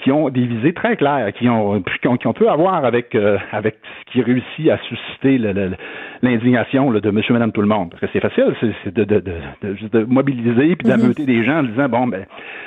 qui 0.04 0.12
ont 0.12 0.30
des 0.30 0.46
visées 0.46 0.74
très 0.74 0.98
claires, 0.98 1.32
qui 1.34 1.48
ont 1.48 1.82
qui 2.02 2.08
ont, 2.08 2.18
qui 2.18 2.28
ont 2.28 2.34
peu 2.34 2.50
à 2.50 2.56
voir 2.56 2.84
avec 2.84 3.16
euh, 3.16 3.38
avec 3.52 3.78
ce 3.84 4.12
qui 4.12 4.22
réussit 4.22 4.70
à 4.70 4.78
susciter 4.80 5.38
l'indignation 6.22 6.92
de 6.92 7.12
Monsieur, 7.12 7.34
Madame, 7.34 7.52
tout 7.52 7.62
le 7.62 7.68
monde. 7.68 7.92
Parce 7.92 8.02
que 8.02 8.08
c'est 8.12 8.20
facile, 8.20 8.54
c'est 8.84 8.94
de, 8.94 9.04
de, 9.06 9.20
de, 9.20 9.88
de, 9.92 10.04
mobiliser 10.04 10.76
puis 10.76 10.88
d'ameuter 10.88 11.26
des 11.26 11.44
gens 11.46 11.60
en 11.60 11.64
disant 11.64 11.88
bon 11.88 12.08
ben 12.08 12.26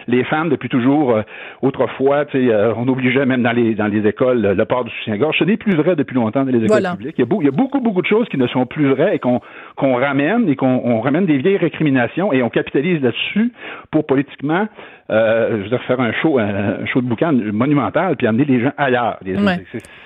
les 0.09 0.25
femmes 0.25 0.49
depuis 0.49 0.69
toujours 0.69 1.12
euh, 1.12 1.23
autrefois, 1.61 2.25
tu 2.25 2.38
sais, 2.38 2.52
euh, 2.52 2.73
on 2.76 2.88
obligeait 2.88 3.26
même 3.26 3.43
dans 3.43 3.52
les 3.52 3.75
dans 3.75 3.88
les 3.88 4.07
écoles 4.07 4.40
le 4.40 4.64
port 4.64 4.85
du 4.85 4.90
soutien-gorge. 4.99 5.37
Ce 5.38 5.44
n'est 5.44 5.59
plus 5.59 5.77
vrai 5.77 5.94
depuis 5.94 6.14
longtemps 6.14 6.44
dans 6.44 6.53
les 6.53 6.64
écoles 6.64 6.83
publiques. 6.96 7.16
Il 7.18 7.27
y, 7.27 7.29
a 7.29 7.37
il 7.40 7.44
y, 7.44 7.49
a 7.49 7.53
beaucoup 7.53 7.81
beaucoup 7.81 8.03
de 8.03 8.07
choses 8.07 8.29
qui 8.29 8.38
ne 8.38 8.46
sont 8.46 8.64
plus 8.64 8.88
vraies 8.88 9.16
et 9.16 9.18
qu'on 9.18 9.40
qu'on 9.77 9.96
ramène 9.96 10.49
et 10.49 10.57
qu'on 10.57 11.01
ramène 11.01 11.27
des 11.27 11.37
vieilles 11.37 11.59
récriminations 11.59 12.33
et 12.33 12.42
on 12.42 12.49
capitalise 12.49 13.03
là-dessus 13.03 13.53
pour 13.90 14.07
politiquement 14.07 14.68
euh, 15.09 15.62
je 15.64 15.70
veux 15.70 15.79
faire 15.79 16.01
un 16.01 16.12
show, 16.12 16.38
un, 16.38 16.85
show 16.87 17.01
de 17.01 17.07
boucan 17.32 17.52
monumental, 17.52 18.16
puis 18.16 18.26
amener 18.26 18.44
les 18.44 18.60
gens 18.62 18.72
ailleurs. 18.76 19.18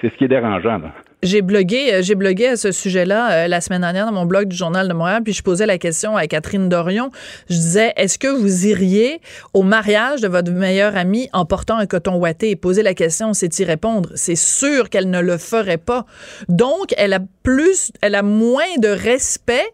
C'est 0.00 0.10
ce 0.10 0.16
qui 0.16 0.24
est 0.24 0.28
dérangeant. 0.28 0.80
J'ai 1.22 1.42
blogué, 1.42 1.92
euh, 1.92 2.02
j'ai 2.02 2.14
blogué 2.14 2.46
à 2.46 2.56
ce 2.56 2.72
sujet-là 2.72 3.32
euh, 3.32 3.48
la 3.48 3.60
semaine 3.60 3.82
dernière 3.82 4.06
dans 4.06 4.12
mon 4.12 4.24
blog 4.24 4.48
du 4.48 4.56
Journal 4.56 4.88
de 4.88 4.94
Montréal, 4.94 5.22
puis 5.22 5.34
je 5.34 5.42
posais 5.42 5.66
la 5.66 5.76
question 5.76 6.16
à 6.16 6.26
Catherine 6.26 6.70
Dorion. 6.70 7.10
Je 7.50 7.56
disais, 7.56 7.92
est-ce 7.96 8.18
que 8.18 8.28
vous 8.28 8.66
iriez 8.66 9.20
au 9.52 9.62
mariage 9.62 10.22
de 10.22 10.28
votre 10.28 10.50
meilleure 10.50 10.96
amie 10.96 11.28
en 11.34 11.44
portant 11.44 11.76
un 11.76 11.84
coton 11.84 12.16
ouaté? 12.16 12.48
Et 12.48 12.56
poser 12.56 12.82
la 12.82 12.94
question, 12.94 13.34
c'est 13.34 13.58
y 13.58 13.64
répondre. 13.64 14.08
C'est 14.14 14.36
sûr 14.36 14.88
qu'elle 14.88 15.10
ne 15.10 15.20
le 15.20 15.36
ferait 15.36 15.76
pas. 15.76 16.06
Donc, 16.48 16.94
elle 16.96 17.12
a 17.12 17.20
plus, 17.42 17.92
elle 18.00 18.14
a 18.14 18.22
moins 18.22 18.78
de 18.78 18.88
respect 18.88 19.66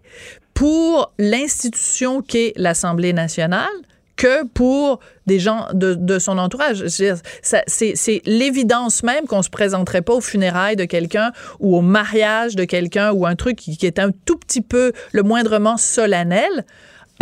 pour 0.52 1.12
l'institution 1.18 2.22
qu'est 2.22 2.54
l'Assemblée 2.56 3.12
nationale 3.12 3.68
que 4.16 4.44
pour 4.44 5.00
des 5.26 5.38
gens 5.38 5.66
de, 5.72 5.94
de 5.94 6.18
son 6.18 6.38
entourage. 6.38 6.84
C'est 6.86 8.22
l'évidence 8.24 9.02
même 9.02 9.26
qu'on 9.26 9.42
se 9.42 9.50
présenterait 9.50 10.02
pas 10.02 10.14
aux 10.14 10.20
funérailles 10.20 10.76
de 10.76 10.84
quelqu'un 10.84 11.32
ou 11.60 11.76
au 11.76 11.80
mariage 11.80 12.56
de 12.56 12.64
quelqu'un 12.64 13.12
ou 13.12 13.26
un 13.26 13.36
truc 13.36 13.56
qui, 13.56 13.76
qui, 13.76 13.86
est 13.86 13.98
un 13.98 14.10
tout 14.10 14.36
petit 14.36 14.62
peu 14.62 14.92
le 15.12 15.22
moindrement 15.22 15.76
solennel 15.76 16.64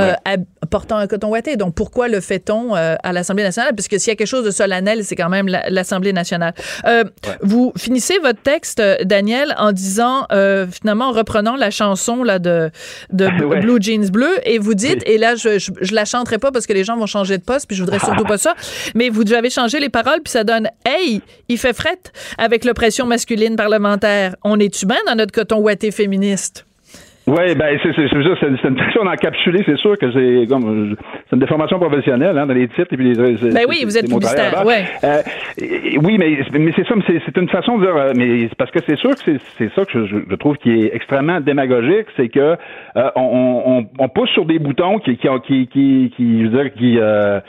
euh, 0.00 0.14
portant 0.70 0.96
un 0.96 1.06
coton 1.06 1.28
ouaté. 1.28 1.56
Donc, 1.56 1.74
pourquoi 1.74 2.08
le 2.08 2.20
fait-on 2.20 2.74
euh, 2.74 2.96
à 3.02 3.12
l'Assemblée 3.12 3.44
nationale? 3.44 3.74
Parce 3.74 3.88
que 3.88 3.98
s'il 3.98 4.10
y 4.10 4.12
a 4.12 4.16
quelque 4.16 4.26
chose 4.26 4.44
de 4.44 4.50
solennel, 4.50 5.04
c'est 5.04 5.16
quand 5.16 5.28
même 5.28 5.46
l'Assemblée 5.46 6.12
nationale. 6.12 6.54
Euh, 6.86 7.04
Vous 7.42 7.72
finissez 7.76 8.18
votre 8.18 8.40
texte, 8.40 8.80
euh, 8.80 8.96
Daniel, 9.04 9.54
en 9.58 9.72
disant, 9.72 10.26
euh, 10.32 10.66
finalement, 10.66 11.06
en 11.06 11.12
reprenant 11.12 11.56
la 11.56 11.70
chanson 11.70 12.22
là, 12.24 12.38
de, 12.38 12.70
de 13.12 13.28
Blue 13.60 13.78
Jeans 13.80 14.10
Bleu, 14.10 14.40
et 14.44 14.58
vous 14.58 14.74
dites, 14.74 15.02
et 15.06 15.18
là, 15.18 15.36
je, 15.36 15.58
je, 15.58 15.94
la 15.94 16.04
chanterai 16.04 16.38
pas 16.38 16.50
parce 16.50 16.66
que 16.66 16.72
les 16.72 16.84
gens 16.84 16.96
vont 16.96 17.06
changer 17.06 17.38
de 17.38 17.44
poste, 17.44 17.66
puis 17.66 17.76
je 17.76 17.82
voudrais 17.82 17.98
surtout 18.04 18.24
pas 18.24 18.38
ça, 18.38 18.54
mais 18.94 19.10
vous 19.10 19.32
avez 19.32 19.50
changé 19.50 19.78
les 19.80 19.90
paroles, 19.90 20.20
puis 20.24 20.32
ça 20.32 20.44
donne 20.44 20.68
Hey, 20.84 21.22
il 21.48 21.58
fait 21.58 21.72
fret 21.72 21.98
avec 22.38 22.64
l'oppression 22.64 23.06
masculine 23.06 23.56
parlementaire. 23.56 24.34
On 24.42 24.58
est-tu 24.58 24.86
bien 24.86 24.98
dans 25.06 25.14
notre 25.14 25.32
coton 25.32 25.58
ouaté 25.58 25.90
féministe? 25.90 26.64
Oui, 27.26 27.54
ben 27.54 27.78
c'est 27.82 27.92
c'est 27.94 28.06
c'est 28.10 28.68
une 28.68 28.78
façon 28.78 29.04
d'encapsuler, 29.04 29.62
c'est 29.64 29.78
sûr 29.78 29.96
que 29.96 30.12
c'est 30.12 30.46
comme 30.46 30.94
c'est 31.24 31.36
une 31.36 31.40
déformation 31.40 31.78
professionnelle 31.78 32.36
hein, 32.36 32.46
dans 32.46 32.52
les 32.52 32.68
titres 32.68 32.92
et 32.92 32.96
puis 32.96 33.14
les. 33.14 33.50
Ben 33.50 33.64
oui, 33.66 33.82
vous 33.84 33.96
êtes 33.96 34.10
publicitaire, 34.10 34.62
ouais. 34.66 34.84
Euh, 35.04 35.22
oui, 36.02 36.18
mais 36.18 36.38
mais 36.52 36.72
c'est 36.76 36.86
ça, 36.86 36.94
mais 36.94 37.20
c'est 37.24 37.36
une 37.38 37.48
façon 37.48 37.78
de 37.78 37.86
dire, 37.86 37.96
euh, 37.96 38.12
mais 38.14 38.50
parce 38.58 38.70
que 38.70 38.80
c'est 38.86 38.96
sûr 38.96 39.10
que 39.12 39.38
c'est 39.56 39.74
ça 39.74 39.86
que 39.86 40.06
je, 40.06 40.16
je, 40.28 40.34
trouve 40.34 40.58
qui 40.58 40.70
est 40.70 40.94
extrêmement 40.94 41.40
démagogique, 41.40 42.08
c'est 42.14 42.28
que 42.28 42.58
euh, 42.96 43.10
on, 43.16 43.62
on, 43.66 43.86
on, 43.98 44.08
pousse 44.10 44.30
sur 44.30 44.44
des 44.44 44.58
boutons 44.58 44.98
qui 44.98 45.16
qui 45.16 45.28
qui 45.46 45.66
qui, 45.68 46.12
qui 46.14 46.44
je 46.44 46.48
veux 46.48 46.62
dire 46.62 46.74
qui 46.74 46.98
euh, 47.00 47.40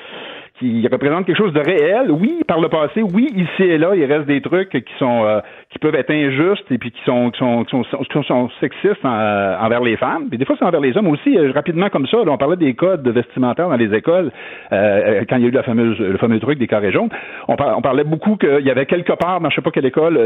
qui 0.59 0.88
représente 0.88 1.25
quelque 1.25 1.38
chose 1.38 1.53
de 1.53 1.59
réel. 1.59 2.11
Oui, 2.11 2.41
par 2.47 2.61
le 2.61 2.69
passé, 2.69 3.01
oui, 3.01 3.29
ici 3.35 3.63
et 3.63 3.77
là, 3.77 3.91
il 3.95 4.05
reste 4.05 4.25
des 4.25 4.41
trucs 4.41 4.69
qui 4.69 4.93
sont 4.97 5.25
euh, 5.25 5.41
qui 5.75 5.79
peuvent 5.79 5.95
être 5.95 6.09
injustes 6.09 6.71
et 6.71 6.77
puis 6.77 6.91
qui 6.91 7.01
sont 7.05 7.31
qui 7.31 7.39
sont, 7.39 7.65
qui 7.65 7.71
sont, 8.13 8.23
sont, 8.23 8.49
sexistes 8.61 9.03
euh, 9.03 9.57
envers 9.59 9.81
les 9.81 9.97
femmes. 9.97 10.29
Puis 10.29 10.38
des 10.38 10.45
fois, 10.45 10.55
c'est 10.57 10.63
envers 10.63 10.79
les 10.79 10.95
hommes 10.95 11.09
aussi. 11.09 11.38
Euh, 11.38 11.51
rapidement 11.51 11.89
comme 11.89 12.07
ça, 12.07 12.17
on 12.25 12.38
parlait 12.38 12.55
des 12.55 12.73
codes 12.75 13.05
vestimentaires 13.05 13.67
dans 13.67 13.75
les 13.75 13.93
écoles 13.93 14.31
quand 14.69 15.35
il 15.35 15.41
y 15.41 15.45
a 15.45 15.47
eu 15.47 15.51
la 15.51 15.63
fameuse 15.63 15.99
le 15.99 16.17
fameux 16.17 16.39
truc 16.39 16.59
des 16.59 16.67
carrés 16.67 16.93
jaunes. 16.93 17.09
On, 17.49 17.55
on 17.59 17.81
parlait 17.81 18.05
beaucoup 18.05 18.38
qu'il 18.38 18.65
y 18.65 18.71
avait 18.71 18.85
quelque 18.85 19.11
part 19.11 19.41
dans 19.41 19.49
je 19.49 19.55
sais 19.55 19.61
pas 19.61 19.71
quelle 19.71 19.85
école. 19.85 20.17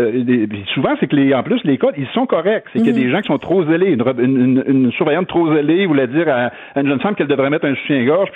souvent, 0.76 0.96
c'est 1.00 1.08
que 1.08 1.16
les 1.16 1.34
en 1.34 1.42
plus 1.42 1.64
les 1.64 1.80
codes 1.80 1.96
ils 1.98 2.08
sont 2.14 2.28
corrects. 2.28 2.66
C'est 2.72 2.80
qu'il 2.80 2.88
y 2.88 2.92
a 2.92 2.94
mhm. 2.94 3.04
des 3.06 3.12
gens 3.12 3.22
qui 3.22 3.28
sont 3.28 3.40
trop 3.40 3.66
zélés. 3.66 3.94
Une, 3.94 4.64
une, 4.68 4.92
surveillante 4.92 5.28
trop 5.28 5.52
zélée 5.56 5.88
voulait 5.88 6.08
dire 6.08 6.28
à, 6.30 6.52
une 6.80 6.88
jeune 6.88 7.00
femme 7.00 7.16
qu'elle 7.16 7.28
devrait 7.28 7.50
mettre 7.50 7.66
un 7.66 7.76
soutien-gorge. 7.76 8.30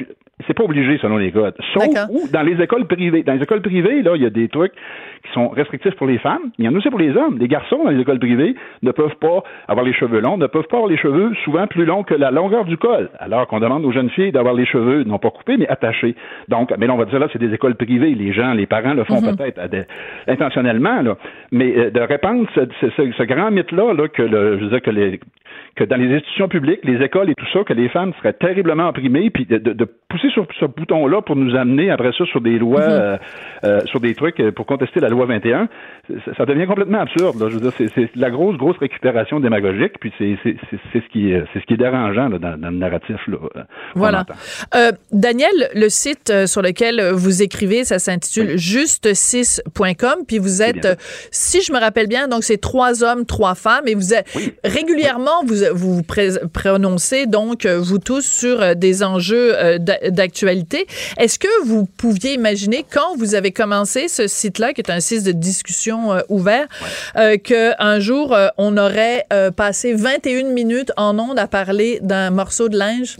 C'est 0.47 0.55
pas 0.55 0.63
obligé 0.63 0.97
selon 0.97 1.17
les 1.17 1.31
codes. 1.31 1.55
ou 2.09 2.27
dans 2.31 2.41
les 2.41 2.59
écoles 2.61 2.85
privées. 2.85 3.21
Dans 3.21 3.33
les 3.33 3.43
écoles 3.43 3.61
privées, 3.61 4.01
là, 4.01 4.13
il 4.15 4.23
y 4.23 4.25
a 4.25 4.31
des 4.31 4.49
trucs 4.49 4.73
qui 5.25 5.31
sont 5.33 5.49
restrictifs 5.49 5.95
pour 5.95 6.07
les 6.07 6.17
femmes, 6.17 6.51
mais 6.57 6.65
il 6.65 6.65
y 6.65 6.67
en 6.67 6.73
a 6.73 6.77
aussi 6.77 6.89
pour 6.89 6.99
les 6.99 7.02
hommes. 7.11 7.37
Les 7.39 7.47
garçons 7.47 7.83
dans 7.83 7.89
les 7.89 8.01
écoles 8.01 8.19
privées 8.19 8.55
ne 8.81 8.91
peuvent 8.91 9.15
pas 9.19 9.43
avoir 9.67 9.85
les 9.85 9.93
cheveux 9.93 10.19
longs, 10.19 10.37
ne 10.37 10.47
peuvent 10.47 10.67
pas 10.67 10.77
avoir 10.77 10.89
les 10.89 10.97
cheveux 10.97 11.33
souvent 11.43 11.67
plus 11.67 11.85
longs 11.85 12.03
que 12.03 12.13
la 12.13 12.31
longueur 12.31 12.65
du 12.65 12.77
col, 12.77 13.09
alors 13.19 13.47
qu'on 13.47 13.59
demande 13.59 13.85
aux 13.85 13.91
jeunes 13.91 14.09
filles 14.09 14.31
d'avoir 14.31 14.53
les 14.53 14.65
cheveux 14.65 15.03
non 15.03 15.19
pas 15.19 15.31
coupés, 15.31 15.57
mais 15.57 15.67
attachés. 15.67 16.15
Donc, 16.47 16.73
mais 16.77 16.87
là, 16.87 16.93
on 16.93 16.97
va 16.97 17.05
dire 17.05 17.19
là, 17.19 17.27
c'est 17.31 17.39
des 17.39 17.53
écoles 17.53 17.75
privées. 17.75 18.15
Les 18.15 18.33
gens, 18.33 18.53
les 18.53 18.65
parents 18.65 18.93
le 18.93 19.03
font 19.03 19.21
mhm. 19.21 19.35
peut-être 19.35 19.59
intentionnellement, 20.27 21.01
là. 21.01 21.17
mais 21.51 21.73
euh, 21.77 21.89
de 21.91 21.99
répandre 21.99 22.47
ce, 22.55 22.61
ce, 22.89 23.23
grand 23.23 23.51
mythe-là, 23.51 23.93
là, 23.93 24.07
que 24.07 24.21
le, 24.21 24.57
je 24.57 24.63
veux 24.63 24.69
dire 24.69 24.81
que 24.81 24.91
les 24.91 25.19
que 25.75 25.83
dans 25.83 25.95
les 25.95 26.13
institutions 26.15 26.47
publiques, 26.47 26.81
les 26.83 27.03
écoles 27.03 27.31
et 27.31 27.35
tout 27.35 27.45
ça, 27.51 27.63
que 27.63 27.73
les 27.73 27.89
femmes 27.89 28.13
seraient 28.19 28.33
terriblement 28.33 28.89
opprimées, 28.89 29.29
puis 29.31 29.45
de, 29.45 29.57
de, 29.57 29.85
pousser 30.09 30.29
sur 30.29 30.45
ce 30.59 30.65
bouton-là 30.65 31.21
pour 31.21 31.35
nous 31.35 31.55
amener 31.55 31.89
après 31.89 32.11
ça 32.15 32.25
sur 32.25 32.41
des 32.41 32.59
lois, 32.59 32.81
mhm. 32.81 32.91
euh, 32.91 33.17
euh, 33.63 33.79
sur 33.85 33.99
des 33.99 34.13
trucs 34.13 34.41
pour 34.51 34.67
contester 34.67 34.99
la 34.99 35.09
loi 35.09 35.25
21, 35.25 35.67
ça, 36.37 36.45
devient 36.45 36.67
complètement 36.67 36.92
absurde. 36.99 37.39
Là. 37.39 37.49
Je 37.49 37.55
veux 37.55 37.61
dire, 37.61 37.71
c'est 37.77 38.09
la 38.15 38.29
grosse, 38.29 38.57
grosse 38.57 38.77
récupération 38.77 39.39
démagogique, 39.39 39.93
puis 39.99 40.11
c'est 40.17 40.37
ce 40.93 41.09
qui 41.11 41.31
est, 41.31 41.43
c'est 41.53 41.59
ce 41.59 41.65
qui 41.65 41.73
est 41.73 41.77
dérangeant 41.77 42.27
là, 42.29 42.37
dans, 42.37 42.57
dans, 42.57 42.69
le 42.69 42.77
narratif. 42.77 43.17
Là, 43.27 43.37
voilà. 43.95 44.25
Euh, 44.75 44.91
Daniel, 45.11 45.69
le 45.75 45.89
site 45.89 46.29
euh, 46.29 46.47
sur 46.47 46.61
lequel 46.61 47.11
vous 47.11 47.41
écrivez, 47.41 47.83
ça 47.83 47.99
s'intitule 47.99 48.55
juste6.com, 48.55 50.25
puis 50.27 50.37
vous 50.39 50.61
êtes, 50.61 50.87
si 51.31 51.61
je 51.61 51.71
me 51.71 51.79
rappelle 51.79 52.07
bien, 52.07 52.27
donc 52.27 52.43
c'est 52.43 52.59
trois 52.59 53.03
hommes, 53.03 53.25
trois 53.25 53.55
femmes, 53.55 53.87
et 53.87 53.95
vous 53.95 54.13
êtes 54.13 54.27
régulièrement 54.63 55.43
vous 55.45 55.53
vous, 55.73 55.95
vous 55.97 56.01
prononcez 56.53 57.25
donc 57.25 57.65
vous 57.65 57.99
tous 57.99 58.25
sur 58.25 58.75
des 58.75 59.03
enjeux 59.03 59.53
d'actualité. 59.79 60.85
Est-ce 61.17 61.39
que 61.39 61.65
vous 61.65 61.85
pouviez 61.85 62.33
imaginer 62.33 62.85
quand 62.89 63.15
vous 63.17 63.35
avez 63.35 63.51
commencé 63.51 64.07
ce 64.07 64.27
site-là, 64.27 64.73
qui 64.73 64.81
est 64.81 64.91
un 64.91 64.99
site 64.99 65.23
de 65.25 65.31
discussion 65.31 66.13
euh, 66.13 66.21
ouvert, 66.81 66.91
euh, 67.17 67.37
qu'un 67.37 67.99
jour, 67.99 68.33
euh, 68.33 68.47
on 68.57 68.77
aurait 68.77 69.25
passé 69.55 69.93
21 69.93 70.51
minutes 70.53 70.91
en 70.97 71.17
ondes 71.19 71.39
à 71.39 71.47
parler 71.47 71.99
d'un 72.01 72.29
morceau 72.29 72.69
de 72.69 72.77
linge? 72.77 73.17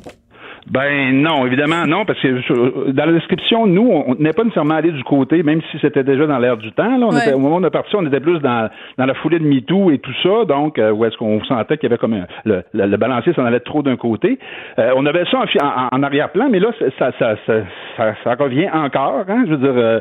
Ben 0.72 1.22
non, 1.22 1.46
évidemment 1.46 1.86
non, 1.86 2.06
parce 2.06 2.20
que 2.22 2.92
dans 2.92 3.06
la 3.06 3.12
description, 3.12 3.68
nous, 3.68 3.90
on 3.90 4.16
n'est 4.16 4.32
pas 4.32 4.44
nécessairement 4.44 4.76
allé 4.76 4.92
du 4.92 5.04
côté, 5.04 5.44
même 5.44 5.62
si 5.72 5.78
c'était 5.82 6.04
déjà 6.04 6.26
dans 6.26 6.40
l'air 6.40 6.58
du 6.58 6.72
temps. 6.72 6.98
Là, 6.98 7.08
on 7.10 7.18
était, 7.18 7.34
au 7.34 7.40
moment 7.40 7.58
où 7.58 7.60
on 7.60 7.68
est 7.68 7.70
parti, 7.70 7.96
on 7.96 8.06
était 8.06 8.22
plus 8.22 8.40
dans, 8.40 8.70
dans 8.98 9.06
la 9.06 9.14
foulée 9.16 9.40
de 9.40 9.46
MeToo 9.46 9.92
et 9.92 9.98
tout 9.98 10.14
ça, 10.24 10.46
donc 10.48 10.80
euh, 10.80 10.92
où 10.92 11.04
est-ce 11.04 11.18
qu'on 11.18 11.44
sentait 11.44 11.78
qu'il 11.78 11.90
y 11.90 11.92
avait 11.92 11.98
comme 11.98 12.26
le, 12.46 12.64
le, 12.74 12.98
balancier 12.98 13.34
s'en 13.34 13.46
allait 13.46 13.60
trop 13.60 13.82
d'un 13.82 13.98
côté. 13.98 14.40
Euh, 14.80 14.92
on 14.96 15.06
avait 15.06 15.26
ça 15.30 15.40
en, 15.40 15.98
en, 15.98 16.04
arrière-plan, 16.04 16.48
mais 16.50 16.60
là, 16.60 16.70
ça, 16.98 17.12
ça, 17.20 17.36
ça, 17.46 18.16
ça, 18.24 18.36
revient 18.36 18.70
encore. 18.74 19.26
Hein, 19.28 19.44
je 19.48 19.56
veux 19.56 19.58
dire, 19.58 19.74
euh, 19.76 20.00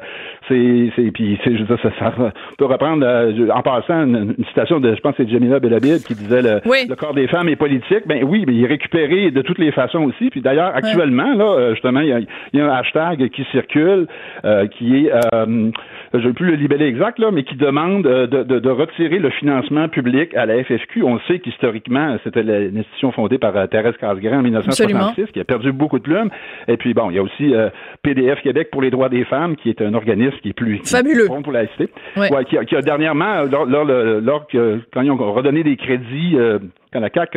c'est, 0.48 0.92
c'est, 0.94 1.10
puis 1.10 1.38
je 1.44 1.50
veux 1.50 1.76
dire, 1.76 1.78
ça, 1.82 1.90
ça 1.98 2.12
peut 2.56 2.66
reprendre 2.66 3.04
en 3.52 3.62
passant 3.62 4.04
une, 4.04 4.34
citation 4.48 4.78
de, 4.78 4.94
je 4.94 5.00
pense, 5.00 5.14
c'est 5.16 5.28
Jamila 5.28 5.58
Belabid 5.58 6.04
qui 6.04 6.14
disait 6.14 6.42
le, 6.42 6.60
le 6.64 6.94
corps 6.94 7.14
des 7.14 7.26
femmes 7.26 7.48
est 7.48 7.56
politique. 7.56 8.06
Ben 8.06 8.22
oui, 8.24 8.44
mais 8.46 8.54
il 8.54 8.64
est 8.64 8.68
récupéré 8.68 9.30
de 9.30 9.42
toutes 9.42 9.58
les 9.58 9.72
façons 9.72 10.04
aussi. 10.04 10.30
Puis 10.30 10.40
D'ailleurs, 10.52 10.76
actuellement, 10.76 11.32
là, 11.34 11.44
euh, 11.44 11.70
justement, 11.70 12.00
il 12.00 12.26
y, 12.52 12.60
a, 12.60 12.64
un 12.66 12.68
hashtag 12.68 13.30
qui 13.30 13.42
circule 13.52 14.06
euh, 14.44 14.66
qui 14.66 15.06
est, 15.06 15.10
euh, 15.10 15.70
je 16.12 16.28
ne 16.28 16.32
plus 16.32 16.44
le 16.44 16.56
libeller 16.56 16.84
exact, 16.84 17.18
là, 17.18 17.30
mais 17.30 17.42
qui 17.42 17.56
demande 17.56 18.02
de, 18.02 18.26
de, 18.26 18.70
retirer 18.70 19.18
le 19.18 19.30
financement 19.30 19.88
public 19.88 20.34
à 20.34 20.44
la 20.44 20.62
FFQ. 20.62 21.04
On 21.04 21.18
sait 21.20 21.38
qu'historiquement, 21.38 22.18
c'était 22.22 22.42
l'institution 22.42 23.12
fondée 23.12 23.38
par 23.38 23.66
Thérèse 23.70 23.96
Casgrain 23.98 24.40
en 24.40 24.42
1966, 24.42 25.32
qui 25.32 25.40
a 25.40 25.44
perdu 25.44 25.72
beaucoup 25.72 25.98
de 25.98 26.02
plumes. 26.04 26.28
Et 26.68 26.76
puis, 26.76 26.92
bon, 26.92 27.10
il 27.10 27.16
y 27.16 27.18
a 27.18 27.22
aussi 27.22 27.54
PDF 28.02 28.42
Québec 28.42 28.68
pour 28.70 28.82
les 28.82 28.90
droits 28.90 29.08
des 29.08 29.24
femmes, 29.24 29.56
qui 29.56 29.70
est 29.70 29.80
un 29.80 29.94
organisme 29.94 30.36
qui 30.42 30.50
est 30.50 30.54
plus 30.54 30.80
fabuleux. 30.84 31.28
pour 31.42 31.52
la 31.52 31.66
cité, 31.68 31.88
qui, 32.66 32.76
a, 32.76 32.82
dernièrement, 32.82 33.44
lors, 33.50 33.64
lors, 33.66 34.46
quand 34.92 35.00
ils 35.00 35.10
ont 35.10 35.32
redonné 35.32 35.62
des 35.62 35.76
crédits, 35.76 36.36
quand 36.92 37.00
la 37.00 37.10
CAC 37.10 37.36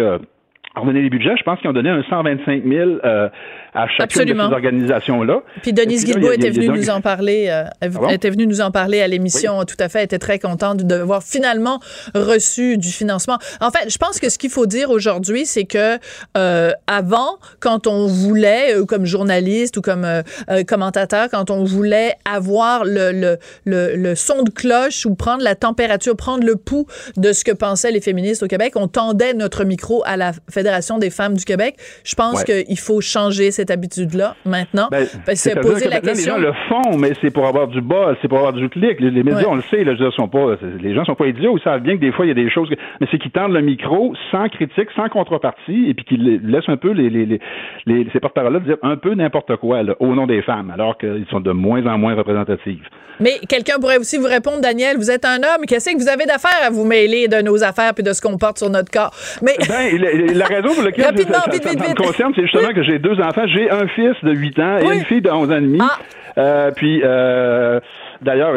redonné 0.81 1.01
les 1.01 1.09
budgets. 1.09 1.35
Je 1.37 1.43
pense 1.43 1.59
qu'ils 1.59 1.69
ont 1.69 1.73
donné 1.73 1.89
un 1.89 2.03
125 2.03 2.63
000 2.63 2.89
euh, 3.03 3.29
à 3.75 3.87
chacune 3.87 4.25
de 4.25 4.33
ces 4.33 4.39
organisations-là. 4.39 5.41
Puis 5.61 5.73
Denise 5.73 6.05
Guilbeault 6.05 6.31
était 6.31 6.49
venue 6.49 6.69
nous 6.69 6.89
en 6.89 7.01
parler. 7.01 7.47
Euh, 7.49 7.65
ah 7.81 8.13
était 8.13 8.29
venue 8.29 8.47
nous 8.47 8.61
en 8.61 8.71
parler 8.71 9.01
à 9.01 9.07
l'émission. 9.07 9.63
Tout 9.65 9.75
à 9.79 9.89
fait. 9.89 9.99
Elle 9.99 10.05
était 10.05 10.19
très 10.19 10.39
contente 10.39 10.83
de 10.83 10.95
voir 10.95 11.21
finalement 11.23 11.79
reçu 12.13 12.77
du 12.77 12.89
financement. 12.89 13.37
En 13.59 13.71
fait, 13.71 13.89
je 13.89 13.97
pense 13.97 14.19
que 14.19 14.29
ce 14.29 14.37
qu'il 14.37 14.49
faut 14.49 14.65
dire 14.65 14.89
aujourd'hui, 14.89 15.45
c'est 15.45 15.65
que 15.65 15.97
euh, 16.37 16.71
avant, 16.87 17.37
quand 17.59 17.87
on 17.87 18.07
voulait, 18.07 18.75
euh, 18.75 18.85
comme 18.85 19.05
journaliste 19.05 19.77
ou 19.77 19.81
comme 19.81 20.05
euh, 20.05 20.21
euh, 20.49 20.63
commentateur, 20.63 21.29
quand 21.29 21.49
on 21.49 21.63
voulait 21.63 22.13
avoir 22.23 22.85
le, 22.85 23.11
le, 23.11 23.37
le, 23.65 23.95
le, 23.95 24.15
son 24.15 24.43
de 24.43 24.49
cloche 24.49 25.05
ou 25.05 25.15
prendre 25.15 25.43
la 25.43 25.55
température, 25.55 26.15
prendre 26.15 26.45
le 26.45 26.55
pouls 26.55 26.87
de 27.17 27.33
ce 27.33 27.43
que 27.43 27.51
pensaient 27.51 27.91
les 27.91 28.01
féministes 28.01 28.43
au 28.43 28.47
Québec, 28.47 28.73
on 28.75 28.87
tendait 28.87 29.33
notre 29.33 29.63
micro 29.63 30.03
à 30.05 30.15
la 30.15 30.31
Fédération 30.49 30.97
des 30.97 31.09
femmes 31.09 31.35
du 31.35 31.43
Québec. 31.43 31.75
Je 32.03 32.15
pense 32.15 32.43
qu'il 32.43 32.79
faut 32.79 33.01
changer 33.01 33.51
cette 33.51 33.64
habitude-là 33.71 34.35
maintenant? 34.45 34.87
Ben, 34.91 35.05
c'est 35.33 35.59
poser 35.59 35.89
la 35.89 36.01
question. 36.01 36.37
Les 36.37 36.41
gens 36.41 36.47
le 36.47 36.53
font, 36.69 36.97
mais 36.97 37.11
c'est 37.21 37.31
pour 37.31 37.45
avoir 37.45 37.67
du 37.67 37.81
bas, 37.81 38.15
c'est 38.21 38.27
pour 38.27 38.39
avoir 38.39 38.53
du 38.53 38.69
clic. 38.69 38.99
Les, 38.99 39.23
médias, 39.23 39.47
on 39.47 39.55
le 39.55 39.61
sait, 39.63 39.83
là, 39.83 39.93
sont 40.11 40.27
pas, 40.27 40.55
les 40.79 40.93
gens 40.93 41.05
sont 41.05 41.15
pas 41.15 41.27
idiots, 41.27 41.57
ils 41.57 41.63
savent 41.63 41.81
bien 41.81 41.95
que 41.95 42.01
des 42.01 42.11
fois 42.11 42.25
il 42.25 42.29
y 42.29 42.31
a 42.31 42.35
des 42.35 42.49
choses, 42.49 42.69
mais 42.99 43.07
c'est 43.11 43.17
qu'ils 43.17 43.31
tendent 43.31 43.53
le 43.53 43.61
micro 43.61 44.13
sans 44.31 44.47
critique, 44.49 44.89
sans 44.95 45.09
contrepartie, 45.09 45.89
et 45.89 45.93
puis 45.93 46.05
qu'ils 46.05 46.41
laissent 46.43 46.69
un 46.69 46.77
peu 46.77 46.91
les, 46.91 47.09
les, 47.09 47.39
les, 47.85 48.07
ces 48.13 48.19
porte-paroles-là 48.19 48.59
dire 48.59 48.77
un 48.81 48.97
peu 48.97 49.13
n'importe 49.13 49.55
quoi 49.57 49.81
au 49.99 50.15
nom 50.15 50.27
des 50.27 50.41
femmes, 50.41 50.71
alors 50.71 50.97
qu'ils 50.97 51.25
sont 51.29 51.39
de 51.39 51.51
moins 51.51 51.85
en 51.85 51.97
moins 51.97 52.15
représentatifs. 52.15 52.89
Mais 53.19 53.39
quelqu'un 53.47 53.79
pourrait 53.79 53.97
aussi 53.97 54.17
vous 54.17 54.27
répondre, 54.27 54.59
Daniel, 54.61 54.97
vous 54.97 55.09
êtes 55.09 55.25
un 55.25 55.37
homme, 55.37 55.65
qu'est-ce 55.67 55.89
que 55.89 55.97
vous 55.97 56.09
avez 56.09 56.25
d'affaires 56.25 56.65
à 56.65 56.69
vous 56.69 56.83
mêler 56.83 57.27
de 57.27 57.41
nos 57.41 57.63
affaires 57.63 57.93
puis 57.93 58.03
de 58.03 58.11
ce 58.11 58.21
qu'on 58.21 58.37
porte 58.37 58.57
sur 58.57 58.69
notre 58.69 58.91
corps? 58.91 59.13
Mais 59.41 59.55
ben, 59.67 60.35
la, 60.35 60.45
raison 60.45 60.73
pour 60.73 60.83
laquelle 60.83 61.05
ça, 61.05 61.11
me 61.11 61.95
concerne, 61.95 62.33
c'est 62.35 62.41
justement 62.41 62.73
que 62.73 62.83
j'ai 62.83 62.99
deux 62.99 63.19
enfants. 63.21 63.47
J'ai 63.55 63.71
un 63.71 63.87
fils 63.87 64.15
de 64.23 64.33
8 64.33 64.59
ans 64.59 64.77
et 64.79 64.97
une 64.97 65.05
fille 65.05 65.21
de 65.21 65.29
11 65.29 65.49
ans 65.49 65.55
et 65.55 65.61
demi. 65.61 65.79
Ah. 65.81 65.97
Euh, 66.37 66.71
puis, 66.75 67.01
euh, 67.03 67.79
D'ailleurs, 68.21 68.53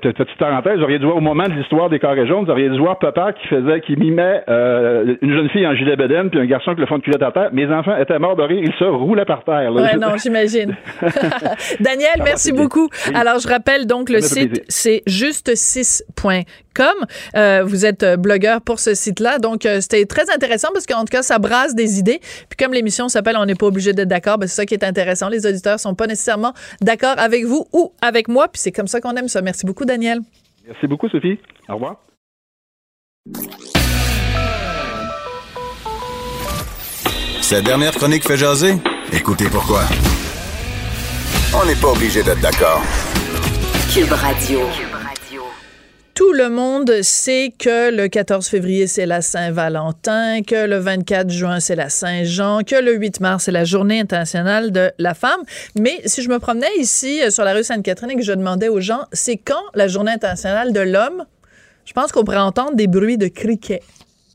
petite 0.00 0.38
parenthèse, 0.38 0.76
vous 0.76 0.84
auriez 0.84 0.98
dû 0.98 1.04
voir 1.04 1.16
au 1.16 1.20
moment 1.20 1.48
de 1.48 1.54
l'histoire 1.54 1.88
des 1.88 1.98
carrés 1.98 2.26
jaunes, 2.26 2.44
vous 2.44 2.50
auriez 2.50 2.68
dû 2.68 2.78
voir 2.78 2.98
papa 2.98 3.32
qui 3.32 3.46
faisait, 3.48 3.80
qui 3.80 3.96
mimait 3.96 4.42
euh, 4.48 5.16
une 5.22 5.32
jeune 5.32 5.48
fille 5.48 5.66
en 5.66 5.74
gilet 5.74 5.96
bedaine 5.96 6.30
puis 6.30 6.38
un 6.38 6.46
garçon 6.46 6.74
qui 6.74 6.80
le 6.80 6.86
fond 6.86 6.98
de 6.98 7.02
culotte 7.02 7.22
à 7.22 7.32
terre. 7.32 7.48
Mes 7.52 7.66
enfants 7.66 7.96
étaient 7.96 8.18
morts 8.18 8.36
de 8.36 8.42
rire, 8.42 8.62
ils 8.62 8.74
se 8.78 8.84
roulaient 8.84 9.24
par 9.24 9.44
terre. 9.44 9.72
Ouais, 9.72 9.96
non, 9.96 10.16
j'imagine. 10.22 10.76
Daniel, 11.80 12.22
merci 12.22 12.52
beaucoup. 12.52 12.88
Alors, 13.14 13.38
je 13.38 13.48
rappelle 13.48 13.86
donc 13.86 14.10
le 14.10 14.20
site, 14.20 14.62
c'est 14.68 15.02
juste 15.06 15.54
6.com. 16.78 17.06
Euh, 17.36 17.64
vous 17.64 17.84
êtes 17.84 18.02
euh, 18.02 18.16
blogueur 18.16 18.60
pour 18.60 18.78
ce 18.80 18.94
site-là, 18.94 19.38
donc 19.38 19.66
euh, 19.66 19.80
c'était 19.80 20.04
très 20.06 20.30
intéressant 20.30 20.68
parce 20.72 20.86
qu'en 20.86 21.00
tout 21.00 21.10
cas, 21.12 21.22
ça 21.22 21.38
brasse 21.38 21.74
des 21.74 21.98
idées. 21.98 22.20
Puis 22.48 22.56
comme 22.58 22.72
l'émission 22.72 23.08
s'appelle 23.08 23.36
On 23.38 23.46
n'est 23.46 23.54
pas 23.54 23.66
obligé 23.66 23.92
d'être 23.92 24.08
d'accord, 24.08 24.38
ben, 24.38 24.46
c'est 24.46 24.56
ça 24.56 24.66
qui 24.66 24.74
est 24.74 24.84
intéressant. 24.84 25.28
Les 25.28 25.46
auditeurs 25.46 25.80
sont 25.80 25.94
pas 25.94 26.06
nécessairement 26.06 26.54
d'accord 26.80 27.14
avec 27.18 27.44
vous 27.44 27.66
ou 27.72 27.92
avec 28.00 28.28
moi, 28.28 28.48
puis 28.48 28.60
c'est 28.60 28.72
comme 28.72 28.88
ça 28.88 29.00
qu'on 29.00 29.14
aime 29.16 29.28
ça. 29.28 29.42
Merci 29.42 29.66
beaucoup, 29.66 29.84
Daniel. 29.84 30.20
Merci 30.66 30.86
beaucoup, 30.86 31.08
Sophie. 31.08 31.38
Au 31.68 31.74
revoir. 31.74 31.96
Cette 37.40 37.64
dernière 37.64 37.92
chronique 37.92 38.26
fait 38.26 38.36
jaser? 38.36 38.74
Écoutez 39.12 39.46
pourquoi. 39.50 39.82
On 41.54 41.64
n'est 41.64 41.76
pas 41.76 41.88
obligé 41.88 42.22
d'être 42.22 42.40
d'accord. 42.40 42.82
Cube 43.90 44.12
Radio. 44.12 44.60
Tout 46.18 46.32
le 46.32 46.48
monde 46.48 47.00
sait 47.02 47.54
que 47.56 47.94
le 47.94 48.08
14 48.08 48.48
février, 48.48 48.88
c'est 48.88 49.06
la 49.06 49.22
Saint-Valentin, 49.22 50.42
que 50.42 50.66
le 50.66 50.78
24 50.78 51.30
juin, 51.30 51.60
c'est 51.60 51.76
la 51.76 51.90
Saint-Jean, 51.90 52.64
que 52.66 52.74
le 52.74 52.96
8 52.96 53.20
mars, 53.20 53.44
c'est 53.44 53.52
la 53.52 53.62
Journée 53.62 54.00
internationale 54.00 54.72
de 54.72 54.90
la 54.98 55.14
femme. 55.14 55.40
Mais 55.78 56.00
si 56.06 56.24
je 56.24 56.28
me 56.28 56.40
promenais 56.40 56.76
ici 56.76 57.22
euh, 57.22 57.30
sur 57.30 57.44
la 57.44 57.54
rue 57.54 57.62
Sainte-Catherine 57.62 58.10
et 58.10 58.16
que 58.16 58.24
je 58.24 58.32
demandais 58.32 58.68
aux 58.68 58.80
gens, 58.80 59.02
c'est 59.12 59.36
quand 59.36 59.62
la 59.74 59.86
Journée 59.86 60.10
internationale 60.10 60.72
de 60.72 60.80
l'homme, 60.80 61.24
je 61.84 61.92
pense 61.92 62.10
qu'on 62.10 62.24
pourrait 62.24 62.38
entendre 62.38 62.74
des 62.74 62.88
bruits 62.88 63.16
de 63.16 63.28
criquets. 63.28 63.84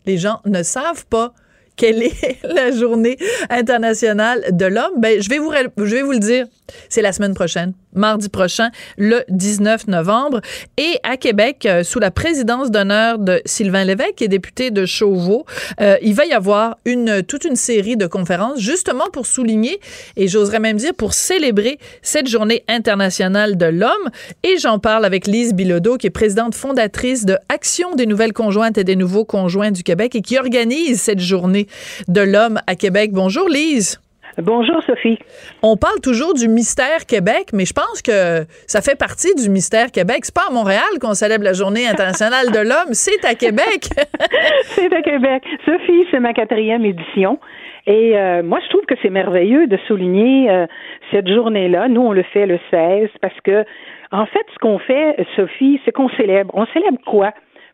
Les 0.06 0.18
gens 0.18 0.40
ne 0.46 0.64
savent 0.64 1.06
pas 1.08 1.34
quelle 1.76 2.02
est 2.02 2.42
la 2.44 2.72
journée 2.72 3.18
internationale 3.50 4.56
de 4.56 4.66
l'homme? 4.68 4.94
Ben, 5.00 5.22
je 5.22 5.26
je 5.26 5.96
vais 5.96 6.02
vous 6.02 6.12
le 6.14 6.20
dire. 6.20 6.46
C'est 6.88 7.02
la 7.02 7.12
semaine 7.12 7.34
prochaine, 7.34 7.74
mardi 7.96 8.30
prochain, 8.30 8.70
le 8.98 9.24
19 9.30 9.88
novembre. 9.88 10.42
Et 10.78 11.00
à 11.04 11.18
Québec, 11.18 11.66
euh, 11.66 11.84
sous 11.84 12.00
la 12.00 12.12
présidence 12.12 12.72
d'honneur 12.72 13.20
de 13.20 13.42
Sylvain 13.46 13.84
Lévesque, 13.84 14.16
qui 14.16 14.24
est 14.24 14.30
député 14.30 14.72
de 14.72 14.86
Chauveau, 14.86 15.46
euh, 15.82 15.98
il 16.02 16.14
va 16.14 16.26
y 16.26 16.34
avoir 16.34 16.78
une, 16.86 17.24
toute 17.24 17.46
une 17.46 17.56
série 17.56 17.98
de 17.98 18.08
conférences 18.08 18.60
justement 18.60 19.06
pour 19.12 19.26
souligner, 19.26 19.80
et 20.18 20.28
j'oserais 20.28 20.60
même 20.60 20.78
dire 20.78 20.94
pour 20.94 21.14
célébrer 21.14 21.80
cette 22.02 22.28
journée 22.28 22.64
internationale 22.68 23.58
de 23.58 23.66
l'homme. 23.66 24.10
Et 24.44 24.58
j'en 24.58 24.80
parle 24.80 25.06
avec 25.06 25.28
Lise 25.28 25.54
Bilodeau, 25.54 25.98
qui 25.98 26.08
est 26.08 26.12
présidente 26.12 26.56
fondatrice 26.56 27.26
de 27.26 27.38
Action 27.50 27.96
des 27.96 28.06
nouvelles 28.06 28.34
conjointes 28.34 28.78
et 28.78 28.84
des 28.84 28.96
nouveaux 28.96 29.26
conjoints 29.26 29.72
du 29.72 29.84
Québec 29.84 30.16
et 30.16 30.22
qui 30.22 30.38
organise 30.38 31.02
cette 31.02 31.20
journée 31.20 31.68
de 32.08 32.22
l'homme 32.22 32.60
à 32.68 32.76
Québec. 32.76 33.12
Bonjour 33.14 33.48
Lise. 33.50 34.03
Bonjour 34.42 34.82
Sophie. 34.84 35.20
On 35.62 35.78
parle 35.78 36.00
toujours 36.02 36.34
du 36.34 36.48
mystère 36.48 37.06
Québec, 37.08 37.50
mais 37.54 37.66
je 37.66 37.74
pense 37.74 38.02
que 38.02 38.46
ça 38.66 38.82
fait 38.82 38.98
partie 38.98 39.36
du 39.36 39.48
mystère 39.50 39.92
Québec. 39.92 40.20
C'est 40.24 40.34
pas 40.34 40.48
à 40.50 40.52
Montréal 40.52 40.98
qu'on 41.00 41.14
célèbre 41.14 41.44
la 41.44 41.54
Journée 41.54 41.88
internationale 41.88 42.48
de 42.52 42.58
l'homme, 42.58 42.94
c'est 42.94 43.24
à 43.26 43.36
Québec. 43.36 43.90
c'est 44.64 44.92
à 44.92 45.02
Québec. 45.04 45.44
Sophie, 45.66 46.08
c'est 46.10 46.20
ma 46.20 46.34
quatrième 46.34 46.84
édition. 46.84 47.40
Et 47.86 48.18
euh, 48.18 48.42
moi, 48.42 48.60
je 48.64 48.70
trouve 48.70 48.86
que 48.88 48.96
c'est 49.04 49.12
merveilleux 49.12 49.68
de 49.68 49.78
souligner 49.88 50.50
euh, 50.50 50.66
cette 51.12 51.28
journée-là. 51.28 51.88
Nous, 51.88 52.02
on 52.02 52.12
le 52.12 52.24
fait 52.24 52.48
le 52.48 52.60
16 52.72 53.10
parce 53.22 53.40
que, 53.44 53.64
en 54.12 54.26
fait, 54.26 54.46
ce 54.52 54.60
qu'on 54.60 54.80
fait, 54.80 55.16
Sophie, 55.36 55.80
c'est 55.86 55.92
qu'on 55.92 56.10
célèbre. 56.10 56.52
On 56.56 56.66
célèbre 56.68 56.98
quoi? 57.06 57.34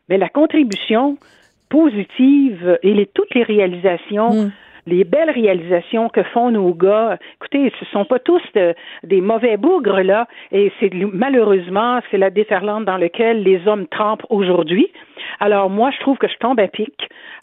Mais 0.10 0.18
la 0.18 0.28
contribution 0.28 1.18
positive 1.70 2.80
et 2.84 2.94
les, 2.94 3.06
toutes 3.06 3.34
les 3.34 3.44
réalisations. 3.44 4.34
Mm 4.34 4.52
les 4.86 5.04
belles 5.04 5.30
réalisations 5.30 6.10
que 6.10 6.24
font 6.24 6.52
nos 6.52 6.74
gars. 6.74 7.18
Écoutez, 7.36 7.72
ce 7.80 7.86
sont 7.86 8.06
pas 8.06 8.20
tous 8.20 8.42
des 9.04 9.22
mauvais 9.22 9.58
bougres 9.58 10.02
là, 10.02 10.28
et 10.52 10.72
c'est 10.80 10.92
malheureusement 10.94 12.00
c'est 12.10 12.18
la 12.18 12.30
déferlante 12.30 12.86
dans 12.86 12.98
laquelle 12.98 13.44
les 13.44 13.68
hommes 13.68 13.88
trempent 13.88 14.26
aujourd'hui. 14.30 14.92
Alors 15.40 15.70
moi, 15.70 15.92
je 15.92 16.00
trouve 16.00 16.18
que 16.18 16.28
je 16.28 16.38
tombe 16.38 16.60
à 16.60 16.68
pic. 16.68 16.94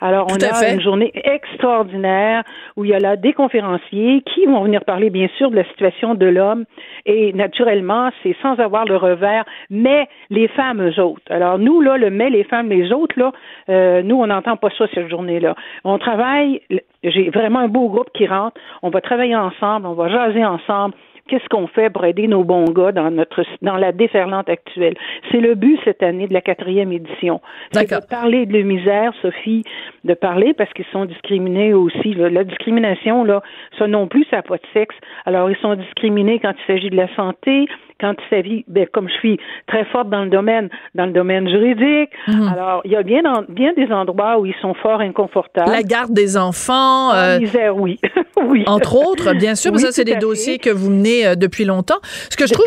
Alors 0.01 0.27
on 0.31 0.37
a 0.37 0.69
une 0.71 0.81
journée 0.81 1.11
extraordinaire 1.15 2.43
où 2.77 2.85
il 2.85 2.91
y 2.91 2.95
a 2.95 2.99
là 2.99 3.17
des 3.17 3.33
conférenciers 3.33 4.23
qui 4.23 4.47
vont 4.47 4.62
venir 4.62 4.85
parler 4.85 5.11
bien 5.11 5.29
sûr 5.39 5.51
de 5.51 5.57
la 5.57 5.65
situation 5.65 6.15
de 6.15 6.27
l'homme 6.27 6.65
et 7.07 7.33
naturellement 7.33 8.11
c'est 8.23 8.37
sans 8.43 8.59
avoir 8.59 8.85
le 8.85 8.97
revers, 8.97 9.45
mais 9.71 10.09
les 10.29 10.49
femmes 10.49 10.87
eux 10.87 11.01
autres. 11.01 11.23
Alors 11.31 11.59
nous 11.59 11.81
là, 11.81 11.97
le 11.97 12.11
mais 12.11 12.31
les 12.31 12.45
femmes 12.45 12.69
les 12.69 12.93
autres 12.93 13.19
là, 13.19 13.33
euh, 13.71 14.03
nous 14.03 14.17
on 14.17 14.27
n'entend 14.27 14.57
pas 14.57 14.69
ça 14.77 14.87
cette 14.95 15.09
journée-là. 15.09 15.55
On 15.85 15.99
travaille 15.99 16.61
j'ai 17.03 17.31
vraiment 17.31 17.61
un 17.61 17.69
beau 17.69 17.89
groupe 17.89 18.11
qui 18.15 18.27
rentre. 18.27 18.61
On 18.83 18.91
va 18.91 19.01
travailler 19.01 19.37
ensemble, 19.37 19.87
on 19.87 19.95
va 19.95 20.09
jaser 20.09 20.45
ensemble. 20.45 20.95
Qu'est-ce 21.29 21.49
qu'on 21.49 21.67
fait 21.67 21.91
pour 21.91 22.05
aider 22.05 22.29
nos 22.29 22.45
bons 22.45 22.67
gars 22.67 22.93
dans 22.93 23.11
notre 23.11 23.43
dans 23.62 23.77
la 23.77 23.93
déferlante 23.93 24.49
actuelle? 24.49 24.95
C'est 25.31 25.41
le 25.41 25.55
but 25.55 25.79
cette 25.85 26.03
année 26.03 26.29
de 26.29 26.33
la 26.33 26.41
quatrième 26.41 26.93
édition. 26.93 27.41
C'est 27.73 27.91
de 27.91 28.07
parler 28.07 28.47
de 28.47 28.57
la 28.57 28.62
misère, 28.65 29.12
Sophie, 29.23 29.65
de 30.05 30.15
parler 30.15 30.55
parce 30.55 30.73
qu'ils 30.73 30.87
sont 30.93 31.05
discriminés 31.05 31.75
aussi. 31.75 32.15
La 32.15 32.45
discrimination 32.45 33.25
là, 33.25 33.43
ça 33.79 33.87
non 33.87 34.07
plus, 34.07 34.25
ça 34.31 34.37
n'a 34.37 34.43
pas 34.43 34.57
de 34.57 34.67
sexe. 34.73 34.95
Alors 35.25 35.51
ils 35.51 35.57
sont 35.57 35.75
discriminés 35.75 36.39
quand 36.39 36.53
il 36.53 36.67
s'agit 36.67 36.91
de 36.91 36.97
la 36.97 37.12
santé, 37.17 37.67
quand 38.00 38.14
il 38.18 38.28
s'agit, 38.37 38.64
ben, 38.68 38.87
comme 38.92 39.09
je 39.09 39.14
suis 39.14 39.40
très 39.66 39.85
forte 39.87 40.11
dans 40.11 40.24
le 40.24 40.30
domaine, 40.30 40.68
dans 40.94 41.06
le 41.06 41.12
domaine 41.12 41.48
juridique, 41.48 42.11
mhm. 42.28 42.48
alors 42.48 42.82
il 42.85 42.90
y 42.90 42.96
a 42.96 43.02
bien, 43.02 43.22
bien 43.48 43.72
des 43.74 43.90
endroits 43.90 44.38
où 44.38 44.46
ils 44.46 44.54
sont 44.61 44.74
fort 44.74 45.00
inconfortables. 45.00 45.70
La 45.70 45.82
garde 45.82 46.12
des 46.12 46.37
enfants. 46.37 47.14
Euh, 47.14 47.38
misère, 47.38 47.76
oui. 47.76 47.98
oui. 48.48 48.64
Entre 48.66 48.96
autres, 48.96 49.32
bien 49.35 49.54
sûr, 49.54 49.72
mais 49.72 49.78
ça, 49.78 49.92
c'est 49.92 50.04
des 50.04 50.16
dossiers 50.16 50.59
que 50.59 50.70
vous 50.70 50.90
menez 50.90 51.26
euh, 51.26 51.35
depuis 51.37 51.64
longtemps. 51.64 51.98
Ce 52.30 52.37
que 52.37 52.46
je 52.46 52.52
trouve, 52.52 52.66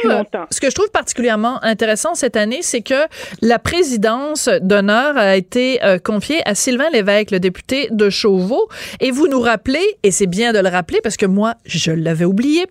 ce 0.50 0.60
que 0.60 0.70
je 0.70 0.76
trouve 0.76 0.92
particulièrement 0.92 1.64
intéressant 1.64 2.16
cette 2.16 2.36
année, 2.36 2.62
c'est 2.62 2.82
que 2.82 3.08
la 3.42 3.60
présidence 3.60 4.50
d'honneur 4.62 5.18
a 5.18 5.36
été 5.36 5.84
euh, 5.84 6.00
confiée 6.00 6.42
à 6.46 6.56
Sylvain 6.56 6.90
Lévesque, 6.92 7.32
le 7.32 7.40
député 7.40 7.88
de 7.92 8.10
Chauveau, 8.10 8.68
et 9.00 9.12
vous 9.12 9.28
nous 9.28 9.42
rappelez, 9.42 9.86
et 10.04 10.12
c'est 10.12 10.28
bien 10.28 10.54
de 10.54 10.60
le 10.60 10.70
rappeler 10.70 11.00
parce 11.04 11.18
que 11.18 11.26
moi, 11.26 11.54
je 11.66 11.92
l'avais 11.92 12.26
oublié, 12.26 12.66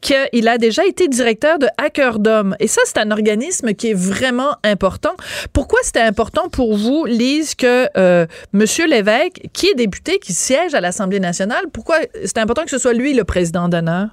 qu'il 0.00 0.48
a 0.48 0.58
déjà 0.58 0.84
été 0.86 1.08
directeur 1.08 1.58
de 1.58 1.66
Hacker 1.78 2.03
d'homme. 2.12 2.56
Et 2.60 2.68
ça, 2.68 2.80
c'est 2.84 2.98
un 2.98 3.10
organisme 3.10 3.74
qui 3.74 3.90
est 3.90 3.94
vraiment 3.94 4.56
important. 4.62 5.14
Pourquoi 5.52 5.78
c'était 5.82 6.00
important 6.00 6.48
pour 6.48 6.76
vous, 6.76 7.04
Lise, 7.04 7.54
que 7.54 7.88
euh, 7.96 8.26
M. 8.52 8.64
Lévesque, 8.88 9.40
qui 9.52 9.68
est 9.68 9.74
député, 9.74 10.18
qui 10.18 10.32
siège 10.32 10.74
à 10.74 10.80
l'Assemblée 10.80 11.20
nationale, 11.20 11.64
pourquoi 11.72 11.96
c'est 12.24 12.38
important 12.38 12.64
que 12.64 12.70
ce 12.70 12.78
soit 12.78 12.92
lui 12.92 13.14
le 13.14 13.24
président 13.24 13.68
d'honneur? 13.68 14.08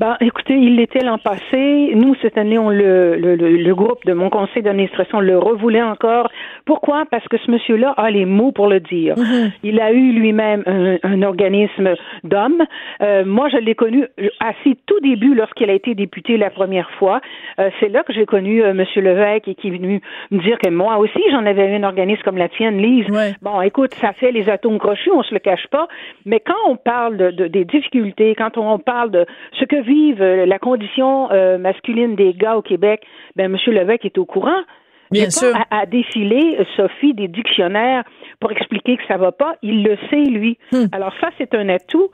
Ben, 0.00 0.16
écoutez, 0.20 0.54
il 0.54 0.76
l'était 0.76 1.04
l'an 1.04 1.18
passé. 1.18 1.92
Nous, 1.94 2.16
cette 2.20 2.36
année, 2.36 2.58
on 2.58 2.68
le, 2.70 3.16
le, 3.16 3.36
le, 3.36 3.74
groupe 3.74 4.04
de 4.06 4.12
mon 4.12 4.28
conseil 4.28 4.62
d'administration 4.62 5.20
le 5.20 5.38
revoulait 5.38 5.82
encore. 5.82 6.30
Pourquoi? 6.64 7.04
Parce 7.10 7.26
que 7.28 7.36
ce 7.38 7.50
monsieur-là 7.50 7.94
a 7.96 8.10
les 8.10 8.24
mots 8.24 8.50
pour 8.50 8.66
le 8.66 8.80
dire. 8.80 9.14
Mm-hmm. 9.14 9.52
Il 9.62 9.80
a 9.80 9.92
eu 9.92 10.12
lui-même 10.12 10.64
un, 10.66 10.96
un, 11.02 11.22
organisme 11.22 11.94
d'hommes. 12.24 12.64
Euh, 13.02 13.24
moi, 13.24 13.48
je 13.48 13.58
l'ai 13.58 13.76
connu 13.76 14.06
assez 14.40 14.76
tout 14.86 14.98
début 15.00 15.34
lorsqu'il 15.34 15.70
a 15.70 15.74
été 15.74 15.94
député 15.94 16.38
la 16.38 16.50
première 16.50 16.90
fois. 16.98 17.20
Euh, 17.60 17.70
c'est 17.78 17.88
là 17.88 18.02
que 18.02 18.12
j'ai 18.12 18.26
connu 18.26 18.64
euh, 18.64 18.74
Monsieur 18.74 19.00
Levesque 19.00 19.46
et 19.46 19.54
qui 19.54 19.68
est 19.68 19.72
venu 19.72 20.00
me 20.32 20.42
dire 20.42 20.58
que 20.58 20.70
moi 20.70 20.98
aussi, 20.98 21.20
j'en 21.30 21.46
avais 21.46 21.70
eu 21.70 21.76
un 21.76 21.84
organisme 21.84 22.22
comme 22.24 22.38
la 22.38 22.48
tienne, 22.48 22.78
Lise. 22.78 23.06
Bon, 23.42 23.60
écoute, 23.60 23.94
ça 23.94 24.12
fait 24.12 24.32
les 24.32 24.48
atomes 24.50 24.78
crochus, 24.78 25.12
on 25.12 25.22
se 25.22 25.32
le 25.32 25.40
cache 25.40 25.66
pas. 25.68 25.86
Mais 26.26 26.40
quand 26.40 26.54
on 26.68 26.76
parle 26.76 27.16
de, 27.16 27.30
de 27.30 27.46
des 27.46 27.64
difficultés, 27.64 28.34
quand 28.34 28.58
on 28.58 28.78
parle 28.78 29.10
de 29.12 29.26
ce 29.58 29.64
que 29.64 29.83
vivent 29.86 30.22
euh, 30.22 30.46
la 30.46 30.58
condition 30.58 31.30
euh, 31.30 31.58
masculine 31.58 32.16
des 32.16 32.32
gars 32.34 32.56
au 32.56 32.62
Québec, 32.62 33.02
ben 33.36 33.52
M. 33.52 33.58
Levesque 33.74 34.04
est 34.04 34.18
au 34.18 34.24
courant. 34.24 34.62
Bien 35.10 35.30
sûr. 35.30 35.54
À, 35.70 35.86
défiler, 35.86 36.56
euh, 36.58 36.64
Sophie, 36.76 37.14
des 37.14 37.28
dictionnaires 37.28 38.04
pour 38.40 38.50
expliquer 38.50 38.96
que 38.96 39.06
ça 39.06 39.16
va 39.16 39.32
pas. 39.32 39.54
Il 39.62 39.84
le 39.84 39.96
sait, 40.10 40.24
lui. 40.24 40.58
Hmm. 40.72 40.86
Alors 40.92 41.12
ça, 41.20 41.28
c'est 41.38 41.54
un 41.54 41.68
atout. 41.68 42.08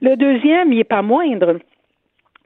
Le 0.00 0.16
deuxième, 0.16 0.72
il 0.72 0.80
est 0.80 0.84
pas 0.84 1.02
moindre. 1.02 1.58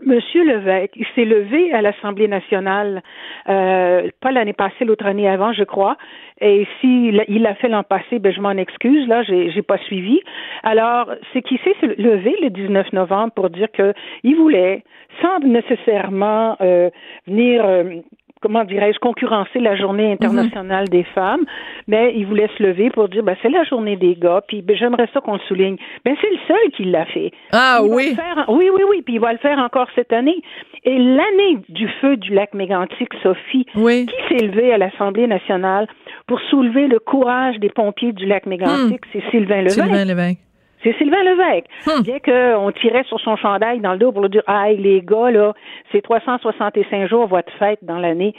Monsieur 0.05 0.45
Levesque, 0.45 0.97
il 0.97 1.07
s'est 1.15 1.25
levé 1.25 1.73
à 1.73 1.83
l'Assemblée 1.83 2.29
nationale, 2.29 3.03
euh, 3.49 4.09
pas 4.21 4.33
l'année 4.33 4.55
passée, 4.55 4.85
l'autre 4.85 5.07
année 5.07 5.29
avant, 5.29 5.53
je 5.53 5.65
crois. 5.65 5.97
Et 6.41 6.67
s'il 6.81 7.23
il 7.29 7.43
l'a 7.43 7.55
fait 7.55 7.69
l'an 7.69 7.83
passé, 7.83 8.19
ben 8.19 8.33
je 8.33 8.41
m'en 8.41 8.53
excuse, 8.53 9.07
là, 9.09 9.23
j'ai, 9.23 9.51
j'ai 9.51 9.63
pas 9.63 9.79
suivi. 9.79 10.21
Alors, 10.63 11.11
c'est 11.33 11.43
qu'il 11.43 11.59
s'est 11.59 11.75
levé 11.99 12.35
le 12.43 12.51
19 12.51 12.93
novembre 12.95 13.33
pour 13.35 13.51
dire 13.51 13.71
que 13.73 13.93
il 14.23 14.37
voulait, 14.37 14.85
sans 15.21 15.39
nécessairement 15.41 16.57
euh, 16.61 16.89
venir 17.27 17.65
euh, 17.65 17.97
comment 18.41 18.65
dirais-je, 18.65 18.99
concurrencer 18.99 19.61
la 19.61 19.77
journée 19.77 20.13
internationale 20.13 20.89
des 20.89 21.05
femmes, 21.15 21.45
mais 21.87 22.13
il 22.17 22.27
voulait 22.27 22.49
se 22.57 22.63
lever 22.63 22.91
pour 22.91 23.09
dire, 23.09 23.23
ben, 23.23 23.37
c'est 23.43 23.51
la 23.51 23.65
journée 23.65 23.97
des 23.97 24.15
gars, 24.15 24.43
puis 24.47 24.63
ben, 24.63 24.77
j'aimerais 24.77 25.09
ça 25.13 25.21
qu'on 25.21 25.35
le 25.35 25.41
souligne. 25.49 25.77
Ben, 26.05 26.17
c'est 26.21 26.31
le 26.31 26.39
seul 26.49 26.71
qui 26.77 26.85
l'a 26.85 27.05
fait. 27.07 27.33
Ah 27.53 27.81
oui? 27.83 28.17
oui, 28.49 28.71
oui, 28.75 28.83
oui, 28.89 29.03
puis 29.03 29.15
il 29.15 29.21
va 29.21 29.33
le 29.33 29.39
faire 29.39 29.59
encore 29.59 29.89
cette 29.95 30.13
année. 30.13 30.41
Et 30.85 30.99
l'année 30.99 31.59
du 31.69 31.89
feu 32.01 32.17
du 32.17 32.33
lac 32.33 32.55
Mégantic, 32.55 33.11
Sophie, 33.23 33.67
qui 33.67 34.29
s'est 34.29 34.47
levé 34.47 34.73
à 34.73 34.79
l'Assemblée 34.79 35.27
nationale 35.27 35.87
pour 36.27 36.41
soulever 36.49 36.87
le 36.87 36.99
courage 36.99 37.59
des 37.59 37.69
pompiers 37.69 38.13
du 38.13 38.27
lac 38.27 38.47
Mégantic, 38.47 39.05
hmm. 39.05 39.09
c'est 39.13 39.31
Sylvain 39.31 39.63
Levesque. 39.63 39.83
Sylvain 39.83 40.05
Levesque. 40.05 40.50
C'est 40.83 40.97
Sylvain 40.97 41.23
Levesque. 41.23 41.67
Hmm. 41.87 42.03
Bien 42.03 42.19
qu'on 42.19 42.73
tirait 42.73 43.05
sur 43.05 43.21
son 43.21 43.37
chandail 43.37 43.81
dans 43.81 43.93
le 43.93 43.99
dos 43.99 44.13
pour 44.13 44.23
lui 44.23 44.31
dire, 44.31 44.43
ah, 44.47 44.71
les 44.71 45.03
gars, 45.03 45.31
là, 45.31 45.53
c'est 45.93 46.03
365 46.03 47.09
jours 47.09 47.27
votre 47.27 47.53
fête 47.59 47.81
dans 47.83 47.99
l'année. 47.99 48.35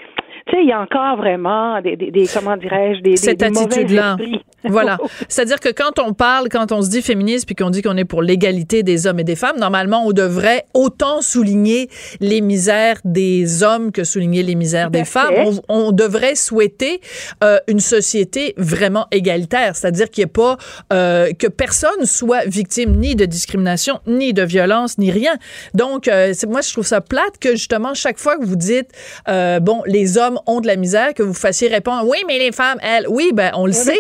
Tu 0.48 0.56
sais, 0.56 0.64
il 0.64 0.70
y 0.70 0.72
a 0.72 0.82
encore 0.82 1.18
vraiment 1.18 1.82
des, 1.82 1.96
des, 1.96 2.26
comment 2.34 2.58
dirais-je, 2.58 3.02
des, 3.02 3.18
Cette 3.18 3.44
attitude-là. 3.44 4.18
Voilà. 4.64 4.98
C'est-à-dire 5.28 5.60
que 5.60 5.70
quand 5.70 6.00
on 6.00 6.14
parle, 6.14 6.50
quand 6.50 6.72
on 6.72 6.82
se 6.82 6.90
dit 6.90 7.02
féministe, 7.02 7.46
puis 7.46 7.56
qu'on 7.56 7.70
dit 7.70 7.82
qu'on 7.82 7.98
est 7.98 8.06
pour 8.06 8.22
l'égalité 8.22 8.84
des 8.84 9.08
hommes 9.08 9.20
et 9.20 9.24
des 9.24 9.36
femmes, 9.36 9.58
normalement, 9.58 10.06
on 10.06 10.12
devrait 10.12 10.66
autant 10.74 11.22
souligner 11.22 11.90
les 12.20 12.42
misères 12.42 12.98
des 13.04 13.64
hommes 13.64 13.92
que 13.92 14.04
souligner 14.04 14.44
les 14.44 14.56
misères 14.56 14.92
des 14.92 15.06
femmes. 15.06 15.34
On, 15.68 15.92
devrait 15.92 16.36
souhaiter 16.36 17.02
euh, 17.44 17.58
une 17.68 17.80
société 17.80 18.54
vraiment 18.56 19.08
égalitaire, 19.12 19.76
c'est-à-dire 19.76 20.10
qu'il 20.10 20.24
n'y 20.24 20.30
ait 20.30 20.34
pas 20.34 20.58
euh, 20.94 21.34
que 21.34 21.48
personne 21.48 22.06
soit 22.06 22.46
victime 22.46 22.96
ni 22.96 23.16
de 23.16 23.26
discrimination, 23.26 24.00
ni 24.08 24.32
de 24.32 24.44
violence, 24.44 24.98
ni 24.98 25.12
rien. 25.12 25.34
Donc, 25.74 26.08
euh, 26.08 26.34
moi, 26.48 26.62
je 26.62 26.72
trouve 26.72 26.86
ça 26.86 27.02
plate 27.02 27.40
que 27.40 27.52
justement 27.52 27.94
chaque 27.94 28.20
fois 28.20 28.38
que 28.38 28.46
vous 28.46 28.56
dites, 28.56 28.90
bon, 29.28 29.82
les 29.86 30.18
hommes 30.18 30.31
ont 30.46 30.62
de 30.62 30.68
la 30.68 30.76
misère, 30.76 31.14
que 31.14 31.24
vous 31.24 31.34
fassiez 31.34 31.68
répondre, 31.68 32.08
oui, 32.08 32.18
mais 32.28 32.40
les 32.40 32.52
femmes, 32.52 32.78
elles, 32.82 33.08
oui, 33.08 33.32
ben 33.34 33.52
on 33.56 33.66
le 33.66 33.72
sait. 33.72 34.00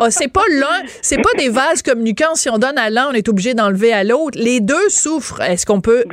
Ah, 0.00 0.10
c'est 0.10 0.28
pas 0.28 0.44
l'un, 0.50 0.82
c'est 1.02 1.18
pas 1.18 1.32
des 1.36 1.48
vases 1.48 1.82
communicants. 1.82 2.34
Si 2.34 2.48
on 2.48 2.58
donne 2.58 2.78
à 2.78 2.90
l'un, 2.90 3.08
on 3.10 3.12
est 3.12 3.28
obligé 3.28 3.54
d'enlever 3.54 3.92
à 3.92 4.04
l'autre. 4.04 4.38
Les 4.38 4.60
deux 4.60 4.88
souffrent. 4.88 5.40
Est-ce 5.40 5.66
qu'on 5.66 5.80
peut 5.80 6.04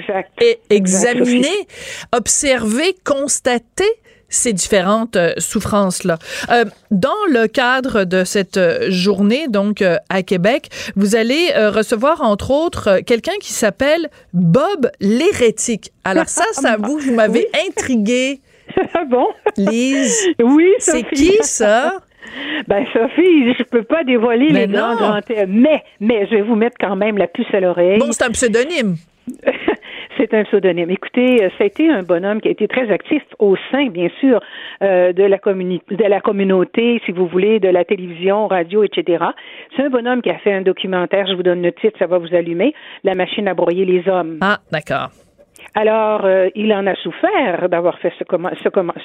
examiner, 0.70 1.68
observer, 2.12 2.96
constater 3.04 3.86
ces 4.30 4.54
différentes 4.54 5.16
euh, 5.16 5.34
souffrances-là? 5.38 6.18
Euh, 6.52 6.66
dans 6.92 7.10
le 7.30 7.48
cadre 7.48 8.04
de 8.04 8.24
cette 8.24 8.58
euh, 8.58 8.90
journée, 8.90 9.48
donc 9.48 9.84
à 10.10 10.24
Québec, 10.24 10.70
vous 10.96 11.16
allez 11.16 11.52
recevoir 11.56 12.22
entre 12.22 12.52
autres 12.52 13.00
quelqu'un 13.06 13.38
qui 13.42 13.54
s'appelle 13.54 14.10
Bob 14.34 14.90
l'hérétique. 15.00 15.92
Alors 16.04 16.30
ça, 16.30 16.46
ça 16.54 16.78
vous, 16.82 16.98
vous 16.98 17.14
m'avez 17.14 17.48
intrigué. 17.68 18.42
Ah 18.94 19.06
bon? 19.06 19.28
Lise. 19.58 20.30
Oui, 20.44 20.72
C'est 20.80 21.04
qui 21.04 21.38
ça? 21.42 22.00
Ben 22.68 22.86
Sophie, 22.92 23.54
je 23.54 23.64
peux 23.64 23.84
pas 23.84 24.04
dévoiler 24.04 24.50
les 24.50 24.68
grands 24.68 25.20
mais 25.48 25.84
mais 26.00 26.26
je 26.26 26.36
vais 26.36 26.42
vous 26.42 26.56
mettre 26.56 26.76
quand 26.80 26.96
même 26.96 27.18
la 27.18 27.28
puce 27.28 27.54
à 27.54 27.60
l'oreille. 27.60 28.00
Bon, 28.00 28.12
c'est 28.12 28.24
un 28.24 28.32
pseudonyme. 28.32 28.96
C'est 30.18 30.34
un 30.34 30.44
pseudonyme. 30.46 30.90
Écoutez, 30.90 31.44
euh, 31.44 31.50
ça 31.58 31.66
a 31.66 31.68
été 31.68 31.90
un 31.90 32.02
bonhomme 32.02 32.40
qui 32.40 32.48
a 32.48 32.52
été 32.52 32.68
très 32.68 32.90
actif 32.90 33.22
au 33.40 33.56
sein, 33.70 33.88
bien 33.88 34.08
sûr, 34.20 34.40
euh, 34.82 35.12
de 35.12 35.24
la 35.24 35.38
de 35.38 36.04
la 36.10 36.22
communauté, 36.22 37.02
si 37.06 37.12
vous 37.12 37.28
voulez, 37.28 37.60
de 37.60 37.68
la 37.68 37.84
télévision, 37.84 38.48
radio, 38.48 38.84
etc. 38.84 39.26
C'est 39.76 39.84
un 39.84 39.90
bonhomme 39.90 40.22
qui 40.22 40.30
a 40.30 40.38
fait 40.38 40.54
un 40.54 40.62
documentaire. 40.62 41.28
Je 41.28 41.34
vous 41.34 41.44
donne 41.44 41.62
le 41.62 41.74
titre, 41.74 41.98
ça 42.00 42.08
va 42.08 42.18
vous 42.18 42.34
allumer. 42.34 42.74
La 43.04 43.14
machine 43.14 43.48
à 43.48 43.54
broyer 43.54 43.84
les 43.86 44.08
hommes. 44.08 44.38
Ah, 44.42 44.60
d'accord. 44.72 45.10
Alors, 45.78 46.24
euh, 46.24 46.48
il 46.56 46.74
en 46.74 46.88
a 46.88 46.96
souffert 46.96 47.68
d'avoir 47.68 48.00
fait 48.00 48.14
ce, 48.18 48.24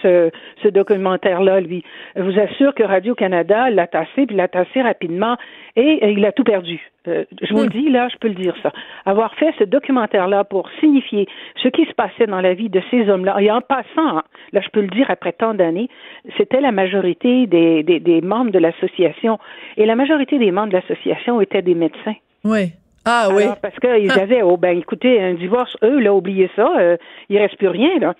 ce, 0.02 0.30
ce 0.62 0.68
documentaire-là, 0.68 1.60
lui. 1.60 1.82
Je 2.14 2.22
vous 2.22 2.38
assure 2.38 2.74
que 2.76 2.84
Radio-Canada 2.84 3.70
l'a 3.70 3.88
tassé, 3.88 4.26
puis 4.26 4.36
l'a 4.36 4.46
tassé 4.46 4.80
rapidement, 4.80 5.36
et 5.74 5.98
euh, 6.04 6.10
il 6.12 6.24
a 6.24 6.30
tout 6.30 6.44
perdu. 6.44 6.80
Euh, 7.08 7.24
je 7.42 7.52
vous 7.52 7.62
le 7.62 7.66
hmm. 7.66 7.70
dis, 7.70 7.90
là, 7.90 8.08
je 8.08 8.16
peux 8.18 8.28
le 8.28 8.34
dire 8.34 8.54
ça. 8.62 8.72
Avoir 9.04 9.34
fait 9.34 9.52
ce 9.58 9.64
documentaire-là 9.64 10.44
pour 10.44 10.70
signifier 10.78 11.26
ce 11.60 11.66
qui 11.66 11.84
se 11.86 11.92
passait 11.92 12.28
dans 12.28 12.40
la 12.40 12.54
vie 12.54 12.68
de 12.68 12.80
ces 12.92 13.08
hommes-là, 13.10 13.36
et 13.40 13.50
en 13.50 13.62
passant, 13.62 14.22
là, 14.52 14.60
je 14.60 14.68
peux 14.68 14.82
le 14.82 14.88
dire 14.88 15.10
après 15.10 15.32
tant 15.32 15.54
d'années, 15.54 15.88
c'était 16.36 16.60
la 16.60 16.70
majorité 16.70 17.48
des, 17.48 17.82
des, 17.82 17.98
des 17.98 18.20
membres 18.20 18.52
de 18.52 18.60
l'association, 18.60 19.40
et 19.76 19.86
la 19.86 19.96
majorité 19.96 20.38
des 20.38 20.52
membres 20.52 20.68
de 20.68 20.76
l'association 20.76 21.40
étaient 21.40 21.62
des 21.62 21.74
médecins. 21.74 22.14
Oui. 22.44 22.72
Ah 23.04 23.28
oui. 23.32 23.44
Parce 23.62 23.78
qu'ils 23.78 24.10
ah. 24.10 24.20
avaient, 24.20 24.42
oh 24.42 24.56
ben 24.56 24.76
écoutez, 24.78 25.20
un 25.20 25.34
divorce, 25.34 25.76
eux, 25.82 26.00
là, 26.00 26.12
oubliez 26.12 26.50
ça, 26.56 26.70
euh, 26.78 26.96
il 27.28 27.38
reste 27.38 27.56
plus 27.56 27.68
rien, 27.68 27.98
là. 27.98 28.14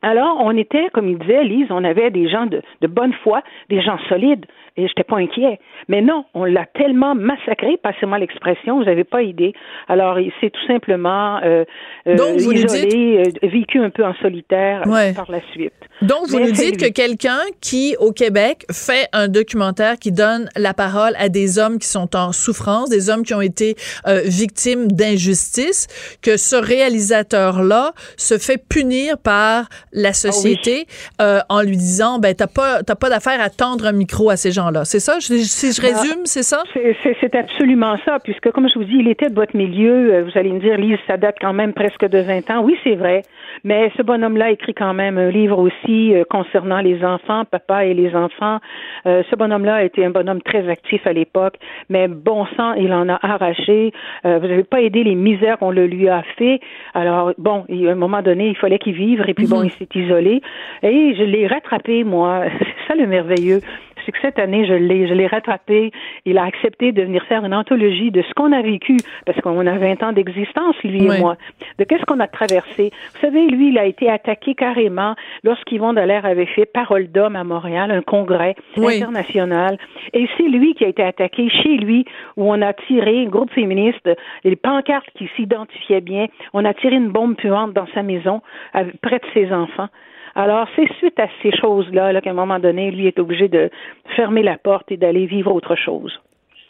Alors, 0.00 0.36
on 0.40 0.56
était, 0.56 0.90
comme 0.90 1.08
il 1.08 1.18
disait, 1.18 1.42
Lise, 1.42 1.66
on 1.70 1.82
avait 1.82 2.10
des 2.10 2.28
gens 2.28 2.46
de, 2.46 2.62
de 2.80 2.86
bonne 2.86 3.12
foi, 3.24 3.42
des 3.68 3.80
gens 3.80 3.98
solides, 4.08 4.46
et 4.78 4.86
j'étais 4.86 5.02
pas 5.02 5.16
inquiet. 5.16 5.58
Mais 5.88 6.00
non, 6.00 6.24
on 6.34 6.44
l'a 6.44 6.64
tellement 6.66 7.14
massacré, 7.14 7.76
passez-moi 7.82 8.18
l'expression, 8.18 8.78
vous 8.78 8.84
n'avez 8.84 9.04
pas 9.04 9.22
idée. 9.22 9.52
Alors, 9.88 10.16
c'est 10.40 10.50
tout 10.50 10.66
simplement 10.66 11.40
euh, 11.42 11.64
euh 12.06 12.36
isolé, 12.36 13.24
euh, 13.26 13.48
vécu 13.48 13.80
un 13.80 13.90
peu 13.90 14.04
en 14.04 14.14
solitaire 14.22 14.82
par 15.16 15.30
la 15.30 15.40
suite. 15.52 15.72
Donc, 16.02 16.28
vous 16.28 16.38
nous 16.38 16.52
dites 16.52 16.76
que 16.76 16.90
quelqu'un 16.90 17.40
qui, 17.60 17.96
au 17.98 18.12
Québec, 18.12 18.64
fait 18.70 19.08
un 19.12 19.26
documentaire 19.26 19.98
qui 19.98 20.12
donne 20.12 20.48
la 20.56 20.72
parole 20.72 21.12
à 21.18 21.28
des 21.28 21.58
hommes 21.58 21.78
qui 21.78 21.88
sont 21.88 22.14
en 22.14 22.30
souffrance, 22.30 22.88
des 22.88 23.10
hommes 23.10 23.24
qui 23.24 23.34
ont 23.34 23.40
été 23.40 23.74
euh, 24.06 24.20
victimes 24.24 24.92
d'injustice, 24.92 25.88
que 26.22 26.36
ce 26.36 26.54
réalisateur-là 26.54 27.94
se 28.16 28.38
fait 28.38 28.62
punir 28.68 29.18
par 29.18 29.68
la 29.92 30.10
ah 30.10 30.12
société 30.12 30.86
euh, 31.20 31.40
en 31.48 31.62
lui 31.62 31.76
disant, 31.76 32.20
ben, 32.20 32.32
t'as 32.32 32.46
pas, 32.46 32.84
pas 32.84 33.10
d'affaire 33.10 33.40
à 33.40 33.50
tendre 33.50 33.86
un 33.86 33.92
micro 33.92 34.30
à 34.30 34.36
ces 34.36 34.52
gens-là. 34.68 34.84
C'est 34.84 35.00
ça? 35.00 35.20
si 35.20 35.72
je 35.72 35.82
bah, 35.82 35.88
résume, 35.88 36.22
c'est 36.24 36.42
ça? 36.42 36.62
C'est 37.20 37.34
absolument 37.34 37.96
ça, 38.04 38.18
puisque, 38.22 38.50
comme 38.50 38.68
je 38.68 38.78
vous 38.78 38.84
dis, 38.84 38.96
il 38.98 39.08
était 39.08 39.30
de 39.30 39.34
votre 39.34 39.56
milieu. 39.56 40.14
Euh, 40.14 40.22
vous 40.24 40.38
allez 40.38 40.52
me 40.52 40.60
dire, 40.60 40.76
Lise, 40.76 40.98
ça 41.06 41.16
date 41.16 41.36
quand 41.40 41.52
même 41.52 41.72
presque 41.72 42.04
de 42.04 42.18
20 42.18 42.50
ans. 42.50 42.62
Oui, 42.62 42.76
c'est 42.84 42.94
vrai. 42.94 43.22
Mais 43.64 43.90
ce 43.96 44.02
bonhomme-là 44.02 44.50
écrit 44.50 44.74
quand 44.74 44.94
même 44.94 45.18
un 45.18 45.30
livre 45.30 45.58
aussi 45.58 46.14
euh, 46.14 46.24
concernant 46.28 46.80
les 46.80 47.04
enfants, 47.04 47.44
papa 47.44 47.84
et 47.84 47.94
les 47.94 48.14
enfants. 48.14 48.58
Euh, 49.06 49.22
ce 49.30 49.36
bonhomme-là 49.36 49.76
a 49.76 49.82
été 49.82 50.04
un 50.04 50.10
bonhomme 50.10 50.42
très 50.42 50.68
actif 50.68 51.06
à 51.06 51.12
l'époque, 51.12 51.56
mais 51.88 52.08
bon 52.08 52.46
sang, 52.56 52.74
il 52.74 52.92
en 52.92 53.08
a 53.08 53.18
arraché. 53.22 53.92
Euh, 54.24 54.38
vous 54.38 54.46
n'avez 54.46 54.64
pas 54.64 54.80
aidé 54.80 55.04
les 55.04 55.14
misères 55.14 55.58
qu'on 55.58 55.70
le 55.70 55.86
lui 55.86 56.08
a 56.08 56.22
fait. 56.36 56.60
Alors, 56.94 57.32
bon, 57.38 57.64
à 57.68 57.90
un 57.90 57.94
moment 57.94 58.22
donné, 58.22 58.48
il 58.48 58.56
fallait 58.56 58.78
qu'il 58.78 58.94
vive, 58.94 59.24
et 59.26 59.34
puis 59.34 59.46
bon, 59.46 59.60
mhm. 59.60 59.66
il 59.66 59.72
s'est 59.72 59.98
isolé. 59.98 60.42
Et 60.82 61.14
je 61.16 61.22
l'ai 61.22 61.46
rattrapé, 61.46 62.04
moi. 62.04 62.44
C'est 62.58 62.88
ça 62.88 62.94
le 62.94 63.06
merveilleux 63.06 63.60
c'est 64.08 64.12
que 64.12 64.20
cette 64.22 64.38
année, 64.38 64.66
je 64.66 64.72
l'ai, 64.72 65.06
je 65.06 65.12
l'ai 65.12 65.26
rattrapé. 65.26 65.92
Il 66.24 66.38
a 66.38 66.44
accepté 66.44 66.92
de 66.92 67.02
venir 67.02 67.22
faire 67.24 67.44
une 67.44 67.52
anthologie 67.52 68.10
de 68.10 68.22
ce 68.22 68.32
qu'on 68.32 68.52
a 68.52 68.62
vécu, 68.62 68.96
parce 69.26 69.38
qu'on 69.42 69.66
a 69.66 69.76
20 69.76 70.02
ans 70.02 70.12
d'existence, 70.12 70.76
lui 70.82 71.04
et 71.04 71.18
moi, 71.18 71.36
de 71.78 71.84
qu'est-ce 71.84 72.04
qu'on 72.06 72.18
a 72.20 72.26
traversé. 72.26 72.90
Vous 73.12 73.20
savez, 73.20 73.46
lui, 73.48 73.68
il 73.68 73.78
a 73.78 73.84
été 73.84 74.08
attaqué 74.08 74.54
carrément 74.54 75.14
lorsqu'Yvon 75.44 75.92
Dallaire 75.92 76.24
avait 76.24 76.46
fait 76.46 76.64
Parole 76.64 77.08
d'homme 77.08 77.36
à 77.36 77.44
Montréal, 77.44 77.90
un 77.90 78.00
congrès 78.00 78.54
international. 78.78 79.76
Et 80.14 80.26
c'est 80.38 80.48
lui 80.48 80.72
qui 80.72 80.86
a 80.86 80.88
été 80.88 81.02
attaqué 81.02 81.50
chez 81.50 81.76
lui, 81.76 82.06
où 82.38 82.50
on 82.50 82.62
a 82.62 82.72
tiré, 82.72 83.24
un 83.24 83.28
groupe 83.28 83.52
féministe, 83.52 84.08
les 84.42 84.56
pancartes 84.56 85.10
qui 85.16 85.28
s'identifiaient 85.36 86.00
bien, 86.00 86.28
on 86.54 86.64
a 86.64 86.72
tiré 86.72 86.96
une 86.96 87.10
bombe 87.10 87.36
puante 87.36 87.74
dans 87.74 87.86
sa 87.92 88.02
maison, 88.02 88.40
près 89.02 89.18
de 89.18 89.26
ses 89.34 89.52
enfants. 89.52 89.88
Alors, 90.38 90.68
c'est 90.76 90.86
suite 90.98 91.18
à 91.18 91.26
ces 91.42 91.50
choses-là 91.50 92.12
-là, 92.12 92.20
qu'à 92.20 92.30
un 92.30 92.40
moment 92.44 92.60
donné, 92.60 92.92
lui 92.92 93.08
est 93.08 93.18
obligé 93.18 93.48
de 93.48 93.70
fermer 94.14 94.44
la 94.44 94.56
porte 94.56 94.92
et 94.92 94.96
d'aller 94.96 95.26
vivre 95.26 95.52
autre 95.52 95.74
chose. 95.74 96.12